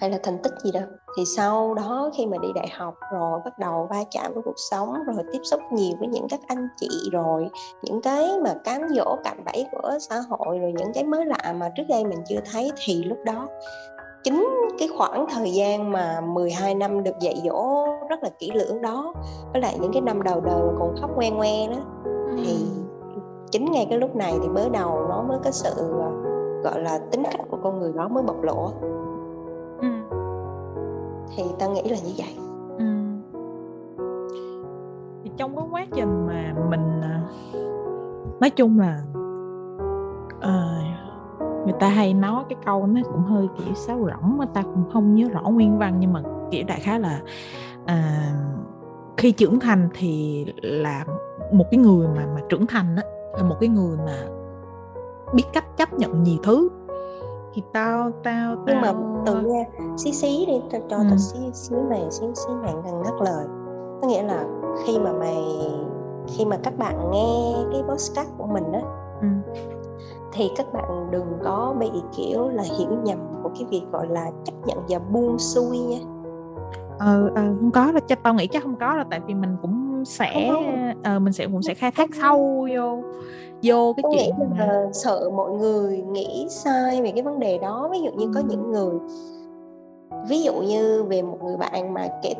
[0.00, 0.82] Hay là thành tích gì đâu
[1.16, 4.58] thì sau đó khi mà đi đại học rồi bắt đầu va chạm với cuộc
[4.70, 7.48] sống rồi tiếp xúc nhiều với những các anh chị rồi
[7.82, 11.54] những cái mà cám dỗ cạm bẫy của xã hội rồi những cái mới lạ
[11.56, 13.46] mà trước đây mình chưa thấy thì lúc đó
[14.24, 18.82] chính cái khoảng thời gian mà 12 năm được dạy dỗ rất là kỹ lưỡng
[18.82, 19.14] đó
[19.52, 21.78] với lại những cái năm đầu đời mà còn khóc ngoe ngoe đó
[22.36, 22.66] thì
[23.50, 26.10] chính ngay cái lúc này thì mới đầu nó mới có sự à,
[26.64, 29.05] gọi là tính cách của con người đó mới bộc lộ ừ
[31.36, 32.36] thì ta nghĩ là như vậy
[32.78, 32.84] ừ.
[35.24, 37.22] thì trong cái quá trình mà mình à,
[38.40, 39.02] nói chung là
[40.38, 40.86] uh,
[41.64, 44.84] người ta hay nói cái câu nó cũng hơi kiểu sáo rỗng mà ta cũng
[44.92, 47.20] không nhớ rõ nguyên văn nhưng mà kiểu đại khái là
[47.82, 48.56] uh,
[49.16, 51.04] khi trưởng thành thì là
[51.52, 53.02] một cái người mà mà trưởng thành đó
[53.36, 54.26] là một cái người mà
[55.34, 56.68] biết cách chấp nhận nhiều thứ
[57.56, 58.64] thì tao tao, tao...
[58.66, 58.92] nhưng mà
[59.26, 59.64] tự nha
[59.96, 61.04] xí xí đi cho cho ừ.
[61.08, 63.46] tao xí xí này xí xí này ngăn ngắt lời.
[64.02, 64.44] Có nghĩa là
[64.84, 65.36] khi mà mày
[66.28, 68.80] khi mà các bạn nghe cái podcast của mình đó
[69.20, 69.28] ừ.
[70.32, 74.30] thì các bạn đừng có bị kiểu là hiểu nhầm của cái việc gọi là
[74.44, 75.98] chấp nhận và buông xuôi nha.
[76.98, 79.56] Ờ, ờ không có đâu cho tao nghĩ chắc không có đâu tại vì mình
[79.62, 80.50] cũng sẽ
[81.04, 83.02] ờ, mình sẽ cũng sẽ khai thác sâu vô
[83.66, 84.66] vô cái chuyện mà...
[84.66, 87.88] là sợ mọi người nghĩ sai về cái vấn đề đó.
[87.92, 88.98] Ví dụ như có những người
[90.28, 92.34] ví dụ như về một người bạn mà kể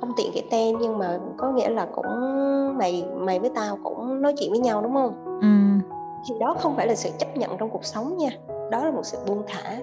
[0.00, 2.06] không tiện kể tên nhưng mà có nghĩa là cũng
[2.78, 5.40] mày mày với tao cũng nói chuyện với nhau đúng không?
[5.42, 5.48] Ừ
[6.24, 8.30] thì đó không phải là sự chấp nhận trong cuộc sống nha.
[8.70, 9.76] Đó là một sự buông thả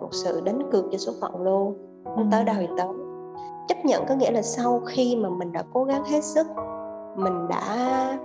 [0.00, 1.76] một sự đánh cược cho số phận luôn.
[2.04, 2.88] Không tới đâu thì tới.
[3.68, 6.46] Chấp nhận có nghĩa là sau khi mà mình đã cố gắng hết sức
[7.16, 8.18] mình đã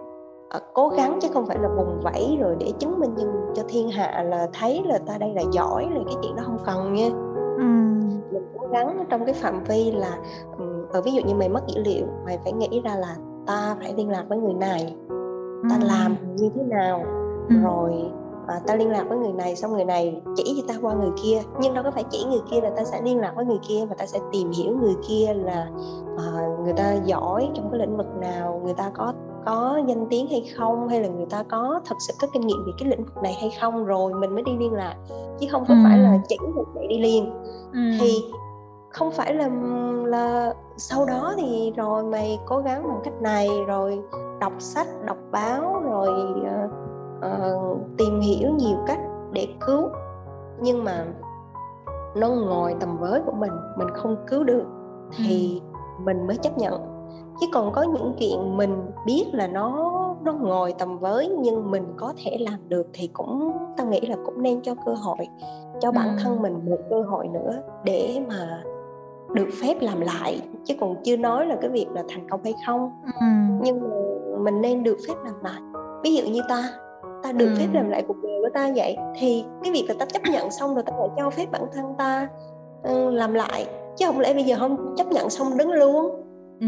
[0.74, 3.16] cố gắng chứ không phải là vùng vẫy rồi để chứng minh
[3.56, 6.58] cho thiên hạ là thấy là ta đây là giỏi là cái chuyện đó không
[6.66, 7.10] cần nha
[7.58, 7.64] ừ.
[8.32, 10.18] mình cố gắng trong cái phạm vi là
[10.58, 13.94] um, ví dụ như mày mất dữ liệu mày phải nghĩ ra là ta phải
[13.98, 14.96] liên lạc với người này
[15.70, 15.88] ta ừ.
[15.88, 17.04] làm như thế nào
[17.50, 17.56] ừ.
[17.64, 18.12] rồi
[18.48, 21.12] à, ta liên lạc với người này xong người này chỉ cho ta qua người
[21.24, 23.60] kia nhưng đâu có phải chỉ người kia là ta sẽ liên lạc với người
[23.68, 25.70] kia và ta sẽ tìm hiểu người kia là
[26.18, 29.14] à, người ta giỏi trong cái lĩnh vực nào người ta có
[29.48, 32.66] có danh tiếng hay không hay là người ta có thật sự có kinh nghiệm
[32.66, 34.96] về cái lĩnh vực này hay không rồi mình mới đi liên lạc
[35.40, 35.80] chứ không có ừ.
[35.84, 37.32] phải là chỉ một để đi liền
[37.74, 37.80] ừ.
[38.00, 38.26] thì
[38.90, 39.50] không phải là
[40.06, 44.00] là sau đó thì rồi mày cố gắng bằng cách này rồi
[44.40, 46.10] đọc sách đọc báo rồi
[46.42, 46.72] uh,
[47.26, 49.00] uh, tìm hiểu nhiều cách
[49.32, 49.90] để cứu
[50.62, 51.06] nhưng mà
[52.16, 54.66] nó ngồi tầm với của mình mình không cứu được
[55.18, 55.78] thì ừ.
[56.04, 56.97] mình mới chấp nhận
[57.42, 61.84] chứ còn có những chuyện mình biết là nó nó ngồi tầm với nhưng mình
[61.98, 65.28] có thể làm được thì cũng ta nghĩ là cũng nên cho cơ hội
[65.80, 66.24] cho bản ừ.
[66.24, 68.64] thân mình một cơ hội nữa để mà
[69.34, 72.54] được phép làm lại chứ còn chưa nói là cái việc là thành công hay
[72.66, 73.26] không ừ.
[73.62, 73.88] nhưng mà
[74.38, 75.62] mình nên được phép làm lại
[76.04, 76.70] ví dụ như ta
[77.24, 77.56] ta được ừ.
[77.60, 80.52] phép làm lại cuộc đời của ta vậy thì cái việc là ta chấp nhận
[80.52, 82.28] xong rồi ta lại cho phép bản thân ta
[82.92, 83.68] uh, làm lại
[83.98, 86.27] chứ không lẽ bây giờ không chấp nhận xong đứng luôn
[86.60, 86.68] ừ,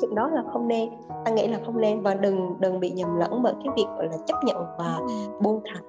[0.00, 0.88] chuyện đó là không nên
[1.24, 4.06] ta nghĩ là không nên và đừng đừng bị nhầm lẫn bởi cái việc gọi
[4.06, 5.00] là chấp nhận và
[5.40, 5.80] buông thả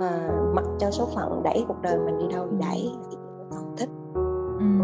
[0.00, 2.90] và mặc cho số phận đẩy cuộc đời mình đi đâu thì đẩy
[3.50, 3.88] không thích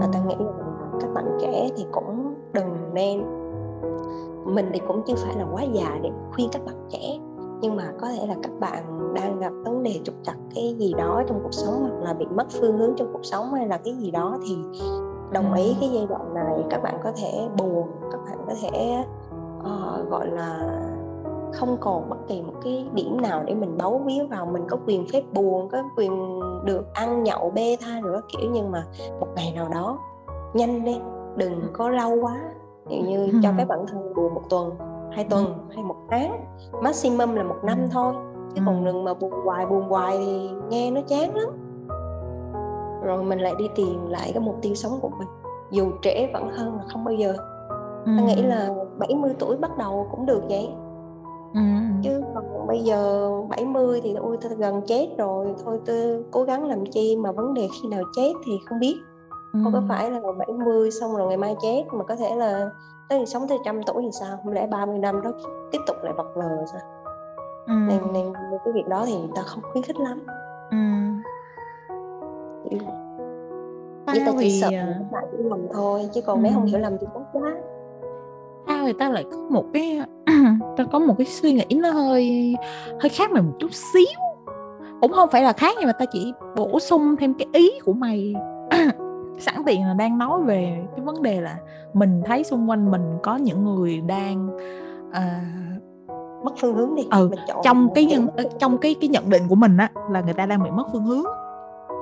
[0.01, 0.53] và ta nghĩ là
[1.01, 3.23] các bạn trẻ thì cũng đừng nên
[4.55, 7.19] mình thì cũng chưa phải là quá già để khuyên các bạn trẻ
[7.61, 10.95] nhưng mà có thể là các bạn đang gặp vấn đề trục trặc cái gì
[10.99, 13.79] đó trong cuộc sống hoặc là bị mất phương hướng trong cuộc sống hay là
[13.85, 14.57] cái gì đó thì
[15.31, 19.05] đồng ý cái giai đoạn này các bạn có thể buồn các bạn có thể
[19.59, 20.81] uh, gọi là
[21.53, 24.47] không còn bất kỳ một cái điểm nào để mình bấu víu vào.
[24.47, 28.71] Mình có quyền phép buồn có quyền được ăn nhậu bê tha nữa kiểu nhưng
[28.71, 28.85] mà
[29.21, 29.99] một ngày nào đó
[30.55, 30.99] nhanh lên
[31.37, 32.41] đừng có lâu quá.
[32.87, 34.71] Ví dụ như cho phép bản thân buồn một tuần
[35.13, 36.45] hai tuần hay một tháng
[36.83, 38.15] maximum là một năm thôi.
[38.55, 41.49] Chứ còn đừng mà buồn hoài buồn hoài thì nghe nó chán lắm
[43.07, 45.29] rồi mình lại đi tìm lại cái mục tiêu sống của mình.
[45.71, 47.35] Dù trễ vẫn hơn là không bao giờ.
[48.05, 48.13] Ừ.
[48.19, 50.69] ta nghĩ là 70 tuổi bắt đầu cũng được vậy.
[51.55, 51.61] Ừ.
[52.03, 55.55] chứ còn bây giờ 70 thì ôi tôi gần chết rồi.
[55.65, 58.97] Thôi tôi cố gắng làm chi mà vấn đề khi nào chết thì không biết.
[59.53, 59.61] Ừ.
[59.65, 62.71] không có phải là 70 xong rồi ngày mai chết mà có thể là
[63.09, 64.39] tới sống tới trăm tuổi thì sao?
[64.45, 65.33] Không lẽ 30 năm đó
[65.73, 66.81] tiếp tục lại vật lờ sao?
[67.67, 67.73] Ừ.
[67.89, 68.33] nên nên
[68.65, 70.27] cái việc đó thì ta không khuyến khích lắm.
[70.71, 70.77] Ừ
[74.07, 76.43] với ta chỉ sợ à, bạn hiểu lầm thôi chứ còn ừ.
[76.43, 77.53] mấy không hiểu lầm thì tốt quá
[78.67, 80.01] tao thì tao lại có một cái
[80.77, 82.57] tao có một cái suy nghĩ nó hơi
[83.01, 84.21] hơi khác mày một chút xíu.
[85.01, 87.93] Cũng không phải là khác nhưng mà tao chỉ bổ sung thêm cái ý của
[87.93, 88.35] mày.
[89.39, 91.57] Sẵn tiện là đang nói về cái vấn đề là
[91.93, 94.49] mình thấy xung quanh mình có những người đang
[95.09, 97.31] uh, mất phương hướng đi ừ
[97.65, 98.27] trong cái nhân,
[98.59, 101.05] trong cái cái nhận định của mình á là người ta đang bị mất phương
[101.05, 101.25] hướng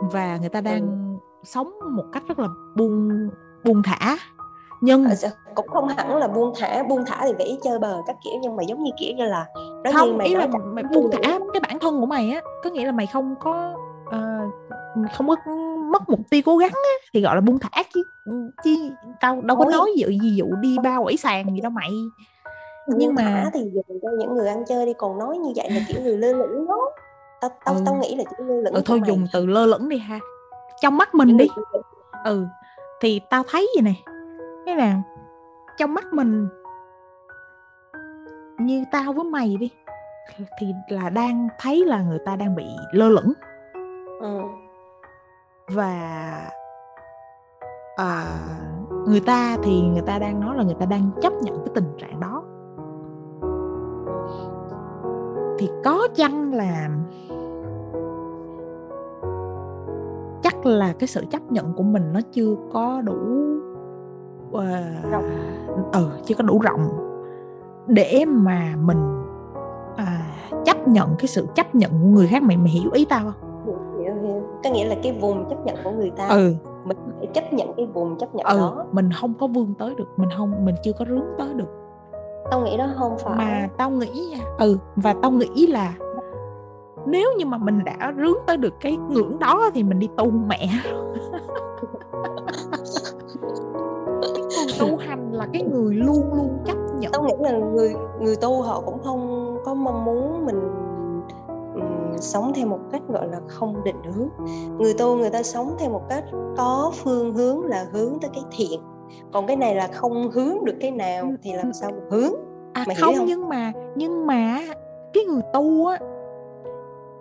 [0.02, 1.18] và người ta đang ừ.
[1.44, 3.28] sống một cách rất là buông
[3.64, 4.16] buông thả.
[4.80, 8.16] Nhưng ờ, cũng không hẳn là buông thả buông thả thì vẽ chơi bờ các
[8.24, 9.46] kiểu nhưng mà giống như kiểu như là
[9.84, 12.40] nó không như mày ý là mày buông thả cái bản thân của mày á
[12.64, 13.74] có nghĩa là mày không có
[14.08, 15.36] uh, không có
[15.90, 18.02] mất mục tiêu cố gắng á thì gọi là buông thả chứ
[18.64, 18.90] chứ
[19.20, 19.72] tao đâu có Ôi.
[19.72, 21.90] nói gì gì dụ đi ba quẩy sàn gì đâu mày.
[22.88, 25.70] Buông nhưng mà thì dùng cho những người ăn chơi đi còn nói như vậy
[25.70, 26.90] là kiểu người lơ lửng đó
[27.48, 27.82] tao tao ừ.
[27.86, 29.28] tao nghĩ là chữ lơ lửng ừ, thôi dùng mày.
[29.32, 30.18] từ lơ lửng đi ha
[30.80, 31.46] trong mắt mình đi
[32.24, 32.46] ừ
[33.00, 33.94] thì tao thấy gì nè
[34.66, 35.02] cái là
[35.78, 36.48] trong mắt mình
[38.58, 39.70] như tao với mày đi
[40.58, 43.32] thì là đang thấy là người ta đang bị lơ lửng
[44.20, 44.40] ừ.
[45.68, 45.94] và
[47.96, 48.26] à,
[49.06, 51.96] người ta thì người ta đang nói là người ta đang chấp nhận cái tình
[51.98, 52.42] trạng đó
[55.58, 56.90] thì có chăng là
[60.42, 63.16] chắc là cái sự chấp nhận của mình nó chưa có đủ
[64.48, 65.24] uh, rộng.
[65.92, 66.88] ừ chưa có đủ rộng
[67.86, 69.24] để mà mình
[69.96, 72.42] à, chấp nhận cái sự chấp nhận của người khác.
[72.42, 73.66] Mày mày hiểu ý tao không?
[73.98, 74.42] Hiểu, hiểu.
[74.64, 76.54] có nghĩa là cái vùng chấp nhận của người ta ừ.
[76.84, 78.86] mình phải chấp nhận cái vùng chấp nhận ừ, đó.
[78.92, 81.83] mình không có vươn tới được mình không mình chưa có rướng tới được
[82.50, 83.34] tao nghĩ đó không phải.
[83.36, 85.94] mà tao nghĩ ừ và tao nghĩ là
[87.06, 90.30] nếu như mà mình đã rướng tới được cái ngưỡng đó thì mình đi tu
[90.30, 90.68] mẹ.
[94.80, 97.12] Tu hành là cái người luôn luôn chấp nhận.
[97.12, 100.60] Tao nghĩ là người người tu họ cũng không có mong muốn mình
[101.74, 104.28] um, sống theo một cách gọi là không định hướng.
[104.78, 106.24] Người tu người ta sống theo một cách
[106.56, 108.80] có phương hướng là hướng tới cái thiện
[109.32, 112.32] còn cái này là không hướng được cái nào thì làm sao mà hướng?
[112.72, 113.26] À, Mày không, không?
[113.26, 114.60] nhưng mà nhưng mà
[115.12, 115.98] cái người tu á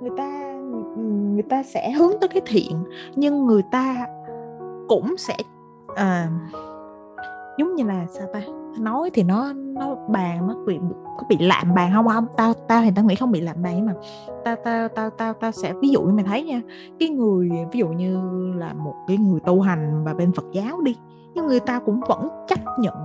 [0.01, 0.53] người ta
[1.33, 2.83] người ta sẽ hướng tới cái thiện
[3.15, 4.07] nhưng người ta
[4.87, 5.37] cũng sẽ
[5.95, 6.29] à,
[7.57, 8.41] giống như là sao ta?
[8.79, 10.79] Nói thì nó nó bàn nó bị
[11.17, 12.07] có bị lạm bàn không?
[12.07, 13.93] Không tao tao thì tao nghĩ không bị lạm bàn nhưng mà
[14.45, 16.61] tao tao tao tao tao sẽ ví dụ như mày thấy nha
[16.99, 18.17] cái người ví dụ như
[18.57, 20.97] là một cái người tu hành và bên Phật giáo đi
[21.35, 22.95] nhưng người ta cũng vẫn chấp nhận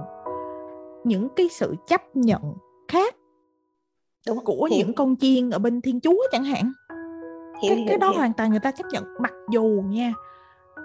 [1.05, 2.55] những cái sự chấp nhận
[2.89, 3.15] khác
[4.27, 4.79] Đúng, của hiểu.
[4.79, 6.73] những con chiên ở bên Thiên Chúa chẳng hạn
[7.63, 8.19] hiểu, cái, hiểu, cái đó hiểu.
[8.19, 10.13] hoàn toàn người ta chấp nhận mặc dù nha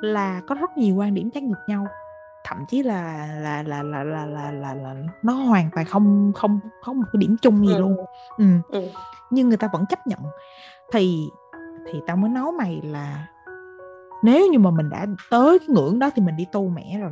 [0.02, 1.88] là có rất nhiều quan điểm trái ngược nhau
[2.46, 6.60] thậm chí là là là là là là là, là nó hoàn toàn không không
[6.82, 7.80] không một cái điểm chung gì ừ.
[7.80, 7.96] luôn
[8.38, 8.46] ừ.
[8.70, 8.82] Ừ.
[9.30, 10.20] nhưng người ta vẫn chấp nhận
[10.92, 11.30] thì
[11.92, 13.28] thì tao mới nói mày là
[14.24, 17.12] nếu như mà mình đã tới cái ngưỡng đó thì mình đi tu mẹ rồi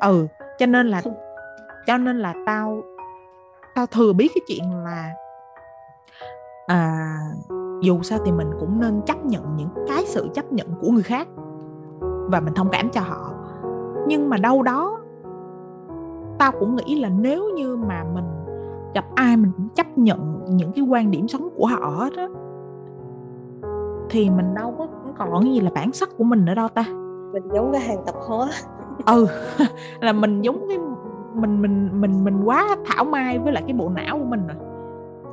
[0.00, 0.26] ừ
[0.58, 1.02] cho nên là
[1.86, 2.82] cho nên là tao
[3.74, 5.14] tao thừa biết cái chuyện là
[6.66, 7.10] à,
[7.82, 11.02] dù sao thì mình cũng nên chấp nhận những cái sự chấp nhận của người
[11.02, 11.28] khác
[12.30, 13.30] và mình thông cảm cho họ.
[14.06, 15.00] Nhưng mà đâu đó
[16.38, 18.24] tao cũng nghĩ là nếu như mà mình
[18.94, 22.28] gặp ai mình cũng chấp nhận những cái quan điểm sống của họ hết
[24.10, 24.86] thì mình đâu có
[25.18, 26.84] còn gì là bản sắc của mình nữa đâu ta.
[27.32, 28.48] Mình giống cái hàng tập hóa
[29.06, 29.26] ừ
[30.00, 30.78] là mình giống cái
[31.34, 34.56] mình mình mình mình quá thảo mai với lại cái bộ não của mình rồi.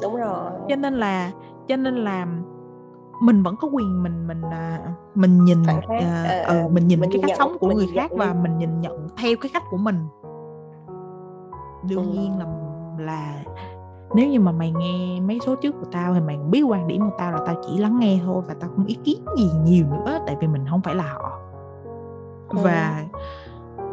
[0.01, 0.51] Đúng rồi.
[0.69, 1.31] Cho nên là
[1.67, 2.27] cho nên là
[3.21, 4.79] mình vẫn có quyền mình mình à,
[5.15, 8.57] mình nhìn uh, uh, mình nhìn mình cái cách sống của người khác và mình
[8.57, 10.07] nhìn nhận theo cái cách của mình.
[11.89, 12.13] Đương ừ.
[12.13, 12.45] nhiên là
[12.97, 13.43] là
[14.15, 17.09] nếu như mà mày nghe mấy số trước của tao thì mày biết quan điểm
[17.09, 19.85] của tao là tao chỉ lắng nghe thôi và tao không ý kiến gì nhiều
[19.85, 21.39] nữa tại vì mình không phải là họ.
[22.49, 22.57] Ừ.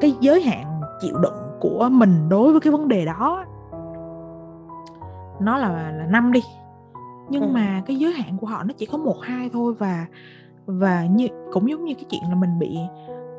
[0.00, 3.44] cái giới hạn chịu đựng của mình đối với cái vấn đề đó.
[5.40, 6.40] Nó là là năm đi.
[7.28, 7.48] Nhưng ừ.
[7.52, 10.06] mà cái giới hạn của họ nó chỉ có một hai thôi và
[10.66, 12.78] và như cũng giống như cái chuyện là mình bị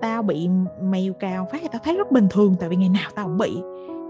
[0.01, 0.49] tao bị
[0.81, 3.37] mèo cào phát thì tao thấy rất bình thường tại vì ngày nào tao cũng
[3.37, 3.61] bị.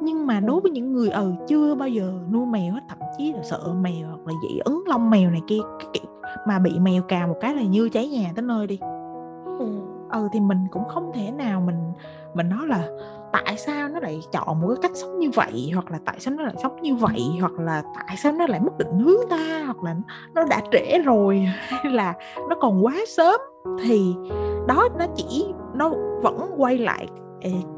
[0.04, 3.34] Nhưng mà đối với những người ừ chưa bao giờ nuôi mèo hết thậm chí
[3.34, 6.12] là sợ mèo hoặc là dị ứng lông mèo này kia cái kiểu
[6.48, 8.80] mà bị mèo cào một cái là như cháy nhà tới nơi đi.
[9.60, 9.68] Ừ.
[10.12, 11.94] ừ thì mình cũng không thể nào mình
[12.34, 12.88] mình nói là
[13.34, 15.72] tại sao nó lại chọn một cái cách sống như vậy?
[15.74, 17.24] Hoặc là tại sao nó lại sống như vậy?
[17.42, 19.64] Hoặc là tại sao nó lại mất định hướng ta?
[19.66, 19.96] Hoặc là
[20.34, 21.48] nó đã trễ rồi?
[21.68, 22.14] Hay là
[22.50, 23.40] nó còn quá sớm?
[23.84, 24.16] Thì
[24.68, 27.08] đó nó chỉ nó vẫn quay lại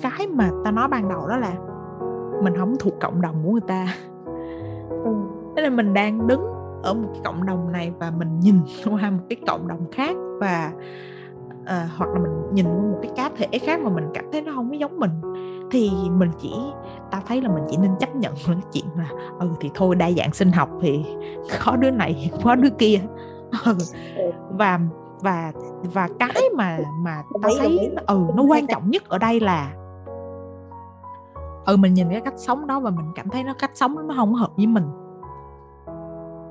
[0.01, 1.53] cái mà ta nói ban đầu đó là
[2.43, 3.87] mình không thuộc cộng đồng của người ta.
[4.89, 5.11] Ừ.
[5.55, 6.41] nên mình đang đứng
[6.83, 10.15] ở một cái cộng đồng này và mình nhìn qua một cái cộng đồng khác
[10.39, 10.71] và
[11.63, 14.51] uh, hoặc là mình nhìn một cái cá thể khác mà mình cảm thấy nó
[14.55, 15.11] không có giống mình
[15.71, 16.53] thì mình chỉ
[17.11, 19.09] ta thấy là mình chỉ nên chấp nhận cái chuyện là
[19.39, 21.05] ừ thì thôi đa dạng sinh học thì
[21.65, 22.99] có đứa này có đứa kia.
[23.65, 23.77] Ừ.
[24.49, 24.79] và
[25.21, 25.51] và
[25.93, 29.73] và cái mà mà ta thấy ừ nó quan trọng nhất ở đây là
[31.65, 34.13] ừ mình nhìn cái cách sống đó và mình cảm thấy nó cách sống nó
[34.17, 34.85] không hợp với mình.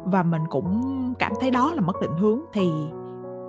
[0.05, 0.83] Và mình cũng
[1.19, 2.73] cảm thấy đó là mất định hướng thì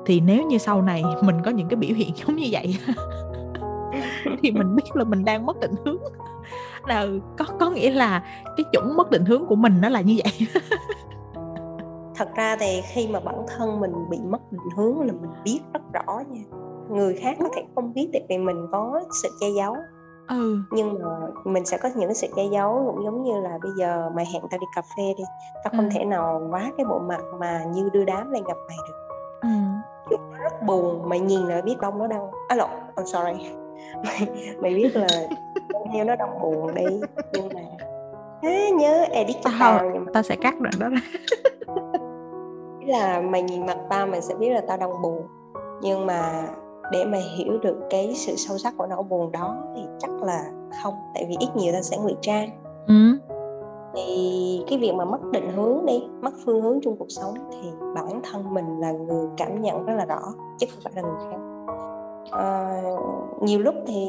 [0.05, 2.77] thì nếu như sau này mình có những cái biểu hiện giống như vậy
[4.41, 5.97] thì mình biết là mình đang mất định hướng
[6.85, 8.23] là có có nghĩa là
[8.57, 10.47] cái chuẩn mất định hướng của mình nó là như vậy
[12.15, 15.59] thật ra thì khi mà bản thân mình bị mất định hướng là mình biết
[15.73, 16.41] rất rõ nha
[16.89, 19.75] người khác có thể không biết tại vì mình có sự che giấu
[20.27, 20.57] ừ.
[20.71, 21.09] nhưng mà
[21.43, 24.25] mình sẽ có những cái sự che giấu cũng giống như là bây giờ mày
[24.33, 25.23] hẹn tao đi cà phê đi
[25.63, 25.91] tao không ừ.
[25.93, 28.95] thể nào quá cái bộ mặt mà như đưa đám lên gặp mày được
[29.41, 29.49] ừ.
[30.09, 33.49] Rất buồn mày nhìn là biết đông nó đang à lộn I'm sorry.
[34.05, 34.27] Mày,
[34.61, 35.07] mày biết là
[35.93, 36.83] heo nó đang buồn đi
[37.33, 37.61] nhưng mà
[38.41, 40.11] à, nhớ edit tao tao, mà...
[40.13, 40.99] tao sẽ cắt đoạn đó ra.
[42.87, 45.27] Là mày nhìn mặt tao mày sẽ biết là tao đang buồn.
[45.81, 46.47] Nhưng mà
[46.91, 50.43] để mà hiểu được cái sự sâu sắc của nỗi buồn đó thì chắc là
[50.83, 52.49] không tại vì ít nhiều ta sẽ ngụy trang.
[52.87, 52.93] Ừ.
[53.95, 54.42] thì
[54.73, 58.21] cái việc mà mất định hướng đi mất phương hướng trong cuộc sống thì bản
[58.31, 60.21] thân mình là người cảm nhận rất là rõ
[60.57, 61.37] chứ không phải là người khác
[62.31, 62.81] à,
[63.41, 64.05] nhiều lúc thì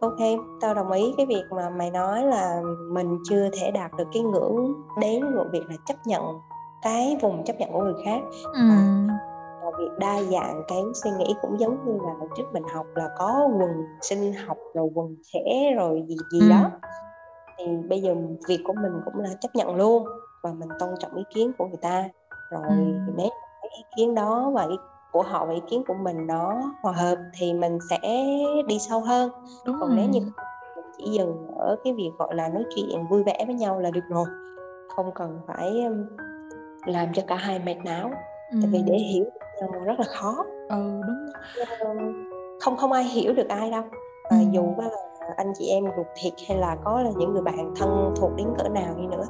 [0.00, 0.18] ok
[0.60, 2.62] tao đồng ý cái việc mà mày nói là
[2.92, 6.22] mình chưa thể đạt được cái ngưỡng đến một việc là chấp nhận
[6.82, 8.60] cái vùng chấp nhận của người khác ừ.
[9.62, 12.86] và việc đa dạng cái suy nghĩ cũng giống như là hồi trước mình học
[12.94, 13.70] là có quần
[14.00, 16.48] sinh học rồi quần trẻ rồi gì gì ừ.
[16.50, 16.70] đó
[17.58, 18.14] thì bây giờ
[18.48, 20.06] việc của mình cũng là chấp nhận luôn
[20.42, 22.08] và mình tôn trọng ý kiến của người ta
[22.50, 23.12] rồi ừ.
[23.16, 23.28] nếu
[23.62, 24.76] cái ý kiến đó và ý
[25.12, 28.26] của họ và ý kiến của mình nó hòa hợp thì mình sẽ
[28.66, 29.30] đi sâu hơn
[29.66, 29.98] Đúng còn rồi.
[29.98, 30.20] nếu như
[30.98, 34.04] chỉ dừng ở cái việc gọi là nói chuyện vui vẻ với nhau là được
[34.08, 34.26] rồi
[34.96, 35.86] không cần phải
[36.86, 38.10] làm cho cả hai mệt não
[38.50, 38.58] ừ.
[38.62, 39.24] tại vì để hiểu
[39.60, 41.30] nhau rất là khó ừ đúng
[42.60, 43.82] không không ai hiểu được ai đâu
[44.30, 44.36] ừ.
[44.52, 44.88] dù là
[45.36, 48.46] anh chị em ruột thịt hay là có là những người bạn thân thuộc đến
[48.58, 49.24] cỡ nào đi nữa.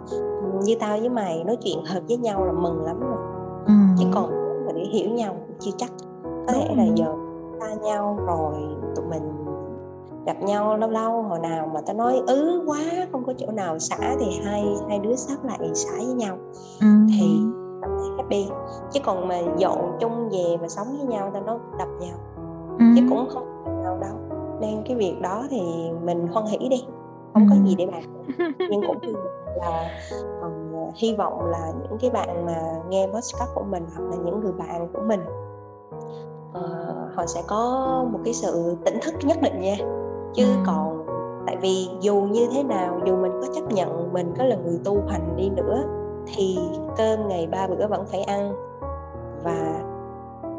[0.62, 3.18] Như tao với mày nói chuyện hợp với nhau là mừng lắm rồi.
[3.66, 3.72] Ừ.
[3.98, 4.30] chứ còn
[4.66, 5.90] mà để hiểu nhau cũng chưa chắc.
[6.46, 7.14] Có thể là giờ
[7.60, 8.54] xa nhau rồi
[8.96, 9.44] tụi mình
[10.26, 12.80] gặp nhau lâu lâu hồi nào mà tao nói ứ quá
[13.12, 16.36] không có chỗ nào xả thì hai hai đứa sắp lại xả với nhau.
[16.80, 16.86] Ừ.
[17.08, 17.40] thì
[17.82, 18.48] cảm thấy happy.
[18.92, 22.18] Chứ còn mà dọn chung về mà sống với nhau tao nói đập nhau.
[22.78, 22.84] Ừ.
[22.96, 24.27] chứ cũng không nào đâu
[24.60, 25.60] nên cái việc đó thì
[26.04, 26.84] mình hoan hỷ đi
[27.34, 28.02] không có gì để bàn.
[28.58, 28.98] Nhưng cũng
[29.56, 29.90] là
[30.42, 34.40] um, hy vọng là những cái bạn mà nghe podcast của mình hoặc là những
[34.40, 35.20] người bạn của mình
[36.50, 39.76] uh, họ sẽ có một cái sự tỉnh thức nhất định nha.
[40.34, 41.06] Chứ còn
[41.46, 44.80] tại vì dù như thế nào dù mình có chấp nhận mình có là người
[44.84, 45.82] tu hành đi nữa
[46.26, 46.58] thì
[46.96, 48.52] cơm ngày ba bữa vẫn phải ăn.
[49.44, 49.82] Và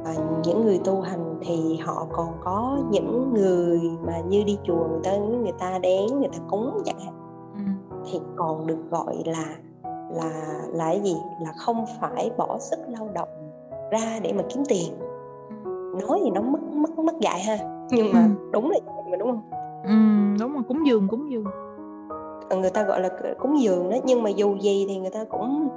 [0.04, 4.88] và những người tu hành thì họ còn có những người mà như đi chùa
[4.90, 7.14] người ta người ta đến người ta cúng chẳng hạn.
[7.53, 7.94] Ừ.
[8.11, 9.45] thì còn được gọi là
[10.11, 11.16] là là cái gì?
[11.41, 13.30] Là không phải bỏ sức lao động
[13.91, 14.94] ra để mà kiếm tiền.
[16.07, 17.57] Nói thì nó mất mất mất dạy ha
[17.91, 18.49] nhưng mà ừ.
[18.52, 19.41] đúng là vậy mà đúng không?
[19.84, 19.94] Ừ,
[20.40, 21.45] đúng rồi cúng dường cúng dường.
[22.49, 23.10] Ờ, người ta gọi là
[23.40, 25.70] cúng dường đó nhưng mà dù gì thì người ta cũng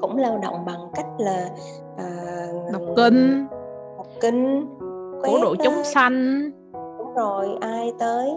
[0.00, 1.50] cũng lao động bằng cách là
[1.94, 3.46] uh, đọc kinh.
[3.96, 4.66] đọc kinh
[5.26, 6.42] phổ độ chúng sanh
[6.72, 8.30] đúng rồi ai tới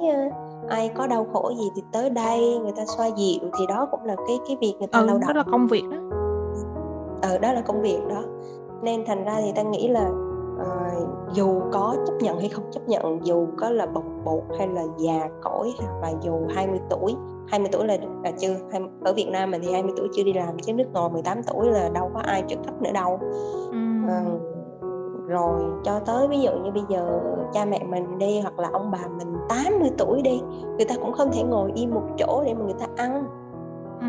[0.70, 4.04] ai có đau khổ gì thì tới đây người ta xoa dịu thì đó cũng
[4.04, 5.98] là cái cái việc người ta ừ, lao động đó là công việc đó.
[7.22, 8.24] Ờ đó là công việc đó.
[8.82, 10.10] Nên thành ra thì ta nghĩ là
[10.62, 14.68] uh, dù có chấp nhận hay không chấp nhận dù có là bồng bột hay
[14.68, 17.16] là già cỗi hoặc là dù 20 tuổi
[17.48, 18.56] 20 tuổi là là chưa
[19.02, 21.68] ở Việt Nam mình thì 20 tuổi chưa đi làm chứ nước ngoài 18 tuổi
[21.68, 23.20] là đâu có ai trợ cấp nữa đâu.
[23.72, 23.78] Ừ.
[24.06, 24.59] uh,
[25.30, 27.20] rồi cho tới ví dụ như bây giờ
[27.54, 30.42] cha mẹ mình đi hoặc là ông bà mình 80 tuổi đi
[30.78, 33.26] người ta cũng không thể ngồi im một chỗ để mà người ta ăn.
[34.00, 34.08] Ừ.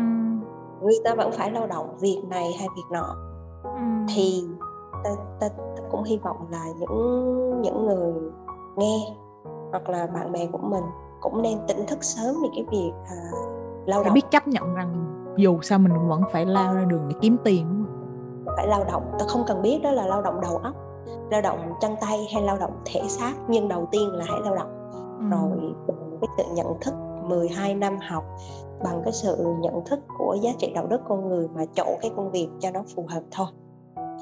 [0.85, 3.15] người ta vẫn phải lao động việc này hay việc nọ.
[3.63, 3.81] Ừ.
[4.15, 4.47] thì
[5.03, 8.13] ta, ta, ta cũng hy vọng là những những người
[8.75, 8.97] nghe
[9.71, 10.83] hoặc là bạn bè của mình
[11.21, 13.17] cũng nên tỉnh thức sớm về cái việc à,
[13.85, 14.13] lao động.
[14.13, 15.07] biết chấp nhận rằng
[15.37, 17.85] dù sao mình vẫn phải lao ra đường để kiếm tiền
[18.57, 19.03] phải lao động.
[19.19, 20.75] Ta không cần biết đó là lao động đầu óc
[21.31, 24.55] lao động chân tay hay lao động thể xác nhưng đầu tiên là hãy lao
[24.55, 24.81] động.
[25.19, 25.25] Ừ.
[25.31, 26.93] rồi bằng cái sự nhận thức
[27.23, 28.23] 12 năm học
[28.83, 32.11] bằng cái sự nhận thức của giá trị đạo đức con người mà chọn cái
[32.15, 33.47] công việc cho nó phù hợp thôi.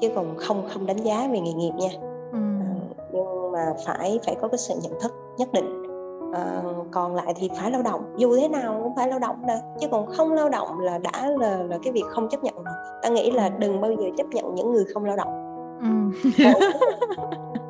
[0.00, 1.90] Chứ còn không không đánh giá về nghề nghiệp nha.
[2.32, 2.38] Ừ.
[2.60, 2.74] à,
[3.12, 5.82] nhưng mà phải phải có cái sự nhận thức nhất định.
[6.34, 8.14] À, còn lại thì phải lao động.
[8.16, 11.30] Dù thế nào cũng phải lao động đây chứ còn không lao động là đã
[11.38, 12.74] là là cái việc không chấp nhận rồi.
[13.02, 15.39] Ta nghĩ là đừng bao giờ chấp nhận những người không lao động
[15.82, 16.10] ừ.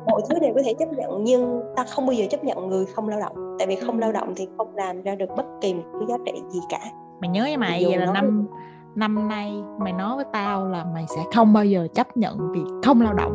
[0.05, 2.85] mọi thứ đều có thể chấp nhận nhưng ta không bao giờ chấp nhận người
[2.85, 3.55] không lao động.
[3.59, 6.15] Tại vì không lao động thì không làm ra được bất kỳ một cái giá
[6.25, 6.79] trị gì cả.
[7.21, 8.47] Mày nhớ với mày vậy là năm
[8.95, 12.65] năm nay mày nói với tao là mày sẽ không bao giờ chấp nhận việc
[12.83, 13.31] không lao động.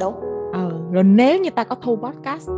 [0.00, 0.14] Đúng.
[0.52, 2.50] Ờ rồi nếu như ta có thu podcast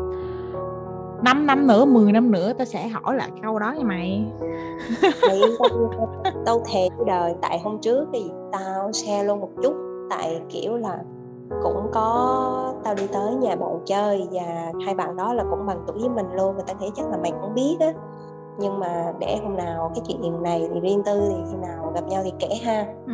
[1.22, 4.26] 5 năm nữa 10 năm nữa tao sẽ hỏi lại câu đó với mày.
[6.46, 10.76] Tao, thề cái đời tại hôm trước thì tao share luôn một chút tại kiểu
[10.76, 10.98] là
[11.62, 15.84] cũng có tao đi tới nhà bạn chơi và hai bạn đó là cũng bằng
[15.86, 17.92] tuổi với mình luôn người ta nghĩ chắc là mày cũng biết á
[18.58, 22.06] nhưng mà để hôm nào cái chuyện này thì riêng tư thì khi nào gặp
[22.08, 23.12] nhau thì kể ha ừ.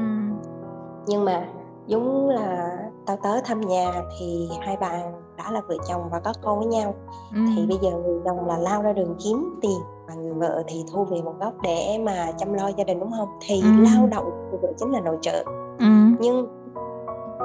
[1.06, 1.48] nhưng mà
[1.86, 6.32] giống là tao tới thăm nhà thì hai bạn đã là vợ chồng và có
[6.43, 6.94] con với nhau
[7.35, 7.40] ừ.
[7.56, 9.78] thì bây giờ người chồng là lao ra đường kiếm tiền
[10.09, 13.12] và người vợ thì thu về một góc để mà chăm lo gia đình đúng
[13.18, 13.68] không thì ừ.
[13.93, 15.44] lao động của vợ chính là nội trợ
[15.78, 15.86] ừ.
[16.20, 16.47] nhưng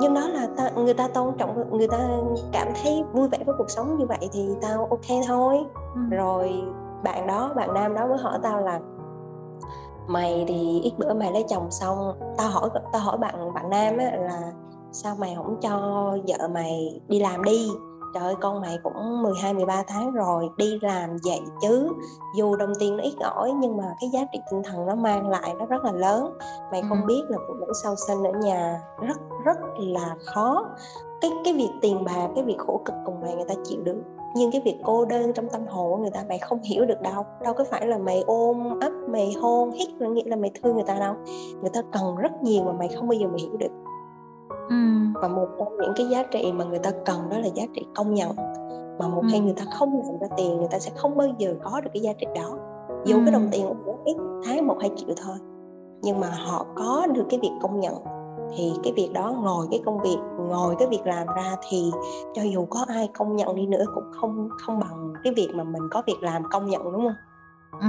[0.01, 1.97] nhưng đó là ta, người ta tôn trọng người ta
[2.51, 5.57] cảm thấy vui vẻ với cuộc sống như vậy thì tao ok thôi
[5.95, 6.01] ừ.
[6.11, 6.63] rồi
[7.03, 8.79] bạn đó bạn nam đó mới hỏi tao là
[10.07, 13.97] mày thì ít bữa mày lấy chồng xong tao hỏi tao hỏi bạn bạn nam
[13.97, 14.51] á là
[14.91, 15.77] sao mày không cho
[16.27, 17.69] vợ mày đi làm đi
[18.13, 21.89] trời ơi con mày cũng 12 13 tháng rồi đi làm vậy chứ.
[22.35, 25.29] Dù đồng tiền nó ít ỏi nhưng mà cái giá trị tinh thần nó mang
[25.29, 26.37] lại nó rất là lớn.
[26.71, 27.05] Mày không ừ.
[27.07, 30.65] biết là phụ nữ sau sinh ở nhà rất rất là khó.
[31.21, 33.97] Cái cái việc tiền bạc cái việc khổ cực cùng mày người ta chịu được
[34.35, 37.01] nhưng cái việc cô đơn trong tâm hồn của người ta mày không hiểu được
[37.01, 37.25] đâu.
[37.43, 40.75] Đâu có phải là mày ôm ấp mày hôn hít là nghĩa là mày thương
[40.75, 41.13] người ta đâu.
[41.61, 43.71] Người ta cần rất nhiều mà mày không bao giờ mày hiểu được
[44.69, 44.75] ừ.
[45.21, 47.85] và một trong những cái giá trị mà người ta cần đó là giá trị
[47.95, 48.35] công nhận
[48.99, 49.27] mà một ừ.
[49.31, 51.89] khi người ta không làm ra tiền người ta sẽ không bao giờ có được
[51.93, 52.57] cái giá trị đó
[53.05, 53.21] dù ừ.
[53.25, 55.37] cái đồng tiền của ít tháng một hai triệu thôi
[56.01, 57.95] nhưng mà họ có được cái việc công nhận
[58.57, 61.91] thì cái việc đó ngồi cái công việc ngồi cái việc làm ra thì
[62.33, 65.63] cho dù có ai công nhận đi nữa cũng không không bằng cái việc mà
[65.63, 67.15] mình có việc làm công nhận đúng không
[67.81, 67.87] ừ.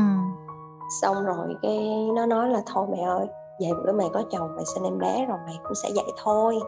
[1.03, 3.27] xong rồi cái nó nói là thôi mẹ ơi
[3.63, 6.59] vài bữa mày có chồng mày sinh em bé rồi mày cũng sẽ vậy thôi.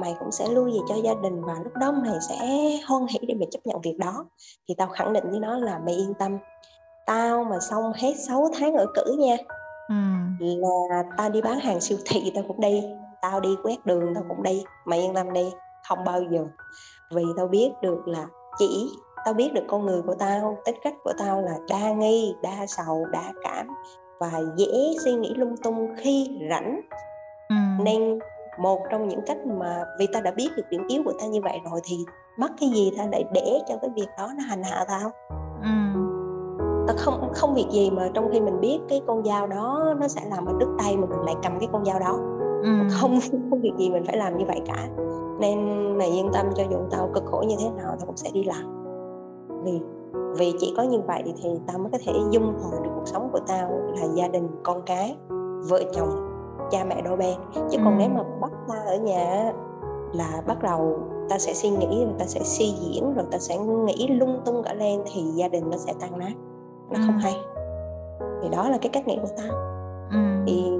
[0.00, 2.36] Mày cũng sẽ lui về cho gia đình và lúc đó mày sẽ
[2.86, 4.24] hoan hỷ để mày chấp nhận việc đó.
[4.68, 6.38] Thì tao khẳng định với nó là mày yên tâm.
[7.06, 9.36] Tao mà xong hết 6 tháng ở cử nha
[9.88, 9.94] ừ.
[10.88, 12.84] là tao đi bán hàng siêu thị tao cũng đi
[13.22, 14.64] tao đi quét đường tao cũng đi.
[14.84, 15.50] Mày yên tâm đi
[15.88, 16.46] không bao giờ.
[17.14, 18.26] Vì tao biết được là
[18.58, 18.90] chỉ
[19.24, 22.66] tao biết được con người của tao tính cách của tao là đa nghi đa
[22.66, 23.68] sầu đa cảm
[24.20, 26.80] và dễ suy nghĩ lung tung khi rảnh
[27.48, 27.56] ừ.
[27.84, 28.18] nên
[28.58, 31.40] một trong những cách mà vì ta đã biết được điểm yếu của ta như
[31.40, 31.96] vậy rồi thì
[32.38, 35.10] mất cái gì ta lại để cho cái việc đó nó hành hạ tao
[35.62, 35.70] ừ.
[36.88, 40.08] ta không không việc gì mà trong khi mình biết cái con dao đó nó
[40.08, 42.18] sẽ làm ở đứt tay mà mình lại cầm cái con dao đó
[42.62, 42.70] ừ.
[42.90, 43.18] không
[43.50, 44.88] không việc gì mình phải làm như vậy cả
[45.40, 45.58] nên
[45.98, 48.44] mày yên tâm cho dù tao cực khổ như thế nào tao cũng sẽ đi
[48.44, 48.84] làm
[49.64, 49.80] vì
[50.12, 53.28] vì chỉ có như vậy thì tao mới có thể dung hòa được cuộc sống
[53.32, 55.16] của tao là gia đình con cái
[55.68, 56.08] vợ chồng
[56.70, 57.82] cha mẹ đôi bên chứ ừ.
[57.84, 59.52] còn nếu mà bắt ta ở nhà
[60.12, 63.58] là bắt đầu ta sẽ suy nghĩ rồi ta sẽ suy diễn rồi ta sẽ
[63.58, 66.32] nghĩ lung tung cả lên thì gia đình nó sẽ tan nát
[66.90, 67.02] nó ừ.
[67.06, 67.34] không hay
[68.42, 69.52] thì đó là cái cách nghĩ của tao
[70.10, 70.18] ừ.
[70.46, 70.70] thì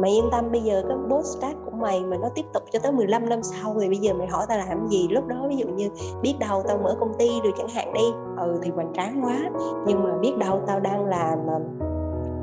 [0.00, 2.92] mày yên tâm bây giờ cái postcard của mày mà nó tiếp tục cho tới
[2.92, 5.08] 15 năm sau thì bây giờ mày hỏi tao làm gì?
[5.08, 5.88] Lúc đó ví dụ như
[6.22, 8.12] biết đâu tao mở công ty rồi chẳng hạn đi.
[8.36, 9.50] Ừ thì mình tráng quá.
[9.86, 11.38] Nhưng mà biết đâu tao đang làm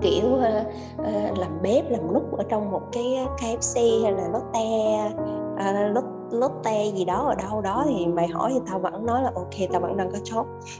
[0.01, 0.67] kiểu uh,
[0.99, 5.11] uh, làm bếp làm nút ở trong một cái KFC hay là Lotte
[5.53, 9.31] uh, Lotte gì đó ở đâu đó thì mày hỏi thì tao vẫn nói là
[9.35, 10.17] ok tao vẫn đang có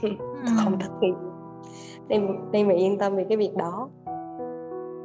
[0.46, 1.14] tao không thất nghiệp.
[2.08, 3.88] Nên, nên mày yên tâm về cái việc đó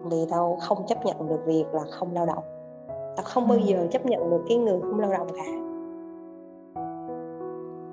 [0.09, 2.43] vì tao không chấp nhận được việc là không lao động.
[2.87, 5.43] Tao không bao giờ chấp nhận được cái người không lao động cả.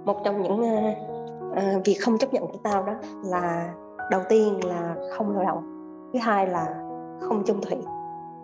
[0.05, 0.97] Một trong những uh,
[1.53, 2.93] uh, việc không chấp nhận của tao đó
[3.25, 3.75] là
[4.11, 5.63] đầu tiên là không lao động
[6.13, 6.67] thứ hai là
[7.21, 7.77] không chung thủy.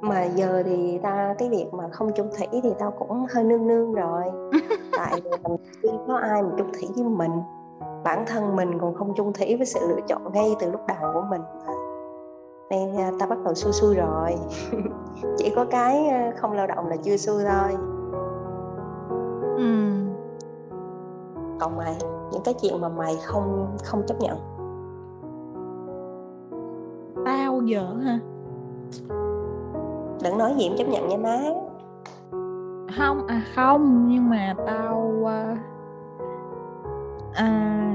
[0.01, 3.67] Mà giờ thì ta cái việc mà không chung thủy thì tao cũng hơi nương
[3.67, 4.23] nương rồi.
[4.97, 5.21] Tại
[5.83, 7.33] vì có ai mà chung thủy với mình.
[8.05, 11.13] Bản thân mình còn không chung thủy với sự lựa chọn ngay từ lúc đầu
[11.15, 11.41] của mình
[12.73, 14.35] nên à, ta bắt đầu xui xui rồi.
[15.39, 17.77] Chỉ có cái à, không lao động là chưa xui thôi.
[19.57, 19.93] Ừ.
[21.61, 21.97] còn mày
[22.33, 24.39] những cái chuyện mà mày không không chấp nhận.
[27.25, 28.19] Tao giờ hả?
[30.23, 31.39] Đừng nói gì em chấp nhận nha má.
[32.99, 35.59] Không à không nhưng mà tao uh,
[37.35, 37.93] à,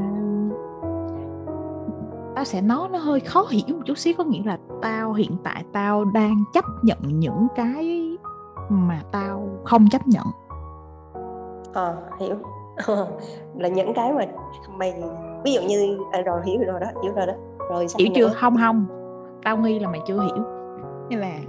[2.38, 5.38] tao sẽ nói nó hơi khó hiểu một chút xíu có nghĩa là tao hiện
[5.44, 8.18] tại tao đang chấp nhận những cái
[8.70, 10.26] mà tao không chấp nhận.
[11.74, 12.36] Ờ à, hiểu
[13.56, 14.26] là những cái mà
[14.78, 15.04] mày
[15.44, 17.34] ví dụ như à, rồi hiểu rồi đó hiểu rồi đó.
[17.70, 18.30] Rồi sao hiểu chưa?
[18.30, 18.86] không không.
[19.44, 20.44] Tao nghi là mày chưa hiểu.
[21.10, 21.40] Như là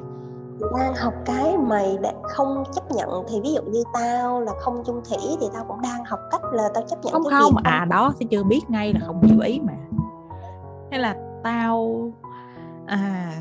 [0.79, 4.83] đang học cái mày đã không chấp nhận thì ví dụ như tao là không
[4.87, 7.57] chung thủy thì tao cũng đang học cách là tao chấp nhận không không.
[7.65, 9.73] à đó sẽ chưa biết ngay là không hiểu ý mà
[10.91, 12.11] hay là tao
[12.87, 13.35] à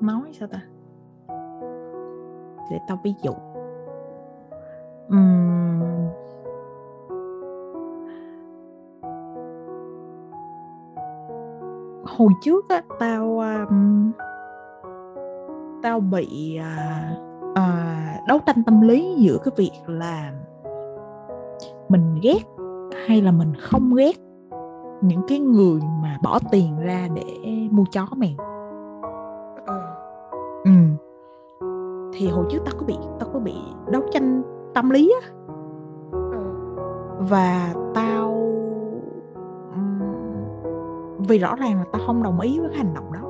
[0.00, 0.60] nói sao ta?
[2.70, 3.32] Để tao ví dụ.
[5.14, 5.82] Uhm,
[12.04, 14.12] hồi trước á tao um,
[15.82, 17.18] tao bị uh,
[17.50, 20.32] uh, đấu tranh tâm lý giữa cái việc là
[21.88, 22.42] mình ghét
[23.06, 24.25] hay là mình không ghét
[25.00, 27.24] những cái người mà bỏ tiền ra để
[27.70, 28.36] mua chó mèo.
[29.66, 29.80] Ừ.
[30.64, 30.70] ừ.
[32.12, 33.54] Thì hồi trước tao có bị tao có bị
[33.90, 34.42] đấu tranh
[34.74, 35.28] tâm lý á.
[36.12, 36.44] Ừ.
[37.18, 38.32] và tao
[41.28, 43.20] vì rõ ràng là tao không đồng ý với cái hành động đó.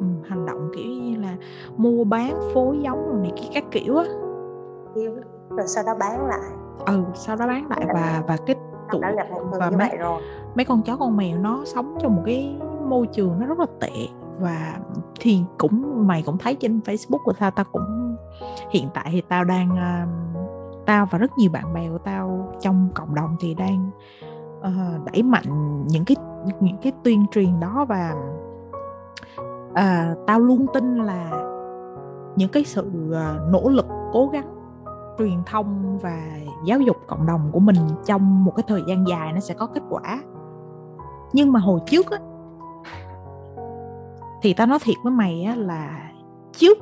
[0.00, 1.36] Ừ, hành động kiểu như là
[1.76, 4.04] mua bán phối giống rồi này kia các kiểu á.
[5.50, 6.50] Rồi sau đó bán lại.
[6.86, 8.56] Ừ sau đó bán lại và và cái
[8.92, 9.00] tụ
[9.58, 10.22] và như mấy, vậy rồi.
[10.54, 12.56] mấy con chó con mèo nó sống trong một cái
[12.88, 14.08] môi trường nó rất là tệ.
[14.40, 14.78] Và
[15.20, 18.16] thì cũng mày cũng thấy trên Facebook của tao tao cũng
[18.70, 22.88] hiện tại thì tao đang uh, tao và rất nhiều bạn bè của tao trong
[22.94, 23.90] cộng đồng thì đang
[24.60, 26.16] uh, đẩy mạnh những cái
[26.60, 28.14] những cái tuyên truyền đó và
[29.70, 31.30] uh, tao luôn tin là
[32.36, 34.59] những cái sự uh, nỗ lực cố gắng
[35.20, 36.18] truyền thông và
[36.64, 37.76] giáo dục cộng đồng của mình
[38.06, 40.22] trong một cái thời gian dài nó sẽ có kết quả.
[41.32, 42.18] Nhưng mà hồi trước á
[44.42, 46.10] thì tao nói thiệt với mày á là
[46.52, 46.78] trước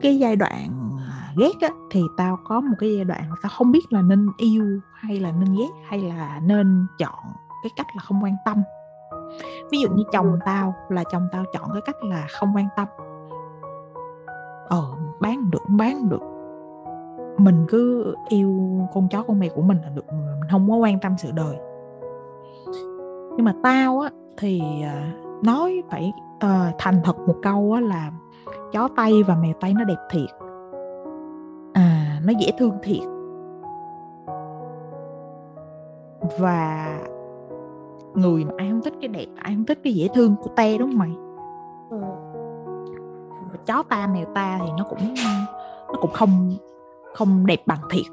[0.00, 3.72] cái giai đoạn à, ghét á, thì tao có một cái giai đoạn tao không
[3.72, 7.24] biết là nên yêu hay là nên ghét hay là nên chọn
[7.62, 8.62] cái cách là không quan tâm.
[9.70, 12.88] Ví dụ như chồng tao là chồng tao chọn cái cách là không quan tâm.
[14.68, 14.84] Ờ
[15.20, 16.33] bán được bán được
[17.38, 21.00] mình cứ yêu con chó con mèo của mình là được mình không có quan
[21.00, 21.56] tâm sự đời.
[23.36, 25.12] Nhưng mà tao á thì à,
[25.44, 28.10] nói phải uh, thành thật một câu á là
[28.72, 30.30] chó tây và mèo tây nó đẹp thiệt.
[31.72, 33.02] À nó dễ thương thiệt.
[36.38, 36.98] Và
[38.14, 40.78] người mà ai không thích cái đẹp ai không thích cái dễ thương của te
[40.78, 41.10] đúng không mày?
[41.90, 42.00] Ừ.
[43.66, 45.14] chó ta mèo ta thì nó cũng
[45.92, 46.56] nó cũng không
[47.14, 48.06] không đẹp bằng thiệt.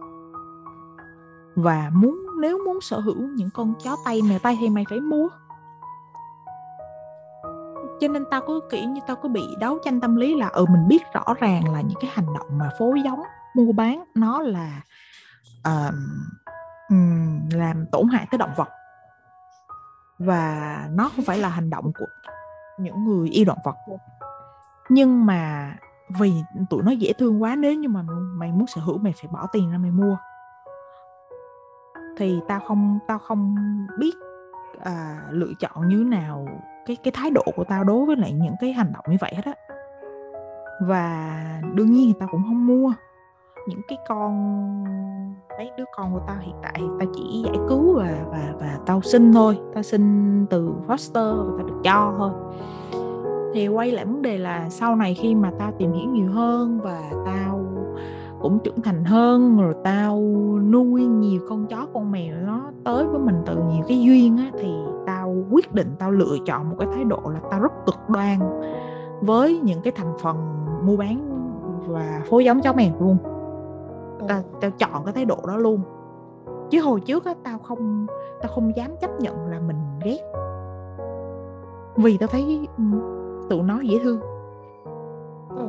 [1.56, 5.00] Và muốn nếu muốn sở hữu những con chó tay mèo tay thì mày phải
[5.00, 5.28] mua.
[8.00, 10.66] Cho nên tao cứ kiểu như tao cứ bị đấu tranh tâm lý là ừ
[10.66, 13.22] mình biết rõ ràng là những cái hành động mà phối giống
[13.56, 14.82] mua bán nó là
[15.60, 15.94] uh,
[17.54, 18.70] làm tổn hại tới động vật.
[20.20, 22.06] Và nó không phải là hành động của
[22.80, 23.76] những người yêu động vật.
[24.90, 25.74] Nhưng mà
[26.20, 26.34] vì
[26.70, 28.02] tụi nó dễ thương quá nếu như mà
[28.36, 30.18] mày muốn sở hữu mày phải bỏ tiền ra mày mua.
[32.18, 33.56] Thì tao không tao không
[34.00, 34.16] biết
[34.80, 36.48] à, lựa chọn như nào
[36.86, 39.34] cái cái thái độ của tao đối với lại những cái hành động như vậy
[39.36, 39.54] hết á.
[40.88, 41.40] Và
[41.74, 42.94] đương nhiên thì tao cũng không mua.
[43.68, 44.34] Những cái con
[45.58, 49.02] mấy đứa con của tao hiện tại tao chỉ giải cứu và và và tao
[49.02, 49.60] sinh thôi.
[49.74, 52.32] Tao sinh từ foster và tao được cho thôi
[53.54, 56.80] thì quay lại vấn đề là sau này khi mà tao tìm hiểu nhiều hơn
[56.84, 57.60] và tao
[58.42, 60.20] cũng trưởng thành hơn rồi tao
[60.72, 64.52] nuôi nhiều con chó con mèo nó tới với mình từ nhiều cái duyên á
[64.60, 64.74] thì
[65.06, 68.40] tao quyết định tao lựa chọn một cái thái độ là tao rất cực đoan
[69.22, 70.38] với những cái thành phần
[70.86, 71.28] mua bán
[71.88, 73.18] và phối giống chó mèo luôn.
[74.28, 75.82] Tao, tao chọn cái thái độ đó luôn.
[76.70, 78.08] Chứ hồi trước á tao không
[78.42, 80.20] tao không dám chấp nhận là mình ghét.
[81.96, 82.68] Vì tao thấy
[83.52, 84.20] tụi nó dễ thương.
[85.56, 85.66] Ừ.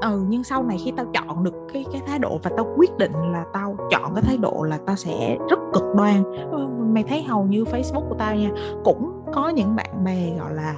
[0.00, 2.98] ừ nhưng sau này khi tao chọn được cái cái thái độ và tao quyết
[2.98, 6.22] định là tao chọn cái thái độ là tao sẽ rất cực đoan.
[6.50, 8.50] Ừ, mày thấy hầu như facebook của tao nha
[8.84, 10.74] cũng có những bạn bè gọi là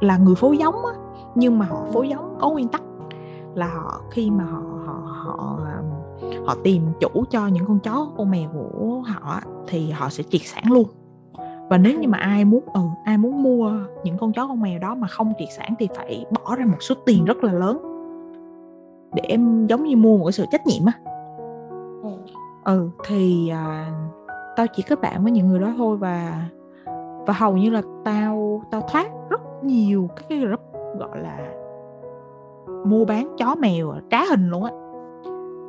[0.00, 0.92] là người phối giống á
[1.34, 2.82] nhưng mà họ phối giống có nguyên tắc
[3.54, 5.58] là họ khi mà họ họ họ
[6.46, 10.40] họ tìm chủ cho những con chó con mèo của họ thì họ sẽ triệt
[10.44, 10.88] sản luôn
[11.72, 13.72] và nếu như mà ai muốn ừ ai muốn mua
[14.04, 16.76] những con chó con mèo đó mà không triệt sản thì phải bỏ ra một
[16.80, 17.78] số tiền rất là lớn
[19.14, 20.92] để em giống như mua một cái sự trách nhiệm á
[22.02, 22.10] ừ.
[22.64, 23.92] ừ thì à,
[24.56, 26.46] tao chỉ kết bạn với những người đó thôi và
[27.26, 30.60] và hầu như là tao tao thoát rất nhiều các cái group
[30.98, 31.38] gọi là
[32.86, 34.72] mua bán chó mèo trá hình luôn á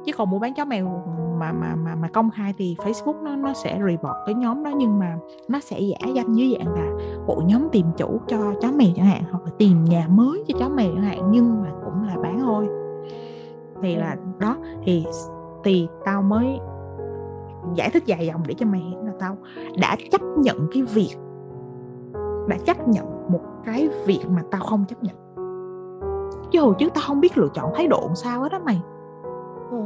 [0.05, 1.03] chứ còn mua bán chó mèo
[1.39, 4.71] mà mà mà mà công khai thì Facebook nó nó sẽ report cái nhóm đó,
[4.75, 5.17] nhưng mà
[5.47, 6.91] nó sẽ giả danh dưới dạng là
[7.27, 10.59] hội nhóm tìm chủ cho chó mèo chẳng hạn, hoặc là tìm nhà mới cho
[10.59, 12.67] chó mèo chẳng hạn, nhưng mà cũng là bán thôi.
[13.81, 15.05] Thì là đó, thì
[15.63, 16.59] thì tao mới
[17.75, 19.38] giải thích dài dòng để cho mày hiểu là tao
[19.81, 21.15] đã chấp nhận cái việc,
[22.47, 25.15] đã chấp nhận một cái việc mà tao không chấp nhận.
[26.51, 28.81] Chứ hồi trước tao không biết lựa chọn thái độ sao hết đó mày
[29.72, 29.77] ừ.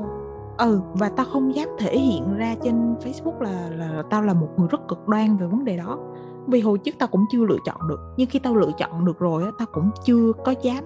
[0.58, 4.48] ừ và tao không dám thể hiện ra trên facebook là là tao là một
[4.58, 5.98] người rất cực đoan về vấn đề đó.
[6.48, 9.20] Vì hồi trước tao cũng chưa lựa chọn được, nhưng khi tao lựa chọn được
[9.20, 10.84] rồi á, tao cũng chưa có dám,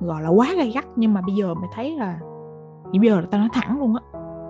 [0.00, 0.84] gọi là, quá gay gắt.
[0.96, 2.18] Nhưng mà bây giờ mày thấy là
[2.84, 4.02] bây giờ là tao nói thẳng luôn á.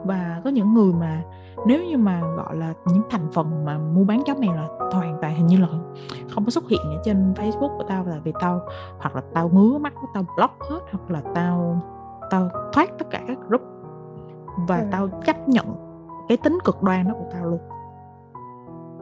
[0.04, 1.22] Và có những người mà
[1.66, 5.18] nếu như mà, gọi là, những thành phần mà mua bán chó mèo là hoàn
[5.22, 5.68] toàn hình như là
[6.34, 8.60] không có xuất hiện ở trên Facebook của tao là vì tao,
[8.98, 11.82] hoặc là tao ngứa mắt của tao block hết, hoặc là tao
[12.32, 13.62] tao thoát tất cả các group
[14.68, 14.86] và ừ.
[14.90, 15.66] tao chấp nhận
[16.28, 17.60] cái tính cực đoan đó của tao luôn.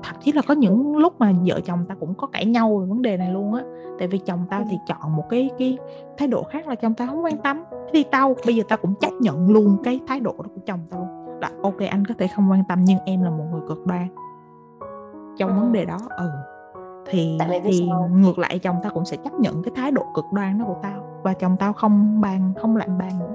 [0.02, 2.86] Thậm chí là có những lúc mà vợ chồng tao cũng có cãi nhau về
[2.86, 3.62] vấn đề này luôn á.
[3.98, 5.78] Tại vì chồng tao thì chọn một cái cái
[6.18, 7.62] thái độ khác là chồng tao không quan tâm.
[7.92, 10.80] Thì tao bây giờ tao cũng chấp nhận luôn cái thái độ đó của chồng
[10.90, 11.40] tao luôn.
[11.40, 14.08] Là ok anh có thể không quan tâm nhưng em là một người cực đoan
[15.38, 16.30] trong vấn đề đó ừ
[17.06, 20.58] thì thì ngược lại chồng tao cũng sẽ chấp nhận cái thái độ cực đoan
[20.58, 23.34] đó của tao và chồng tao không bàn không lạnh bàn nữa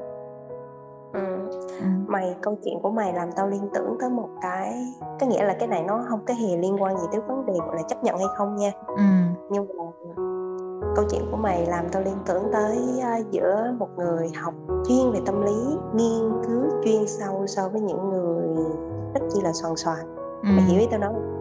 [1.13, 1.49] ừ.
[1.79, 1.85] ừ.
[2.07, 4.85] mày câu chuyện của mày làm tao liên tưởng tới một cái
[5.19, 7.53] có nghĩa là cái này nó không có hề liên quan gì tới vấn đề
[7.53, 9.03] gọi là chấp nhận hay không nha ừ.
[9.49, 9.83] nhưng mà
[10.95, 14.53] câu chuyện của mày làm tao liên tưởng tới uh, giữa một người học
[14.87, 18.65] chuyên về tâm lý nghiên cứu chuyên sâu so với những người
[19.13, 20.49] rất chi là soàn soàn ừ.
[20.55, 21.34] mày hiểu ý tao nói không?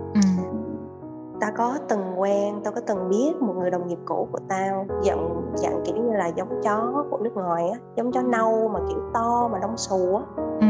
[1.45, 4.87] Ta có từng quen tao có từng biết một người đồng nghiệp cũ của tao
[5.03, 8.81] giọng dạng kiểu như là giống chó của nước ngoài á giống chó nâu mà
[8.89, 10.23] kiểu to mà lông xù á
[10.61, 10.67] ừ.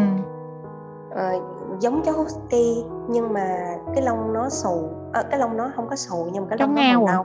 [1.17, 1.33] à,
[1.81, 5.97] giống chó husky nhưng mà cái lông nó xù à, cái lông nó không có
[5.97, 7.25] xù nhưng mà cái chó lông ngao nó màu nâu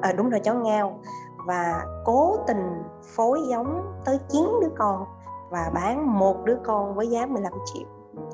[0.00, 0.98] à, đúng rồi chó ngao
[1.46, 2.82] và cố tình
[3.16, 5.04] phối giống tới 9 đứa con
[5.50, 7.88] và bán một đứa con với giá 15 triệu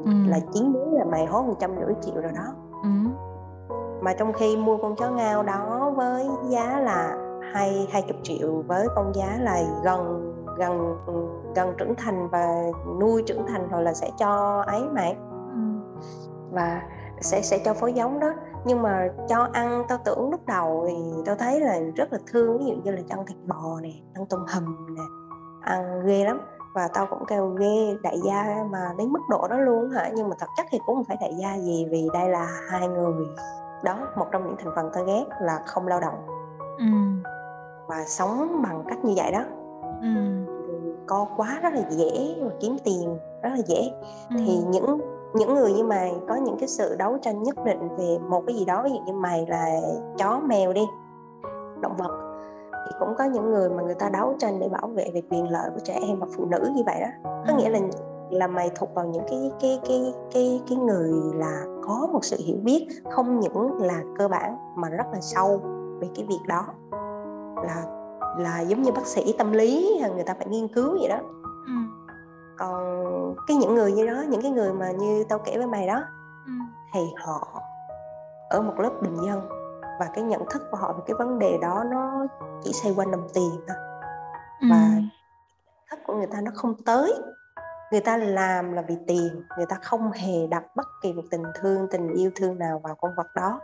[0.05, 0.13] ừ.
[0.27, 2.91] là chín đứa là mày hốt một trăm rưỡi triệu rồi đó ừ.
[4.05, 7.17] Mà trong khi mua con chó ngao đó với giá là
[7.53, 10.97] hai hai chục triệu với con giá là gần gần
[11.55, 12.63] gần trưởng thành và
[13.01, 15.17] nuôi trưởng thành rồi là sẽ cho ấy mày
[15.53, 15.61] ừ.
[16.51, 16.83] và
[17.21, 18.33] sẽ sẽ cho phối giống đó.
[18.65, 22.59] Nhưng mà cho ăn tao tưởng lúc đầu thì tao thấy là rất là thương
[22.59, 25.03] ví dụ như là cho ăn thịt bò nè ăn tôm hùm nè
[25.61, 26.41] ăn ghê lắm.
[26.75, 30.11] Và tao cũng kêu ghê đại gia mà đến mức độ đó luôn hả?
[30.15, 32.89] Nhưng mà thật chất thì cũng không phải đại gia gì vì đây là hai
[32.89, 33.27] người
[33.85, 36.27] đó một trong những thành phần tao ghét là không lao động
[36.79, 36.85] ừ.
[37.87, 39.43] và sống bằng cách như vậy đó
[40.01, 40.09] ừ.
[41.07, 43.91] co quá rất là dễ và kiếm tiền rất là dễ
[44.31, 44.37] ừ.
[44.39, 45.01] thì những
[45.35, 48.57] những người như mày có những cái sự đấu tranh nhất định về một cái
[48.57, 49.67] gì đó ví dụ như mày là
[50.19, 50.83] chó mèo đi
[51.81, 52.35] động vật
[52.87, 55.51] thì cũng có những người mà người ta đấu tranh để bảo vệ về quyền
[55.51, 57.79] lợi của trẻ em và phụ nữ như vậy đó có nghĩa là
[58.31, 62.37] là mày thuộc vào những cái cái cái cái cái người là có một sự
[62.47, 65.61] hiểu biết không những là cơ bản mà rất là sâu
[66.01, 66.65] về cái việc đó
[67.57, 67.85] là
[68.39, 71.19] là giống như bác sĩ tâm lý người ta phải nghiên cứu vậy đó
[71.67, 71.73] ừ.
[72.59, 75.87] còn cái những người như đó những cái người mà như tao kể với mày
[75.87, 76.03] đó
[76.47, 76.53] ừ.
[76.95, 77.61] thì họ
[78.51, 79.49] ở một lớp bình dân
[80.01, 82.27] và cái nhận thức của họ về cái vấn đề đó nó
[82.63, 83.77] chỉ xoay quanh đồng tiền thôi
[84.61, 84.67] ừ.
[84.71, 84.91] và
[85.91, 87.15] thức của người ta nó không tới
[87.93, 91.43] người ta làm là vì tiền người ta không hề đặt bất kỳ một tình
[91.61, 93.61] thương tình yêu thương nào vào con vật đó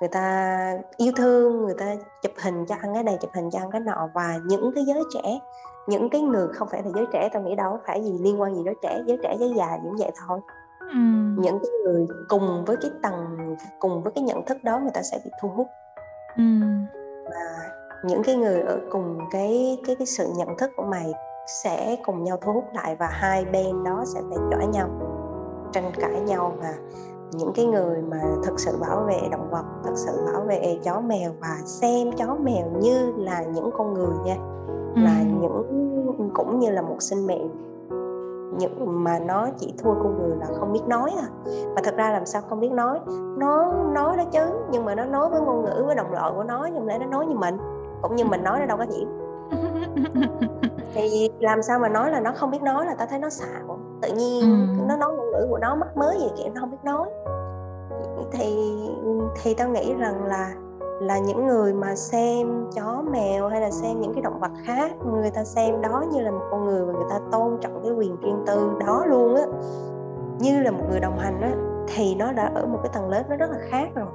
[0.00, 1.86] người ta yêu thương người ta
[2.22, 4.84] chụp hình cho ăn cái này chụp hình cho ăn cái nọ và những cái
[4.84, 5.38] giới trẻ
[5.86, 8.54] những cái người không phải là giới trẻ tao nghĩ đâu phải gì liên quan
[8.54, 10.40] gì giới trẻ giới trẻ giới già cũng vậy thôi
[10.80, 10.98] ừ.
[11.38, 15.02] những cái người cùng với cái tầng cùng với cái nhận thức đó người ta
[15.02, 15.66] sẽ bị thu hút
[16.36, 16.42] ừ.
[17.24, 17.70] và
[18.04, 21.12] những cái người ở cùng cái cái cái sự nhận thức của mày
[21.46, 24.88] sẽ cùng nhau thu hút lại và hai bên đó sẽ phải chọi nhau
[25.72, 26.74] tranh cãi nhau và
[27.32, 31.00] những cái người mà thực sự bảo vệ động vật thực sự bảo vệ chó
[31.00, 34.36] mèo và xem chó mèo như là những con người nha
[34.94, 35.00] ừ.
[35.02, 35.62] là những
[36.34, 37.48] cũng như là một sinh mệnh.
[38.58, 41.28] Những mà nó chỉ thua con người là không biết nói à
[41.74, 43.00] mà thật ra làm sao không biết nói?
[43.38, 46.42] Nó nói đó chứ nhưng mà nó nói với ngôn ngữ với đồng loại của
[46.42, 47.56] nó nhưng lại nó nói như mình
[48.02, 49.08] cũng như mình nói nó đâu có hiểu
[50.94, 53.78] thì làm sao mà nói là nó không biết nói là tao thấy nó xạo.
[54.02, 54.84] Tự nhiên ừ.
[54.88, 57.08] nó nói ngôn ngữ của nó mắc mới gì kiểu nó không biết nói.
[58.32, 58.76] Thì
[59.42, 60.54] thì tao nghĩ rằng là
[61.00, 64.92] là những người mà xem chó mèo hay là xem những cái động vật khác
[65.06, 67.92] người ta xem đó như là một con người và người ta tôn trọng cái
[67.92, 69.42] quyền riêng tư đó luôn á
[70.38, 71.52] như là một người đồng hành á
[71.94, 74.06] thì nó đã ở một cái tầng lớp nó rất là khác rồi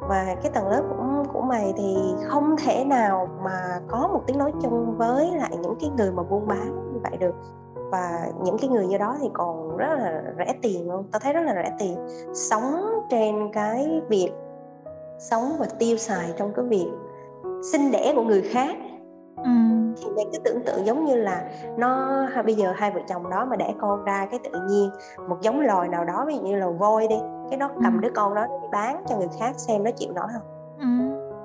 [0.00, 1.96] và cái tầng lớp của của mày thì
[2.26, 6.22] không thể nào mà có một tiếng nói chung với lại những cái người mà
[6.22, 7.34] buôn bán như vậy được.
[7.74, 11.32] Và những cái người như đó thì còn rất là rẻ tiền luôn tao thấy
[11.32, 11.98] rất là rẻ tiền.
[12.34, 14.30] Sống trên cái việc
[15.18, 16.90] sống và tiêu xài trong cái việc
[17.72, 18.76] sinh đẻ của người khác.
[19.36, 19.50] Ừ.
[19.96, 21.44] thì mày cứ tưởng tượng giống như là
[21.76, 24.90] nó bây giờ hai vợ chồng đó mà đẻ con ra cái tự nhiên
[25.28, 27.16] một giống loài nào đó ví dụ như là voi đi
[27.50, 28.00] cái nó cầm ừ.
[28.00, 30.42] đứa con đó đi bán cho người khác xem nó chịu nổi không
[30.80, 30.86] ừ.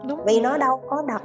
[0.07, 0.19] Đúng.
[0.26, 1.23] vì nó đâu có đặt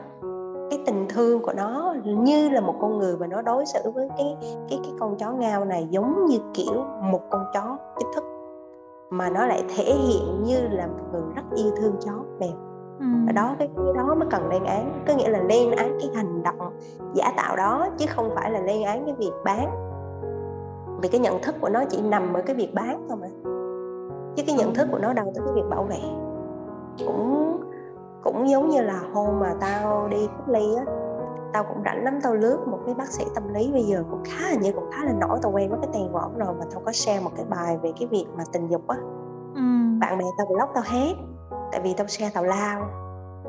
[0.70, 4.09] cái tình thương của nó như là một con người và nó đối xử với
[4.19, 8.24] cái cái cái con chó ngao này giống như kiểu một con chó chính thức
[9.11, 12.52] mà nó lại thể hiện như là một người rất yêu thương chó mèo
[12.98, 13.32] ừ.
[13.35, 16.43] đó cái, cái đó mới cần lên án có nghĩa là lên án cái hành
[16.43, 16.73] động
[17.15, 19.90] giả tạo đó chứ không phải là lên án cái việc bán
[21.02, 23.27] vì cái nhận thức của nó chỉ nằm ở cái việc bán thôi mà
[24.41, 26.01] chứ cái nhận thức của nó đâu tới cái việc bảo vệ.
[27.07, 27.57] Cũng
[28.25, 30.85] cũng giống như là hôm mà tao đi cách ly á
[31.53, 34.23] tao cũng rảnh lắm tao lướt một cái bác sĩ tâm lý bây giờ cũng
[34.25, 36.55] khá là như cũng khá là nổi tao quen với cái tên của ổng rồi
[36.59, 38.97] mà tao có share một cái bài về cái việc mà tình dục á.
[39.55, 39.61] Ừ.
[40.01, 41.15] bạn bè tao block tao hết
[41.73, 42.87] tại vì tao share tào lao.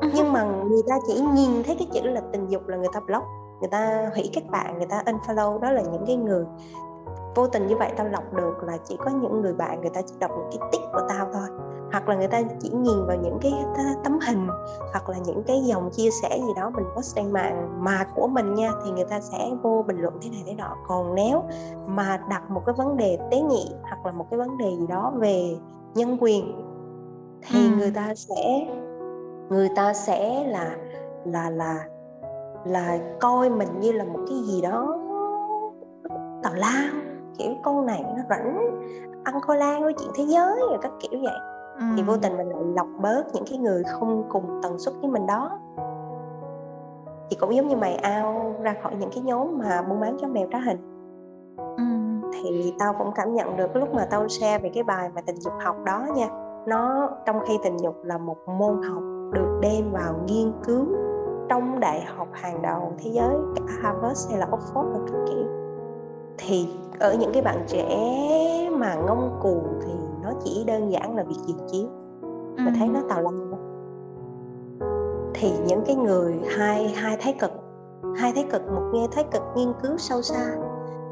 [0.14, 3.00] Nhưng mà người ta chỉ nhìn thấy cái chữ là tình dục là người ta
[3.06, 3.24] block
[3.60, 6.44] người ta hủy các bạn người ta unfollow đó là những cái người
[7.34, 10.00] vô tình như vậy tao lọc được là chỉ có những người bạn người ta
[10.06, 11.48] chỉ đọc những cái tích của tao thôi.
[11.92, 13.52] Hoặc là người ta chỉ nhìn vào những cái
[14.04, 14.48] tấm hình
[14.92, 18.26] hoặc là những cái dòng chia sẻ gì đó mình post trên mạng mà của
[18.26, 20.76] mình nha thì người ta sẽ vô bình luận thế này thế nọ.
[20.88, 21.42] Còn nếu
[21.86, 24.86] mà đặt một cái vấn đề tế nhị hoặc là một cái vấn đề gì
[24.86, 25.56] đó về
[25.94, 26.62] nhân quyền
[27.42, 27.76] thì ừ.
[27.76, 28.66] người ta sẽ
[29.48, 30.76] người ta sẽ là
[31.24, 31.84] là là
[32.64, 34.98] là coi mình như là một cái gì đó
[36.42, 38.80] tào lao kiểu con này nó rảnh
[39.24, 41.36] ăn khoai lang với chuyện thế giới rồi các kiểu vậy
[41.78, 41.84] ừ.
[41.96, 45.10] thì vô tình mình lại lọc bớt những cái người không cùng tần suất với
[45.10, 45.58] mình đó
[47.30, 50.28] thì cũng giống như mày ao ra khỏi những cái nhóm mà buôn bán chó
[50.28, 50.78] mèo trá hình
[51.56, 51.84] ừ.
[52.32, 55.36] thì tao cũng cảm nhận được lúc mà tao share về cái bài mà tình
[55.36, 56.28] dục học đó nha
[56.66, 59.02] nó trong khi tình dục là một môn học
[59.32, 60.86] được đem vào nghiên cứu
[61.48, 65.46] trong đại học hàng đầu thế giới cả Harvard hay là Oxford và các kiểu
[66.38, 66.68] thì
[67.02, 67.86] ở những cái bạn trẻ
[68.72, 69.92] mà ngông cuồng thì
[70.22, 71.86] nó chỉ đơn giản là việc diệt chiếu
[72.22, 72.62] ừ.
[72.64, 73.32] mình thấy nó tào lao.
[75.34, 77.50] Thì những cái người hai hai thái cực
[78.16, 80.56] hai thái cực một nghe thái cực nghiên cứu sâu xa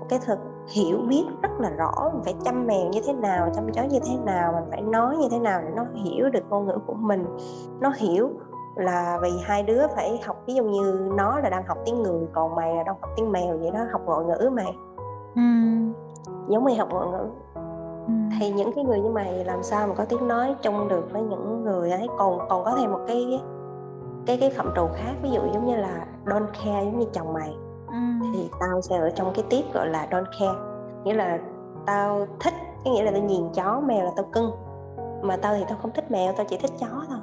[0.01, 0.39] một cái thực
[0.69, 3.99] hiểu biết rất là rõ mình phải chăm mèo như thế nào chăm chó như
[4.07, 6.95] thế nào mình phải nói như thế nào để nó hiểu được ngôn ngữ của
[6.95, 7.25] mình.
[7.81, 8.31] Nó hiểu
[8.77, 12.27] là vì hai đứa phải học ví dụ như nó là đang học tiếng người
[12.33, 14.75] còn mày là đang học tiếng mèo vậy đó học ngoại ngữ mày
[15.35, 15.43] ừ.
[16.49, 17.27] giống mày học ngoại ngữ.
[18.07, 18.13] Ừ.
[18.41, 21.23] thì những cái người như mày làm sao mà có tiếng nói chung được với
[21.23, 22.09] những người ấy?
[22.19, 23.41] Còn còn có thêm một cái
[24.27, 27.33] cái cái phạm trù khác ví dụ giống như là don't care giống như chồng
[27.33, 27.55] mày
[27.89, 28.27] ừ.
[28.35, 30.59] thì tao sẽ ở trong cái tiếp gọi là don't care
[31.05, 31.39] nghĩa là
[31.87, 32.55] tao thích
[32.85, 34.51] cái nghĩa là tao nhìn chó mèo là tao cưng.
[35.23, 37.19] Mà tao thì tao không thích mèo tao chỉ thích chó thôi.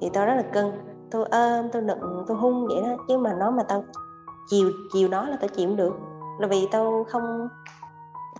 [0.00, 0.72] Thì tao rất là cưng.
[1.10, 3.04] Tôi ôm tôi nựng tôi hung vậy đó.
[3.08, 3.84] Chứ mà nó mà tao
[4.50, 5.94] chiều chiều nó là tao chịu được
[6.38, 7.48] là vì tao không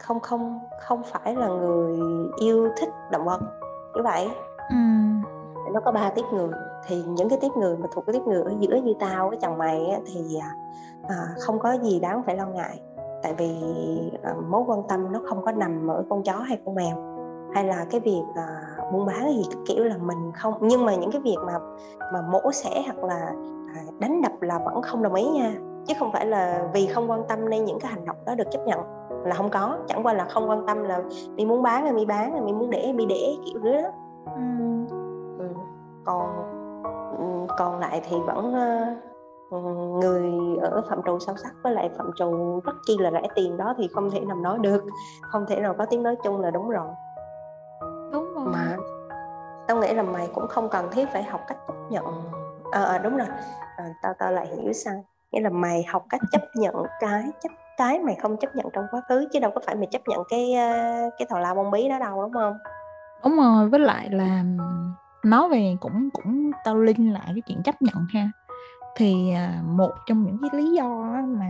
[0.01, 2.01] không không không phải là người
[2.41, 3.41] yêu thích động vật
[3.95, 4.29] như vậy.
[4.69, 4.77] Ừ.
[5.73, 6.49] nó có ba tiếp người.
[6.87, 9.39] Thì những cái tiếp người mà thuộc cái tiếp người ở giữa như tao với
[9.43, 10.39] chồng mày á, thì
[11.09, 12.81] à, không có gì đáng phải lo ngại.
[13.23, 13.57] Tại vì
[14.23, 16.97] à, mối quan tâm nó không có nằm ở con chó hay con mèo.
[17.55, 18.47] Hay là cái việc à,
[18.93, 21.53] buôn bán gì kiểu là mình không nhưng mà những cái việc mà
[22.13, 23.33] mà mổ xẻ hoặc là
[23.75, 25.55] à, đánh đập là vẫn không đồng ý nha
[25.89, 28.51] chứ không phải là vì không quan tâm nên những cái hành động đó được
[28.51, 28.81] chấp nhận.
[29.25, 31.03] Là không có chẳng qua là không quan tâm là
[31.35, 33.91] mi muốn bán là mi bán là mi muốn để mi để kiểu đó.
[34.35, 34.43] Ừ.
[35.39, 35.49] Ừ.
[36.05, 36.49] còn
[37.59, 40.33] còn lại thì vẫn uh, người
[40.63, 43.75] ở phạm trù sâu sắc với lại phạm trù rất chi là rẻ tiền đó
[43.79, 44.85] thì không thể nào nói được.
[45.23, 46.89] Không thể nào có tiếng nói chung là đúng rồi.
[48.13, 48.45] Đúng rồi.
[48.47, 48.77] Mà
[49.69, 52.05] tao nghĩ là mày cũng không cần thiết phải học cách chấp nhận.
[52.71, 53.27] À, à đúng rồi.
[53.77, 57.49] À, tao tao lại hiểu sao nghĩa là mày học cách chấp nhận cái chấp
[57.77, 60.21] cái mày không chấp nhận trong quá khứ chứ đâu có phải mày chấp nhận
[60.29, 60.55] cái
[61.19, 62.59] cái thò la bông bí đó đâu đúng không?
[63.25, 64.45] Đúng rồi với lại là
[65.25, 68.31] nói về cũng cũng tao linh lại cái chuyện chấp nhận ha.
[68.97, 71.47] Thì à, một trong những cái lý do mà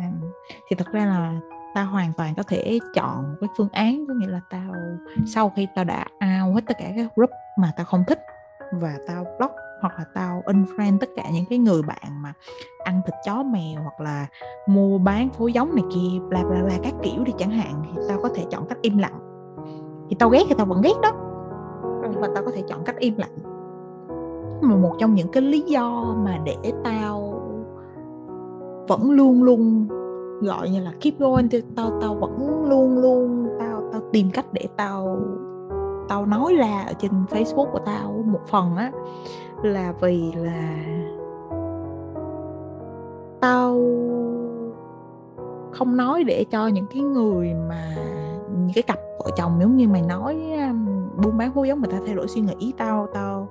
[0.71, 1.41] thì thật ra là
[1.75, 4.75] tao hoàn toàn có thể chọn cái phương án có nghĩa là tao
[5.27, 6.07] sau khi tao đã
[6.45, 8.21] out hết tất cả các group mà tao không thích
[8.73, 12.33] và tao block hoặc là tao unfriend tất cả những cái người bạn mà
[12.85, 14.27] ăn thịt chó mèo hoặc là
[14.69, 18.01] mua bán phối giống này kia, bla bla bla các kiểu đi chẳng hạn, thì
[18.09, 19.19] tao có thể chọn cách im lặng.
[20.11, 21.11] Thì tao ghét thì tao vẫn ghét đó,
[22.11, 23.39] nhưng mà tao có thể chọn cách im lặng.
[24.61, 27.35] Mà một trong những cái lý do mà để tao
[28.89, 29.89] vẫn luôn luôn
[30.41, 34.47] gọi như là keep going, thì tao tao vẫn luôn luôn, tao tao tìm cách
[34.53, 35.19] để tao
[36.09, 38.93] tao nói ra ở trên Facebook của tao một phần á
[39.63, 40.75] là vì là
[43.41, 43.81] tao
[45.73, 47.97] không nói để cho những cái người mà
[48.59, 50.53] những cái cặp vợ chồng giống như mày nói
[51.23, 53.49] buôn bán phối giống người ta thay đổi suy nghĩ tao tao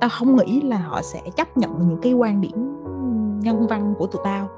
[0.00, 2.84] tao không nghĩ là họ sẽ chấp nhận những cái quan điểm
[3.40, 4.48] nhân văn của tụi tao.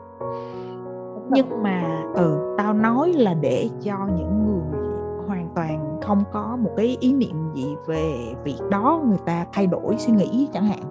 [1.30, 4.85] Nhưng mà ừ tao nói là để cho những người
[5.56, 9.96] toàn không có một cái ý niệm gì về việc đó người ta thay đổi
[9.98, 10.82] suy nghĩ chẳng hạn.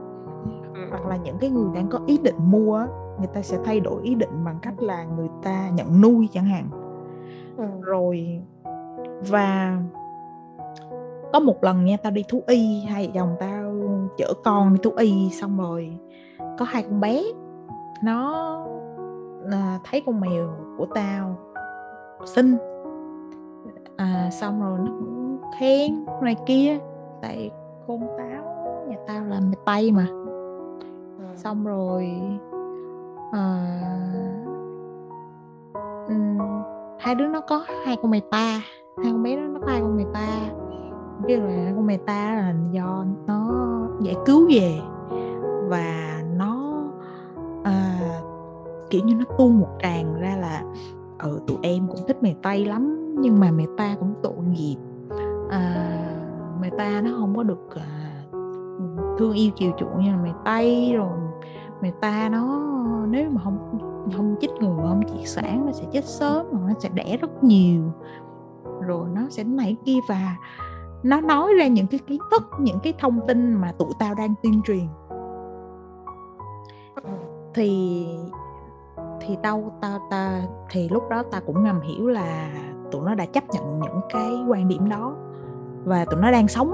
[0.90, 2.88] Hoặc là những cái người đang có ý định mua
[3.18, 6.46] người ta sẽ thay đổi ý định bằng cách là người ta nhận nuôi chẳng
[6.46, 6.70] hạn.
[7.58, 7.66] Ừ.
[7.82, 8.42] rồi
[9.30, 9.78] và
[11.34, 13.74] có một lần nha tao đi thú y hai vợ chồng tao
[14.18, 15.98] chở con đi thú y xong rồi
[16.58, 17.24] có hai con bé.
[18.04, 18.46] Nó
[19.52, 21.36] à, thấy con mèo của tao
[22.26, 22.58] xinh
[23.98, 26.78] à, xong rồi nó cũng khen này kia.
[27.22, 27.52] Tại
[27.88, 28.44] con táo
[28.88, 30.08] nhà tao làm mày tay mà.
[31.20, 31.26] Ừ.
[31.36, 32.12] xong rồi
[33.32, 33.68] à,
[36.08, 36.38] um,
[37.00, 38.62] hai đứa nó có hai con mèo ta.
[39.04, 40.28] Hai con bé đó nó có hai con mèo ta.
[41.28, 43.52] Cái là con mèo ta là do nó
[44.02, 44.80] giải cứu về.
[45.68, 46.84] Và nó
[47.64, 48.00] à,
[48.90, 50.64] kiểu như nó tuôn một tràng ra là
[51.20, 54.76] ừ tụi em cũng thích mày tây lắm nhưng mà mày ta cũng tội nghiệp.
[55.50, 56.00] À,
[56.62, 58.24] mày ta nó không có được à,
[59.18, 61.18] thương yêu chiều chuộng như là mày tây rồi.
[61.82, 62.62] Mày ta nó
[63.10, 63.80] nếu mà không
[64.16, 67.44] không chích ngừa không triệt sản nó sẽ chết sớm mà nó sẽ đẻ rất
[67.44, 67.82] nhiều.
[68.82, 70.36] Rồi nó sẽ nảy kia và
[71.04, 74.34] nó nói ra những cái kiến thức những cái thông tin mà tụi tao đang
[74.44, 74.88] tuyên truyền.
[77.54, 78.08] Thì
[79.28, 82.50] thì tao tao ta thì lúc đó ta cũng ngầm hiểu là
[82.92, 85.16] tụi nó đã chấp nhận những cái quan điểm đó
[85.84, 86.74] và tụi nó đang sống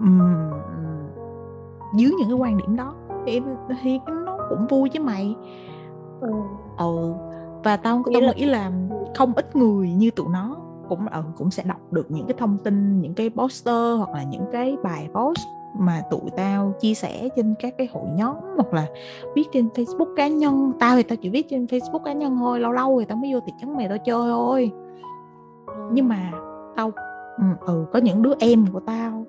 [0.00, 0.50] um,
[1.96, 2.94] dưới những cái quan điểm đó
[3.26, 3.42] thì,
[3.82, 5.36] thì nó cũng vui chứ mày
[6.20, 6.30] ừ,
[6.78, 7.12] ừ.
[7.64, 8.72] và tao tao nghĩ là
[9.16, 10.56] không ít người như tụi nó
[10.88, 14.22] cũng ừ, cũng sẽ đọc được những cái thông tin những cái poster hoặc là
[14.22, 15.46] những cái bài post
[15.78, 18.86] mà tụi tao chia sẻ trên các cái hội nhóm hoặc là
[19.34, 20.72] viết trên Facebook cá nhân.
[20.78, 23.34] Tao thì tao chỉ viết trên Facebook cá nhân thôi lâu lâu thì tao mới
[23.34, 24.72] vô thị trấn mày tao chơi thôi.
[25.92, 26.32] Nhưng mà
[26.76, 26.90] tao
[27.38, 29.26] ừ, ừ có những đứa em của tao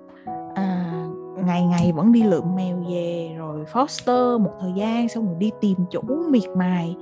[0.54, 1.06] à,
[1.46, 5.50] ngày ngày vẫn đi lượm mèo về rồi foster một thời gian xong rồi đi
[5.60, 6.00] tìm chủ
[6.30, 6.96] miệt mài.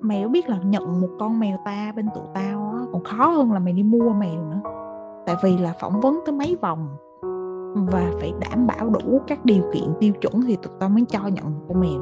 [0.00, 3.26] Mày có biết là nhận một con mèo ta bên tụi tao á còn khó
[3.26, 4.60] hơn là mày đi mua mèo nữa.
[5.26, 6.88] Tại vì là phỏng vấn tới mấy vòng
[7.74, 11.20] và phải đảm bảo đủ các điều kiện tiêu chuẩn thì tụi tao mới cho
[11.26, 12.00] nhận một con mèo.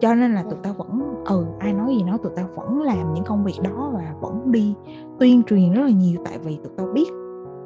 [0.00, 3.14] Cho nên là tụi tao vẫn ừ ai nói gì nói, tụi tao vẫn làm
[3.14, 4.74] những công việc đó và vẫn đi
[5.18, 6.20] tuyên truyền rất là nhiều.
[6.24, 7.08] Tại vì tụi tao biết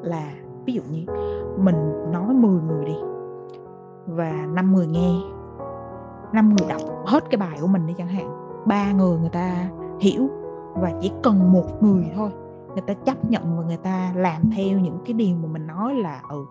[0.03, 0.33] là,
[0.65, 1.05] ví dụ như
[1.59, 1.77] mình
[2.13, 2.97] nói 10 người đi
[4.07, 5.13] và 5 người nghe
[6.33, 8.29] 5 người đọc hết cái bài của mình đi chẳng hạn,
[8.67, 9.69] ba người người ta
[10.01, 10.29] hiểu
[10.75, 12.31] và chỉ cần một người thôi
[12.73, 15.95] người ta chấp nhận và người ta làm theo những cái điều mà mình nói
[15.95, 16.45] là ừ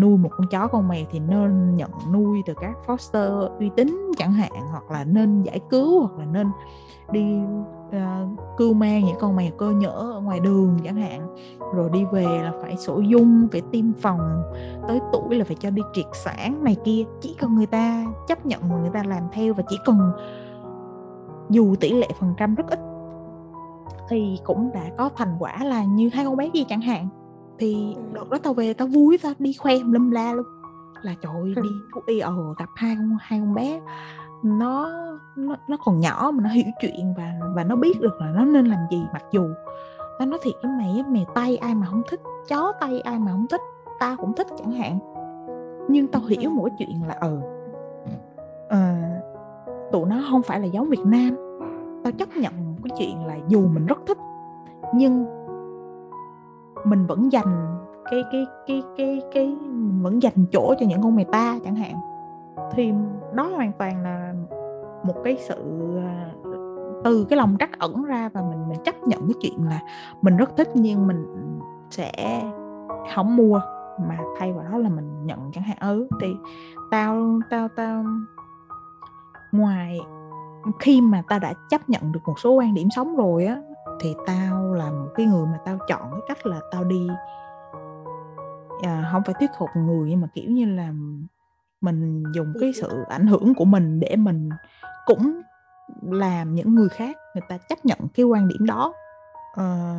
[0.00, 4.12] nuôi một con chó con mèo thì nên nhận nuôi từ các foster uy tín
[4.18, 6.46] chẳng hạn hoặc là nên giải cứu hoặc là nên
[7.12, 7.38] đi
[7.88, 11.36] uh, cưu mang những con mèo cơ nhỡ ở ngoài đường chẳng hạn.
[11.74, 14.42] Rồi đi về là phải sổ dung phải tiêm phòng
[14.88, 17.04] tới tuổi là phải cho đi triệt sản này kia.
[17.20, 20.12] Chỉ cần người ta chấp nhận và người ta làm theo và chỉ cần
[21.50, 22.80] dù tỷ lệ phần trăm rất ít
[24.08, 27.08] thì cũng đã có thành quả là như hai con bé kia chẳng hạn.
[27.58, 28.02] Thì ừ.
[28.12, 30.46] đợt đó tao về tao vui tao đi khoe lâm la luôn.
[31.02, 33.80] Là trời ơi đi thú y ờ gặp hai con hai con bé.
[34.42, 34.90] Nó
[35.36, 38.44] nó nó còn nhỏ mà nó hiểu chuyện và và nó biết được là nó
[38.44, 39.02] nên làm gì.
[39.12, 39.48] Mặc dù
[40.18, 43.32] tao nói thiệt với mày mèo tay ai mà không thích chó tay ai mà
[43.32, 43.60] không thích
[43.98, 44.98] ta cũng thích chẳng hạn.
[45.88, 47.40] Nhưng tao hiểu một cái chuyện là ừ.
[48.66, 51.36] uh, tụi nó không phải là giống Việt Nam.
[52.04, 54.18] Tao chấp nhận cái chuyện là dù mình rất thích,
[54.94, 55.26] nhưng
[56.84, 57.78] mình vẫn dành
[58.10, 61.76] cái cái cái cái cái, mình vẫn dành chỗ cho những con mèo ta chẳng
[61.76, 61.94] hạn,
[62.72, 62.92] thì
[63.34, 64.34] đó hoàn toàn là
[65.02, 66.30] một cái sự à,
[67.04, 69.80] từ cái lòng trắc ẩn ra và mình mình chấp nhận cái chuyện là
[70.22, 71.26] mình rất thích nhưng mình
[71.90, 72.42] sẽ
[73.14, 73.60] không mua
[74.08, 75.76] mà thay vào đó là mình nhận chẳng hạn.
[75.80, 76.36] Ứ thì
[76.90, 78.04] tao tao tao,
[79.52, 80.00] ngoài
[80.80, 83.56] khi mà tao đã chấp nhận được một số quan điểm sống rồi á
[84.00, 87.08] thì tao là một cái người mà tao chọn cái cách là tao đi.
[88.82, 90.92] À, không phải thuyết phục người nhưng mà kiểu như là
[91.80, 94.48] mình dùng cái sự ảnh hưởng của mình để mình
[95.06, 95.40] cũng
[96.02, 98.92] làm những người khác người ta chấp nhận cái quan điểm đó.
[99.54, 99.94] À,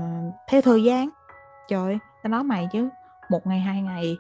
[0.48, 1.10] theo thời gian
[1.68, 2.90] trời tao nói mày chứ
[3.30, 4.18] một ngày hai ngày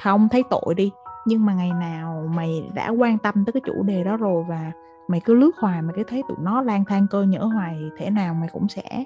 [0.00, 0.90] không thấy tội đi
[1.26, 4.72] nhưng mà ngày nào mày đã quan tâm tới cái chủ đề đó rồi và
[5.08, 7.86] mày cứ lướt hoài mày cứ thấy tụi nó lang thang cơ nhỡ hoài thì
[7.98, 9.04] thể nào mày cũng sẽ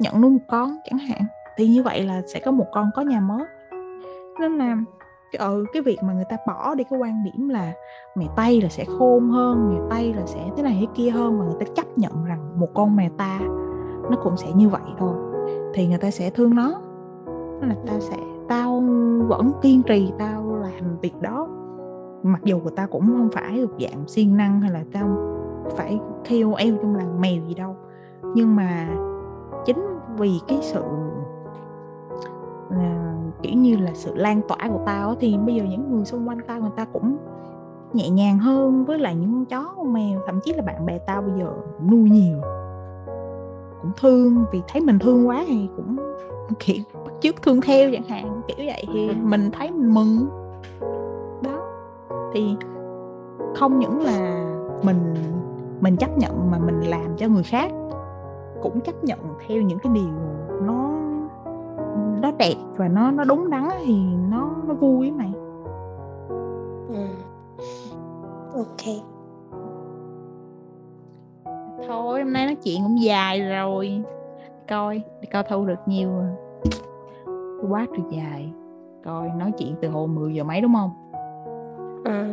[0.00, 1.22] nhận nuôi một con chẳng hạn.
[1.56, 3.44] Thì như vậy là sẽ có một con có nhà mới.
[4.40, 4.76] Nên là
[5.32, 7.72] cái ừ, cái việc mà người ta bỏ đi cái quan điểm là
[8.14, 11.38] mèo tây là sẽ khôn hơn mèo tây là sẽ thế này thế kia hơn
[11.38, 13.38] và người ta chấp nhận rằng một con mèo ta
[14.10, 15.14] nó cũng sẽ như vậy thôi
[15.74, 16.80] thì người ta sẽ thương nó.
[17.60, 18.16] Nên là tao sẽ
[18.48, 18.80] tao
[19.28, 21.48] vẫn kiên trì tao làm việc đó
[22.22, 25.08] mặc dù của tao cũng không phải thuộc dạng siêng năng hay là tao
[25.76, 27.76] phải KOL trong làng mèo gì đâu.
[28.34, 28.88] Nhưng mà
[29.66, 29.86] chính
[30.18, 30.82] vì cái sự
[32.68, 36.28] uh, kiểu như là sự lan tỏa của tao thì bây giờ những người xung
[36.28, 37.16] quanh tao người ta cũng
[37.92, 40.98] nhẹ nhàng hơn với lại những con chó con mèo thậm chí là bạn bè
[40.98, 41.52] tao bây giờ
[41.90, 42.38] nuôi nhiều.
[43.82, 45.96] Cũng thương vì thấy mình thương quá thì cũng
[46.58, 50.26] kiểu bắt chước thương theo chẳng hạn kiểu vậy thì mình thấy mình mừng
[52.32, 52.56] thì
[53.54, 54.44] không những là
[54.82, 55.14] mình
[55.80, 57.72] mình chấp nhận mà mình làm cho người khác
[58.62, 60.14] cũng chấp nhận theo những cái điều
[60.62, 60.90] nó
[62.22, 64.00] nó đẹp và nó nó đúng đắn thì
[64.30, 65.32] nó nó vui mày.
[66.88, 67.06] Ừ.
[68.54, 69.04] ok.
[71.88, 74.02] Thôi hôm nay nói chuyện cũng dài rồi.
[74.68, 76.10] Coi để coi thu được nhiều
[77.70, 78.52] quá trời dài.
[79.04, 81.01] Coi nói chuyện từ hồi 10 giờ mấy đúng không
[82.04, 82.32] ừ.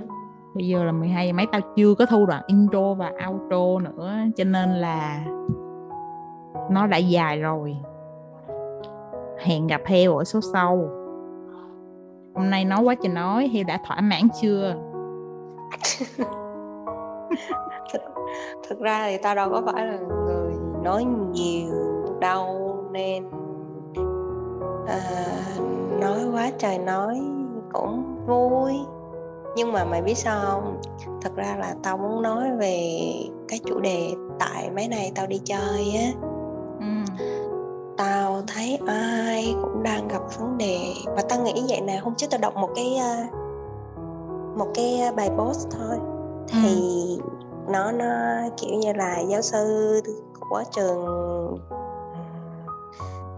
[0.56, 4.14] bây giờ là 12 giờ mấy tao chưa có thu đoạn intro và outro nữa
[4.36, 5.26] cho nên là
[6.70, 7.78] nó đã dài rồi.
[9.40, 10.90] Hẹn gặp heo ở số sau.
[12.36, 14.76] Hôm nay nói quá trời nói heo đã thỏa mãn chưa?
[17.94, 18.02] Thực,
[18.70, 21.74] thực ra thì tao đâu có phải là người nói nhiều
[22.20, 23.24] đâu nên
[24.88, 25.00] à,
[26.02, 27.22] nói quá trời nói
[27.74, 28.74] cũng vui
[29.56, 30.82] nhưng mà mày biết sao không?
[31.22, 33.12] Thật ra là tao muốn nói về
[33.48, 36.12] cái chủ đề tại mấy này tao đi chơi á.
[36.80, 37.26] Ừ.
[37.98, 40.94] tao thấy ai cũng đang gặp vấn đề.
[41.06, 43.28] Và tao nghĩ vậy nè hôm trước tao đọc một cái à,
[44.58, 45.98] một cái bài post thôi.
[46.48, 46.76] Thì
[47.24, 47.30] ừ.
[47.72, 48.06] nó nó
[48.58, 50.02] kiểu như là giáo sư
[50.50, 51.06] của trường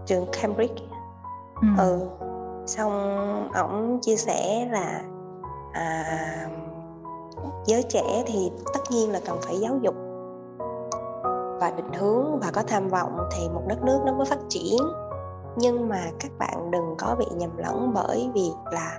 [0.06, 0.84] trường Cambridge.
[1.60, 1.68] Ừ.
[1.78, 2.08] ừ.
[2.66, 2.92] Xong
[3.54, 5.02] ổng chia sẻ là
[5.72, 6.04] à,
[7.66, 9.94] giới trẻ thì tất nhiên là cần phải giáo dục
[11.60, 14.76] và định hướng và có tham vọng thì một đất nước nó mới phát triển.
[15.56, 18.96] Nhưng mà các bạn đừng có bị nhầm lẫn bởi vì là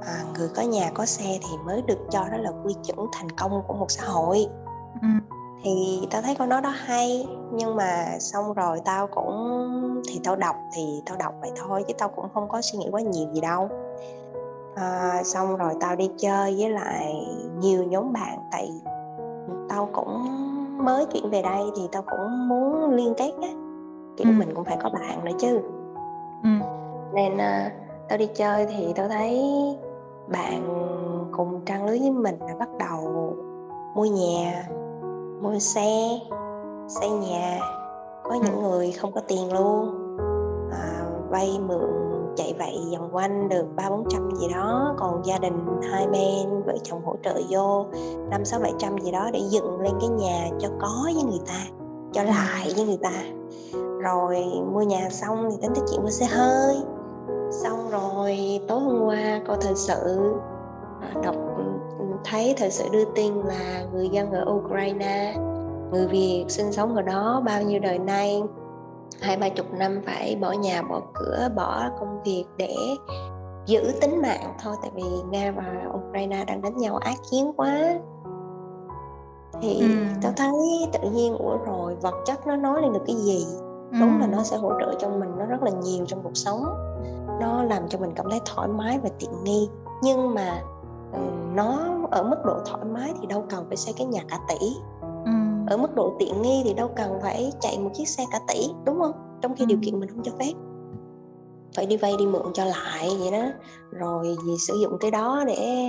[0.00, 3.30] à, người có nhà có xe thì mới được cho đó là quy chuẩn thành
[3.30, 4.46] công của một xã hội.
[5.02, 5.08] Ừ.
[5.64, 10.36] thì tao thấy con nói đó hay nhưng mà xong rồi tao cũng thì tao
[10.36, 13.28] đọc thì tao đọc vậy thôi chứ tao cũng không có suy nghĩ quá nhiều
[13.32, 13.68] gì đâu
[14.74, 17.26] à, xong rồi tao đi chơi với lại
[17.58, 18.70] nhiều nhóm bạn tại
[19.68, 20.24] tao cũng
[20.84, 23.48] mới chuyển về đây thì tao cũng muốn liên kết á
[24.16, 24.34] kiểu ừ.
[24.38, 25.60] mình cũng phải có bạn nữa chứ
[26.42, 26.50] ừ.
[27.14, 27.72] nên uh,
[28.08, 29.42] tao đi chơi thì tao thấy
[30.28, 30.62] bạn
[31.32, 33.34] cùng trang lưới với mình là bắt đầu
[33.94, 34.68] mua nhà
[35.42, 36.18] mua xe
[36.88, 37.60] xây nhà
[38.24, 39.94] có những người không có tiền luôn
[40.72, 45.38] à, vay mượn chạy vậy vòng quanh được ba bốn trăm gì đó còn gia
[45.38, 47.86] đình hai bên vợ chồng hỗ trợ vô
[48.30, 51.40] năm sáu bảy trăm gì đó để dựng lên cái nhà cho có với người
[51.46, 51.64] ta
[52.12, 53.22] cho lại với người ta.
[54.00, 56.76] Rồi mua nhà xong thì tính tới chuyện mua xe hơi.
[57.50, 60.32] Xong rồi tối hôm qua coi thời sự
[61.00, 61.34] à, đọc
[62.24, 65.34] thấy thời sự đưa tin là người dân ở Ukraine
[65.90, 68.42] người Việt sinh sống ở đó bao nhiêu đời nay
[69.20, 72.76] hai ba chục năm phải bỏ nhà bỏ cửa bỏ công việc để
[73.66, 77.98] giữ tính mạng thôi tại vì nga và ukraine đang đánh nhau ác chiến quá
[79.62, 79.88] thì ừ.
[80.22, 83.46] tao thấy tự nhiên ủa rồi vật chất nó nói lên được cái gì
[83.92, 83.98] ừ.
[84.00, 86.64] đúng là nó sẽ hỗ trợ cho mình nó rất là nhiều trong cuộc sống
[87.40, 89.68] nó làm cho mình cảm thấy thoải mái và tiện nghi
[90.02, 90.62] nhưng mà
[91.54, 91.78] nó
[92.10, 94.93] ở mức độ thoải mái thì đâu cần phải xây cái nhà cả tỷ ừ.
[95.66, 98.68] Ở mức độ tiện nghi thì đâu cần phải chạy một chiếc xe cả tỷ
[98.84, 99.12] đúng không?
[99.42, 99.66] Trong khi ừ.
[99.66, 100.52] điều kiện mình không cho phép.
[101.76, 103.44] Phải đi vay đi mượn cho lại vậy đó.
[103.90, 105.88] Rồi vì sử dụng cái đó để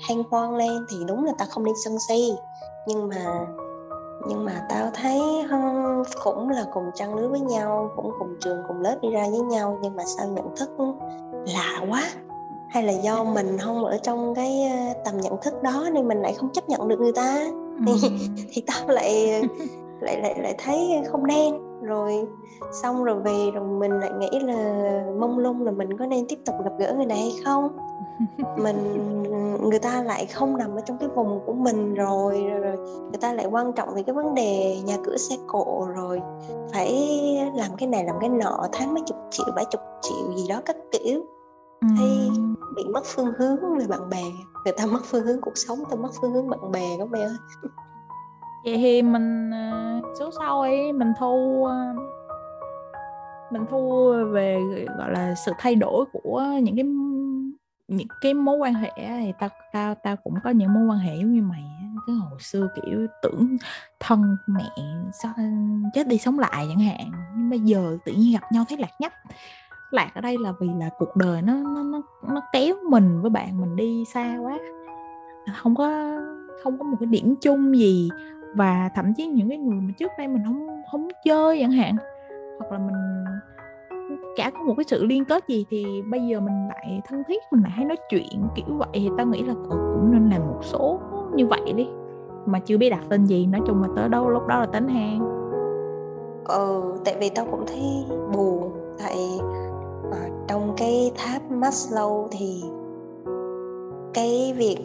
[0.00, 2.32] hang hoang lên thì đúng là ta không nên sân si.
[2.86, 3.46] Nhưng mà
[4.28, 5.20] nhưng mà tao thấy
[6.24, 9.40] cũng là cùng trang lứa với nhau cũng cùng trường cùng lớp đi ra với
[9.40, 9.78] nhau.
[9.82, 10.70] Nhưng mà sao nhận thức
[11.54, 12.02] lạ quá?
[12.70, 16.22] Hay là do mình không ở trong cái ờ, tầm nhận thức đó nên mình
[16.22, 17.46] lại không chấp nhận được người ta
[17.86, 18.08] thì, ừ.
[18.52, 19.42] thì tao lại
[20.00, 21.54] lại lại lại thấy không nên.
[21.82, 22.26] Rồi
[22.82, 26.38] xong rồi về rồi mình lại nghĩ là mông lung là mình có nên tiếp
[26.46, 27.76] tục gặp gỡ người này hay không.
[28.58, 28.76] Mình
[29.70, 33.18] người ta lại không nằm ở trong cái vùng của mình rồi, rồi, rồi người
[33.20, 36.20] ta lại quan trọng về cái vấn đề nhà cửa xe cộ rồi.
[36.72, 37.08] Phải
[37.54, 40.60] làm cái này làm cái nọ tháng mấy chục triệu bảy chục triệu gì đó
[40.66, 41.24] các kiểu.
[41.98, 42.23] Hay
[42.76, 44.22] bị mất phương hướng về bạn bè.
[44.64, 47.20] Người ta mất phương hướng cuộc sống ta mất phương hướng bạn bè các bé
[47.20, 47.36] ơi.
[48.64, 51.94] Vậy thì mình ờ, số sau ấy, mình thu ờ,
[53.50, 54.60] mình thu về,
[54.98, 56.84] gọi là, sự thay đổi của những cái
[57.88, 61.16] những cái mối quan hệ thì tao tao tao cũng có những mối quan hệ
[61.16, 61.64] giống như mày
[62.06, 63.56] cái hồi xưa, kiểu, tưởng
[64.00, 64.70] thân mẹ,
[65.22, 65.32] sao,
[65.94, 67.10] chết đi sống lại chẳng hạn.
[67.36, 68.90] Nhưng bây giờ tự nhiên gặp nhau thấy lạc
[69.94, 72.02] lạc ở đây là vì là cuộc đời nó nó nó
[72.34, 74.58] nó kéo mình với bạn mình đi xa quá.
[75.46, 76.18] À, không có
[76.62, 78.08] không có một cái điểm chung gì
[78.54, 81.96] và thậm chí những cái người mà trước đây mình không không chơi chẳng hạn,
[82.58, 83.24] hoặc là mình
[84.36, 87.42] chả có một cái sự liên kết gì thì bây giờ mình lại thân thiết,
[87.50, 90.40] mình lại hay nói chuyện kiểu vậy thì tao nghĩ là ờ, cũng nên làm
[90.40, 91.00] một số
[91.34, 91.88] như vậy đi.
[92.46, 94.88] Mà chưa biết đặt tên gì, nói chung là tới đâu, lúc đó là tính
[94.88, 95.20] hang
[96.44, 99.16] ừ tại vì tao cũng thấy buồn, tại
[100.84, 102.64] cái tháp Maslow thì
[104.14, 104.78] cái việc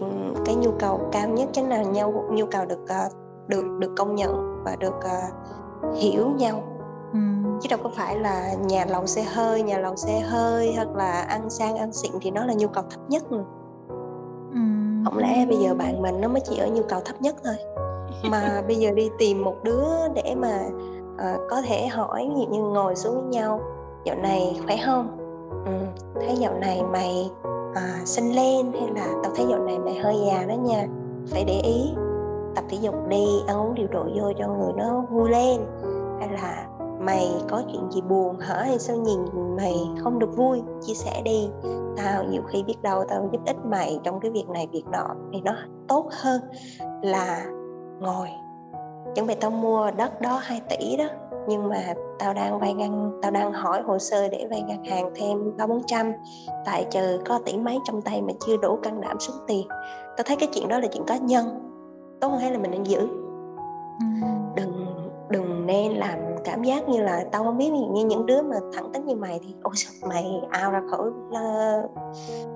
[0.45, 3.13] cái nhu cầu cao nhất chính là nhau nhu cầu được uh,
[3.47, 6.63] được được công nhận và được uh, hiểu nhau.
[7.13, 7.19] Ừ
[7.61, 11.21] chứ đâu có phải là nhà lầu xe hơi nhà lầu xe hơi hoặc là
[11.21, 13.31] ăn sang ăn xịn thì nó là nhu cầu thấp nhất.
[13.31, 13.43] Mà
[15.05, 17.55] không lẽ bây giờ bạn mình nó mới chỉ ở nhu cầu thấp nhất thôi?
[18.29, 20.59] Mà bây giờ đi tìm một đứa để mà
[21.13, 23.61] uh, có thể hỏi như ngồi xuống với nhau
[24.05, 25.18] dạo này khỏe không
[25.65, 25.71] ừ,
[26.21, 27.31] thấy dạo này mày
[27.75, 30.87] à, xinh lên hay là tao thấy dạo này mày hơi già đó nha.
[31.27, 31.93] Phải để ý
[32.55, 35.61] tập thể dục đi ăn uống điều độ vô cho người nó vui lên.
[36.19, 36.67] Hay là
[36.99, 39.19] mày có chuyện gì buồn hả hay sao nhìn
[39.57, 41.49] mày không được vui chia sẻ đi.
[41.97, 45.07] Tao nhiều khi biết đâu tao giúp ích mày trong cái việc này việc nọ
[45.33, 45.55] thì nó
[45.87, 46.41] tốt hơn
[47.01, 47.45] là
[47.99, 48.27] ngồi.
[49.15, 51.05] Chuẩn bị tao mua đất đó 2 tỷ đó
[51.47, 55.11] nhưng mà tao đang vay ngân tao đang hỏi hồ sơ để vay ngân hàng
[55.15, 56.13] thêm ba bốn trăm
[56.65, 59.67] tại chờ có tỷ mấy trong tay mà chưa đủ can đảm xuống tiền.
[60.17, 61.45] Tao thấy cái chuyện đó là chuyện cá nhân
[62.21, 63.07] tốt hơn hay là mình nên giữ?
[64.55, 64.85] Đừng
[65.29, 67.69] đừng nên làm cảm giác như là tao không biết.
[67.69, 71.07] Như những đứa mà thẳng tính như mày thì ôi sao mày ao ra khỏi
[71.09, 71.91] uh,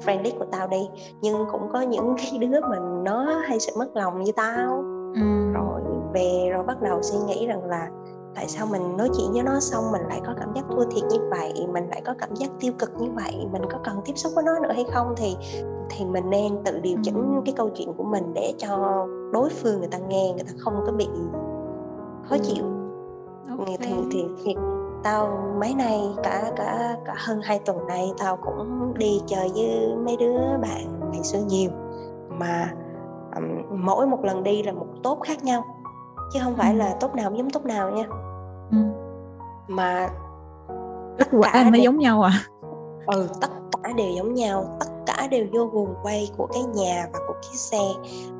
[0.05, 0.89] friend list của tao đi.
[1.21, 4.83] Nhưng cũng có những cái đứa mà nó hay sự mất lòng như tao.
[5.13, 5.51] Ừ.
[5.53, 5.81] rồi
[6.13, 7.89] về rồi bắt đầu suy nghĩ rằng là
[8.35, 11.03] tại sao mình nói chuyện với nó xong mình lại có cảm giác thua thiệt
[11.09, 11.67] như vậy?
[11.73, 13.47] Mình lại có cảm giác tiêu cực như vậy?
[13.51, 15.13] Mình có cần tiếp xúc với nó nữa hay không?
[15.17, 15.35] Thì
[15.89, 19.79] thì mình nên tự điều chỉnh cái câu chuyện của mình để cho đối phương
[19.79, 21.07] người ta nghe người ta không có bị
[22.29, 22.63] khó chịu.
[23.49, 23.77] Okay.
[23.79, 24.55] thì thì thì
[25.03, 29.95] tao mấy nay cả cả cả hơn hai tuần nay tao cũng đi chơi với
[30.05, 31.69] mấy đứa bạn ngày xưa nhiều.
[32.29, 32.73] Mà
[33.35, 33.45] um,
[33.85, 35.63] mỗi một lần đi là một tốt khác nhau
[36.33, 38.03] chứ không phải là tốt nào giống tốt nào nha
[38.73, 38.77] ừ.
[39.67, 40.09] mà
[41.17, 42.43] kết quả nó giống nhau à?
[43.07, 43.49] Ừ tất
[43.83, 44.65] cả đều giống nhau.
[44.79, 47.83] Tất cả đều vô guồng quay của cái nhà và của cái xe.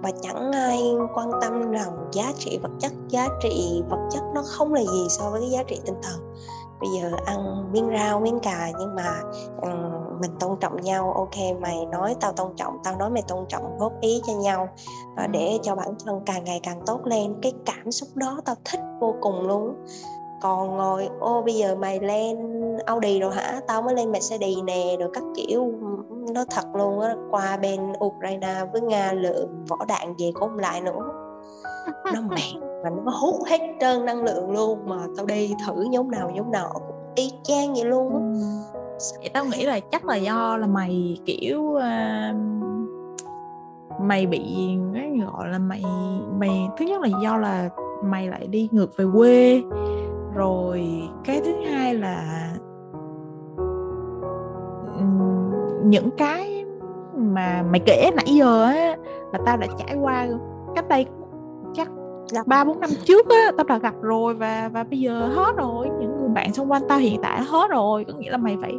[0.01, 4.41] Và chẳng ai quan tâm rằng giá trị vật chất giá trị vật chất nó
[4.45, 6.33] không là gì so với cái giá trị tinh thần.
[6.81, 9.21] Bây giờ ăn miếng rau miếng cà nhưng mà
[9.61, 11.13] um, mình tôn trọng nhau.
[11.13, 14.69] Ok mày nói tao tôn trọng tao nói mày tôn trọng góp ý cho nhau.
[15.31, 18.79] Để cho bản thân càng ngày càng tốt lên cái cảm xúc đó tao thích
[19.01, 19.85] vô cùng luôn
[20.43, 22.37] còn ngồi ô bây giờ mày lên
[22.85, 23.61] Audi rồi hả?
[23.67, 25.73] Tao mới lên Mercedes nè rồi các kiểu.
[26.33, 30.81] Nó thật luôn á qua bên Ukraine với Nga lượng vỏ đạn về cũng lại
[30.81, 30.99] nữa.
[32.13, 36.11] Nó mệt và nó hút hết trơn năng lượng luôn mà tao đi thử giống
[36.11, 36.83] nào giống nào cũng
[37.15, 38.19] y chang vậy luôn á.
[39.19, 42.35] Vậy tao nghĩ là chắc là do là mày kiểu uh,
[44.01, 44.41] mày bị
[44.93, 45.83] cái gọi là mày
[46.39, 47.69] mày thứ nhất là do là
[48.03, 49.61] mày lại đi ngược về quê
[50.35, 50.83] rồi
[51.23, 52.49] cái thứ hai là
[55.83, 56.65] những cái
[57.17, 58.95] mà mày kể nãy giờ á
[59.33, 60.27] là tao đã trải qua
[60.75, 61.05] cách đây
[61.73, 61.87] chắc
[62.47, 65.89] ba bốn năm trước á tao đã gặp rồi và và bây giờ hết rồi
[65.99, 68.73] những người bạn xung quanh tao hiện tại hết rồi có nghĩa là mày phải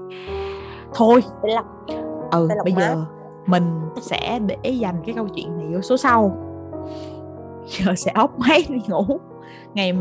[0.94, 1.22] thôi.
[2.30, 3.04] Ừ bây giờ
[3.46, 6.36] mình sẽ để dành cái câu chuyện này vô số sau.
[7.66, 9.04] Giờ sẽ ốc máy đi ngủ.
[9.74, 9.92] Ngày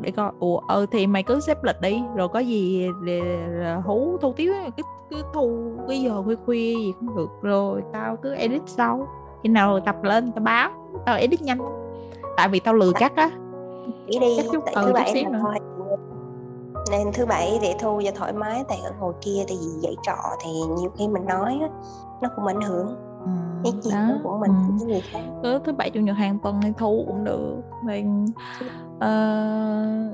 [0.00, 0.32] để coi.
[0.38, 3.20] Ủa ừ thì mày cứ xếp lịch đi rồi có gì để
[3.84, 7.30] hú thu tiếu cứ cứ thu cái giờ khuya khuya gì cũng được.
[7.42, 9.08] Rồi tao cứ edit sau.
[9.42, 10.70] Khi nào tập lên tao báo
[11.06, 11.58] tao edit nhanh.
[12.36, 13.30] Tại vì tao lừa cắt á.
[14.06, 15.54] Nghĩ đi chút, tại ừ, thứ bảy là thôi.
[16.90, 19.96] Nên thứ bảy để thu và thoải mái tại ở ngồi kia tại vì dạy
[20.02, 21.68] trọ thì nhiều khi mình nói á,
[22.22, 22.86] nó cũng ảnh hưởng.
[23.24, 23.30] Ừ,
[23.64, 24.14] cái chuyện đó.
[24.24, 24.74] của mình ừ.
[24.78, 27.56] với người khác thứ, thứ bảy chủ nhật hàng tuần thì thu cũng được.
[27.84, 28.26] Nên
[29.02, 30.12] uh,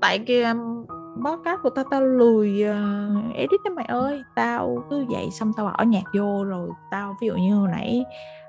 [0.00, 0.86] tại kia um,
[1.24, 4.22] podcast của tao tao lười uh, edit đó mày ơi.
[4.36, 8.04] Tao cứ dậy xong tao bỏ nhạc vô rồi tao ví dụ như hồi nãy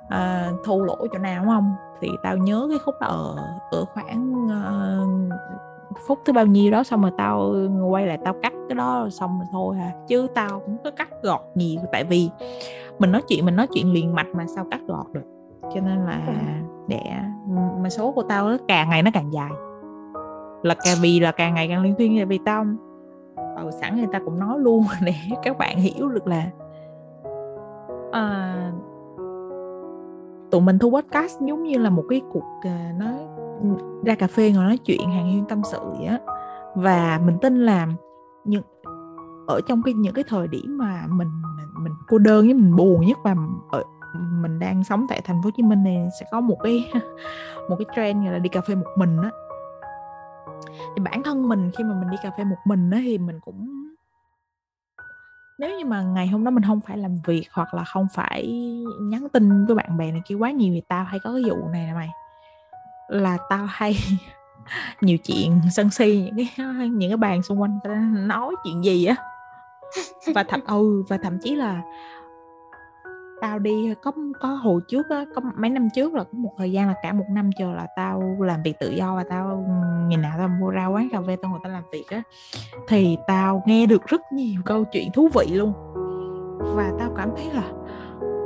[0.10, 1.74] ờ, uh, thu lỗi chỗ nào đúng không?
[2.02, 3.36] Thì tao nhớ cái khúc đó ở
[3.72, 5.34] ở khoảng uh,
[6.08, 7.56] phút thứ bao nhiêu đó xong rồi tao
[7.90, 10.92] quay lại tao cắt cái đó rồi xong rồi thôi à chứ tao cũng có
[10.92, 12.30] cắt gọt gì tại vì
[13.00, 15.26] mình nói chuyện mình nói chuyện liền mạch mà sao cắt gọt được?
[15.62, 16.22] Cho nên là
[16.90, 17.02] để
[17.48, 19.52] ừ, mà số của tao nó càng ngày nó càng dài.
[20.64, 22.66] Là càng vì là càng ngày càng liên tuyên vì tao
[23.36, 25.14] ừ, sẵn người ta cũng nói luôn để
[25.44, 26.46] các bạn hiểu được là
[28.12, 28.56] à,
[30.52, 32.60] tụi mình thu podcast giống như là một cái cuộc
[33.00, 33.28] nó nói
[34.06, 36.20] ra cà phê ngồi nói chuyện hàng huyên tâm sự vậy á.
[36.76, 37.88] Và mình tin là
[38.46, 38.64] những
[39.48, 41.28] ở trong cái những cái thời điểm mà mình
[41.80, 43.36] mình cô đơn với mình buồn nhất và
[43.72, 43.84] ở
[44.14, 46.92] mình đang sống tại thành phố Hồ Chí Minh này sẽ có một cái
[47.70, 49.32] một cái trend gọi là đi cà phê một mình á.
[50.96, 53.40] Thì bản thân mình khi mà mình đi cà phê một mình á thì mình
[53.46, 53.90] cũng
[55.60, 58.48] nếu như mà ngày hôm đó mình không phải làm việc hoặc là không phải
[59.02, 61.68] nhắn tin với bạn bè này kia quá nhiều thì tao hay có cái vụ
[61.68, 62.10] này nè mày,
[63.08, 63.96] là tao hay
[65.02, 67.80] nhiều chuyện sân si, những cái những cái bàn xung quanh
[68.28, 69.16] nói chuyện gì á.
[70.36, 71.82] Và thậm ừ và thậm chí là
[73.42, 76.72] tao đi có có hồi trước á, có mấy năm trước là có một thời
[76.72, 79.66] gian là cả một năm chờ là tao làm việc tự do và tao
[80.08, 82.24] ngày nào tao mua ra quán cà phê, tao ngồi tao làm việc á.
[82.88, 85.74] Thì tao nghe được rất nhiều câu chuyện thú vị luôn.
[86.76, 87.72] Và tao cảm thấy là,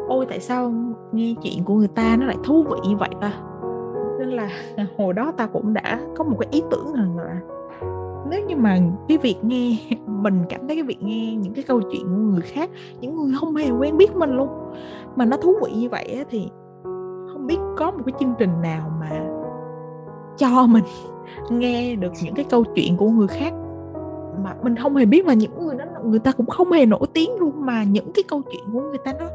[0.07, 0.73] ôi, tại sao
[1.11, 3.33] nghe chuyện của người ta nó lại thú vị như vậy ta?
[4.19, 4.49] Nên là
[4.97, 7.39] hồi đó tao cũng đã có một cái ý tưởng rằng là
[8.29, 9.77] nếu như mà cái việc nghe
[10.07, 12.69] mình cảm thấy cái việc nghe những cái câu chuyện của người khác
[12.99, 14.49] những người không hề quen biết mình luôn
[15.15, 16.49] mà nó thú vị như vậy á, thì
[17.33, 19.09] không biết có một cái chương trình nào mà
[20.37, 20.83] cho mình
[21.49, 23.53] nghe được những cái câu chuyện của người khác
[24.43, 27.07] mà mình không hề biết và những người đó người ta cũng không hề nổi
[27.13, 29.25] tiếng luôn mà những cái câu chuyện của người ta nó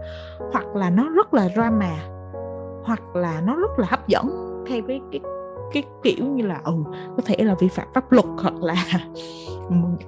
[0.52, 1.96] hoặc là nó rất là drama
[2.84, 4.28] hoặc là nó rất là hấp dẫn.
[4.66, 5.20] Theo cái cái
[5.72, 6.74] cái kiểu như là ừ
[7.16, 8.74] có thể là vi phạm pháp luật hoặc là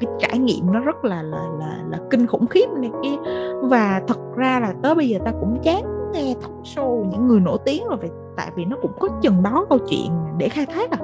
[0.00, 3.16] cái trải nghiệm nó rất là là là là kinh khủng khiếp này kia.
[3.62, 5.82] Và thật ra là tới bây giờ ta cũng chán
[6.12, 9.42] nghe talk show những người nổi tiếng rồi, vậy tại vì nó cũng có chừng
[9.42, 10.98] đó câu chuyện để khai thác à.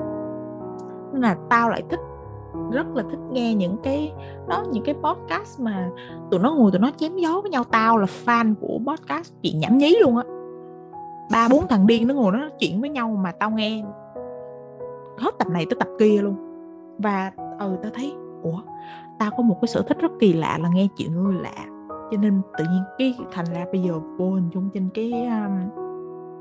[1.13, 2.01] Nên là tao lại thích,
[2.73, 4.13] rất là thích nghe những cái,
[4.49, 5.91] đó, những cái podcast mà
[6.31, 7.65] tụi nó ngồi tụi nó chém gió với nhau.
[7.65, 10.25] Tao là fan của podcast chuyện nhảm nhí luôn á.
[11.33, 13.85] Ba, bốn thằng điên nó ngồi nó nói chuyện với nhau mà tao nghe
[15.19, 16.37] hết tập này tới tập kia luôn.
[16.99, 18.61] Và ừ tao thấy ủa
[19.19, 21.67] tao có một cái sở thích rất kỳ lạ là nghe chuyện người lạ.
[21.89, 25.59] Cho nên tự nhiên cái thành ra bây giờ vô hình chung trên cái um,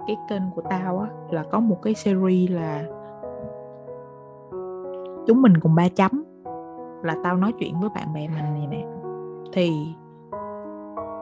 [0.07, 2.84] cái kênh của tao á là có một cái series là
[5.27, 6.23] chúng mình cùng ba chấm
[7.03, 8.85] là tao nói chuyện với bạn bè mình này nè.
[9.53, 9.95] Thì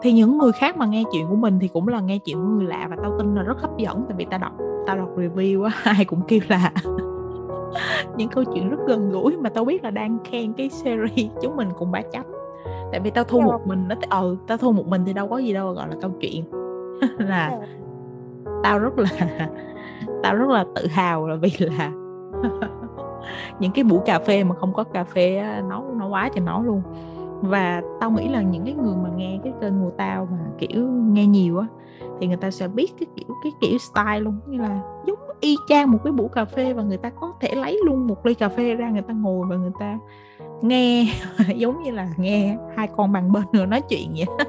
[0.01, 2.47] thì những người khác mà nghe chuyện của mình thì cũng là nghe chuyện của
[2.47, 4.51] người lạ và tao tin là rất hấp dẫn tại vì tao đọc
[4.87, 6.71] tao đọc review á ai cũng kêu là
[8.17, 11.55] những câu chuyện rất gần gũi mà tao biết là đang khen cái series chúng
[11.55, 12.25] mình cùng ba chấm.
[12.91, 15.37] Tại vì tao thu một mình nó ờ tao thu một mình thì đâu có
[15.37, 16.43] gì đâu gọi là câu chuyện.
[17.17, 17.59] Là
[18.63, 19.09] tao rất là
[20.23, 21.91] tao rất là tự hào là vì là
[23.59, 26.63] những cái buổi cà phê mà không có cà phê nó nó quá cho nó
[26.63, 26.81] luôn.
[27.41, 30.87] Và tao nghĩ là những cái người mà nghe cái kênh của tao mà kiểu
[30.87, 31.67] nghe nhiều á
[32.19, 34.39] thì người ta sẽ biết cái kiểu cái kiểu style luôn.
[34.47, 37.55] Như là giống y chang một cái buổi cà phê và người ta có thể
[37.55, 39.99] lấy luôn một ly cà phê ra người ta ngồi và người ta
[40.61, 41.05] nghe
[41.55, 44.47] giống như là nghe hai con bằng bên nữa nói chuyện vậy.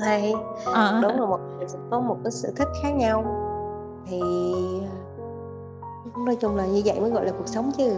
[0.00, 0.34] Hay.
[0.74, 1.00] À.
[1.02, 1.40] đúng là một
[1.90, 3.24] có một cái sở thích khác nhau.
[4.06, 4.20] Thì
[6.26, 7.92] nói chung là như vậy mới gọi là cuộc sống chứ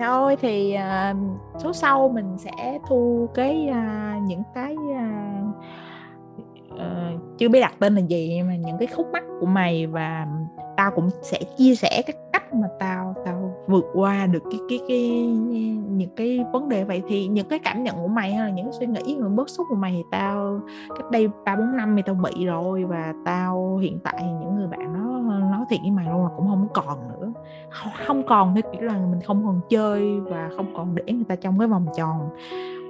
[0.00, 0.76] thôi thì
[1.10, 1.16] uh,
[1.58, 5.54] số sau mình sẽ thu cái uh, những cái uh,
[6.74, 10.26] uh, chưa biết đặt tên là gì mà những cái khúc mắc của mày và
[10.76, 13.35] tao cũng sẽ chia sẻ các cách mà tao tao
[13.66, 15.26] vượt qua được cái cái cái,
[15.90, 18.72] những cái vấn đề vậy thì những cái cảm nhận của mày hay là những
[18.72, 22.02] suy nghĩ những bức xúc của mày thì tao cách đây ba, bốn năm thì
[22.06, 26.06] tao bị rồi và tao hiện tại những người bạn nó, nói thiệt với mày
[26.12, 27.32] luôn là cũng không còn nữa.
[28.06, 31.36] Không còn thì kiểu là mình không còn chơi và không còn để người ta
[31.36, 32.28] trong cái vòng tròn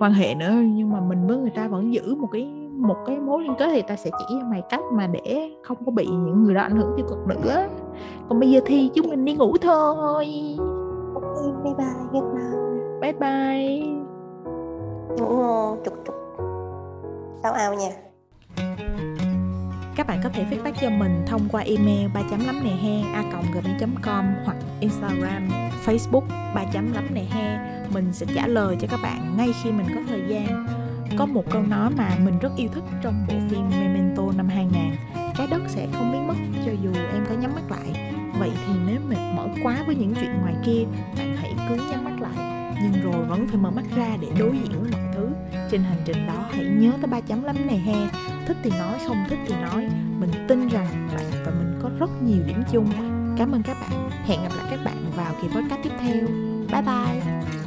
[0.01, 0.53] quan hệ nữa.
[0.66, 3.68] Nhưng mà mình với người ta vẫn giữ một cái một cái mối liên kết
[3.72, 6.62] thì ta sẽ chỉ cho mày cách mà để không có bị những người đó
[6.62, 7.66] ảnh hưởng tiêu cực nữa.
[8.28, 10.26] Còn bây giờ thì chúng mình đi ngủ thôi.
[11.14, 13.00] Ok bye bye good night.
[13.00, 13.80] Bye bye.
[15.18, 16.14] Ngủ ngon chục chục.
[17.42, 17.90] Tao ao nha?
[19.96, 23.12] Các bạn có thể feedback cho mình thông qua email ba chấm lắm nè he
[23.14, 25.48] a gmail.com hoặc Instagram,
[25.84, 27.58] Facebook ba chấm lắm nè he.
[27.94, 30.66] Mình sẽ trả lời cho các bạn ngay khi mình có thời gian
[31.19, 34.81] có một câu nói mà mình rất yêu thích trong bộ phim Memento năm 2000
[35.39, 36.35] Trái đất sẽ không biến mất
[36.66, 38.12] cho dù em có nhắm mắt lại.
[38.39, 40.85] Vậy thì nếu mệt mỏi quá với những chuyện ngoài kia
[41.19, 42.57] Bạn hãy cứ nhắm mắt lại.
[42.83, 45.28] Nhưng rồi vẫn phải mở mắt ra để đối diện với mọi thứ.
[45.70, 48.09] Trên hành trình đó hãy nhớ tới ba chấm lắm này he.
[48.47, 49.89] Thích thì nói, không thích thì nói.
[50.19, 52.93] Mình tin rằng bạn và mình có rất nhiều điểm chung.
[53.39, 54.11] Cảm ơn các bạn.
[54.27, 56.27] Hẹn gặp lại các bạn vào kỳ podcast tiếp theo.
[56.73, 57.65] Bye bye.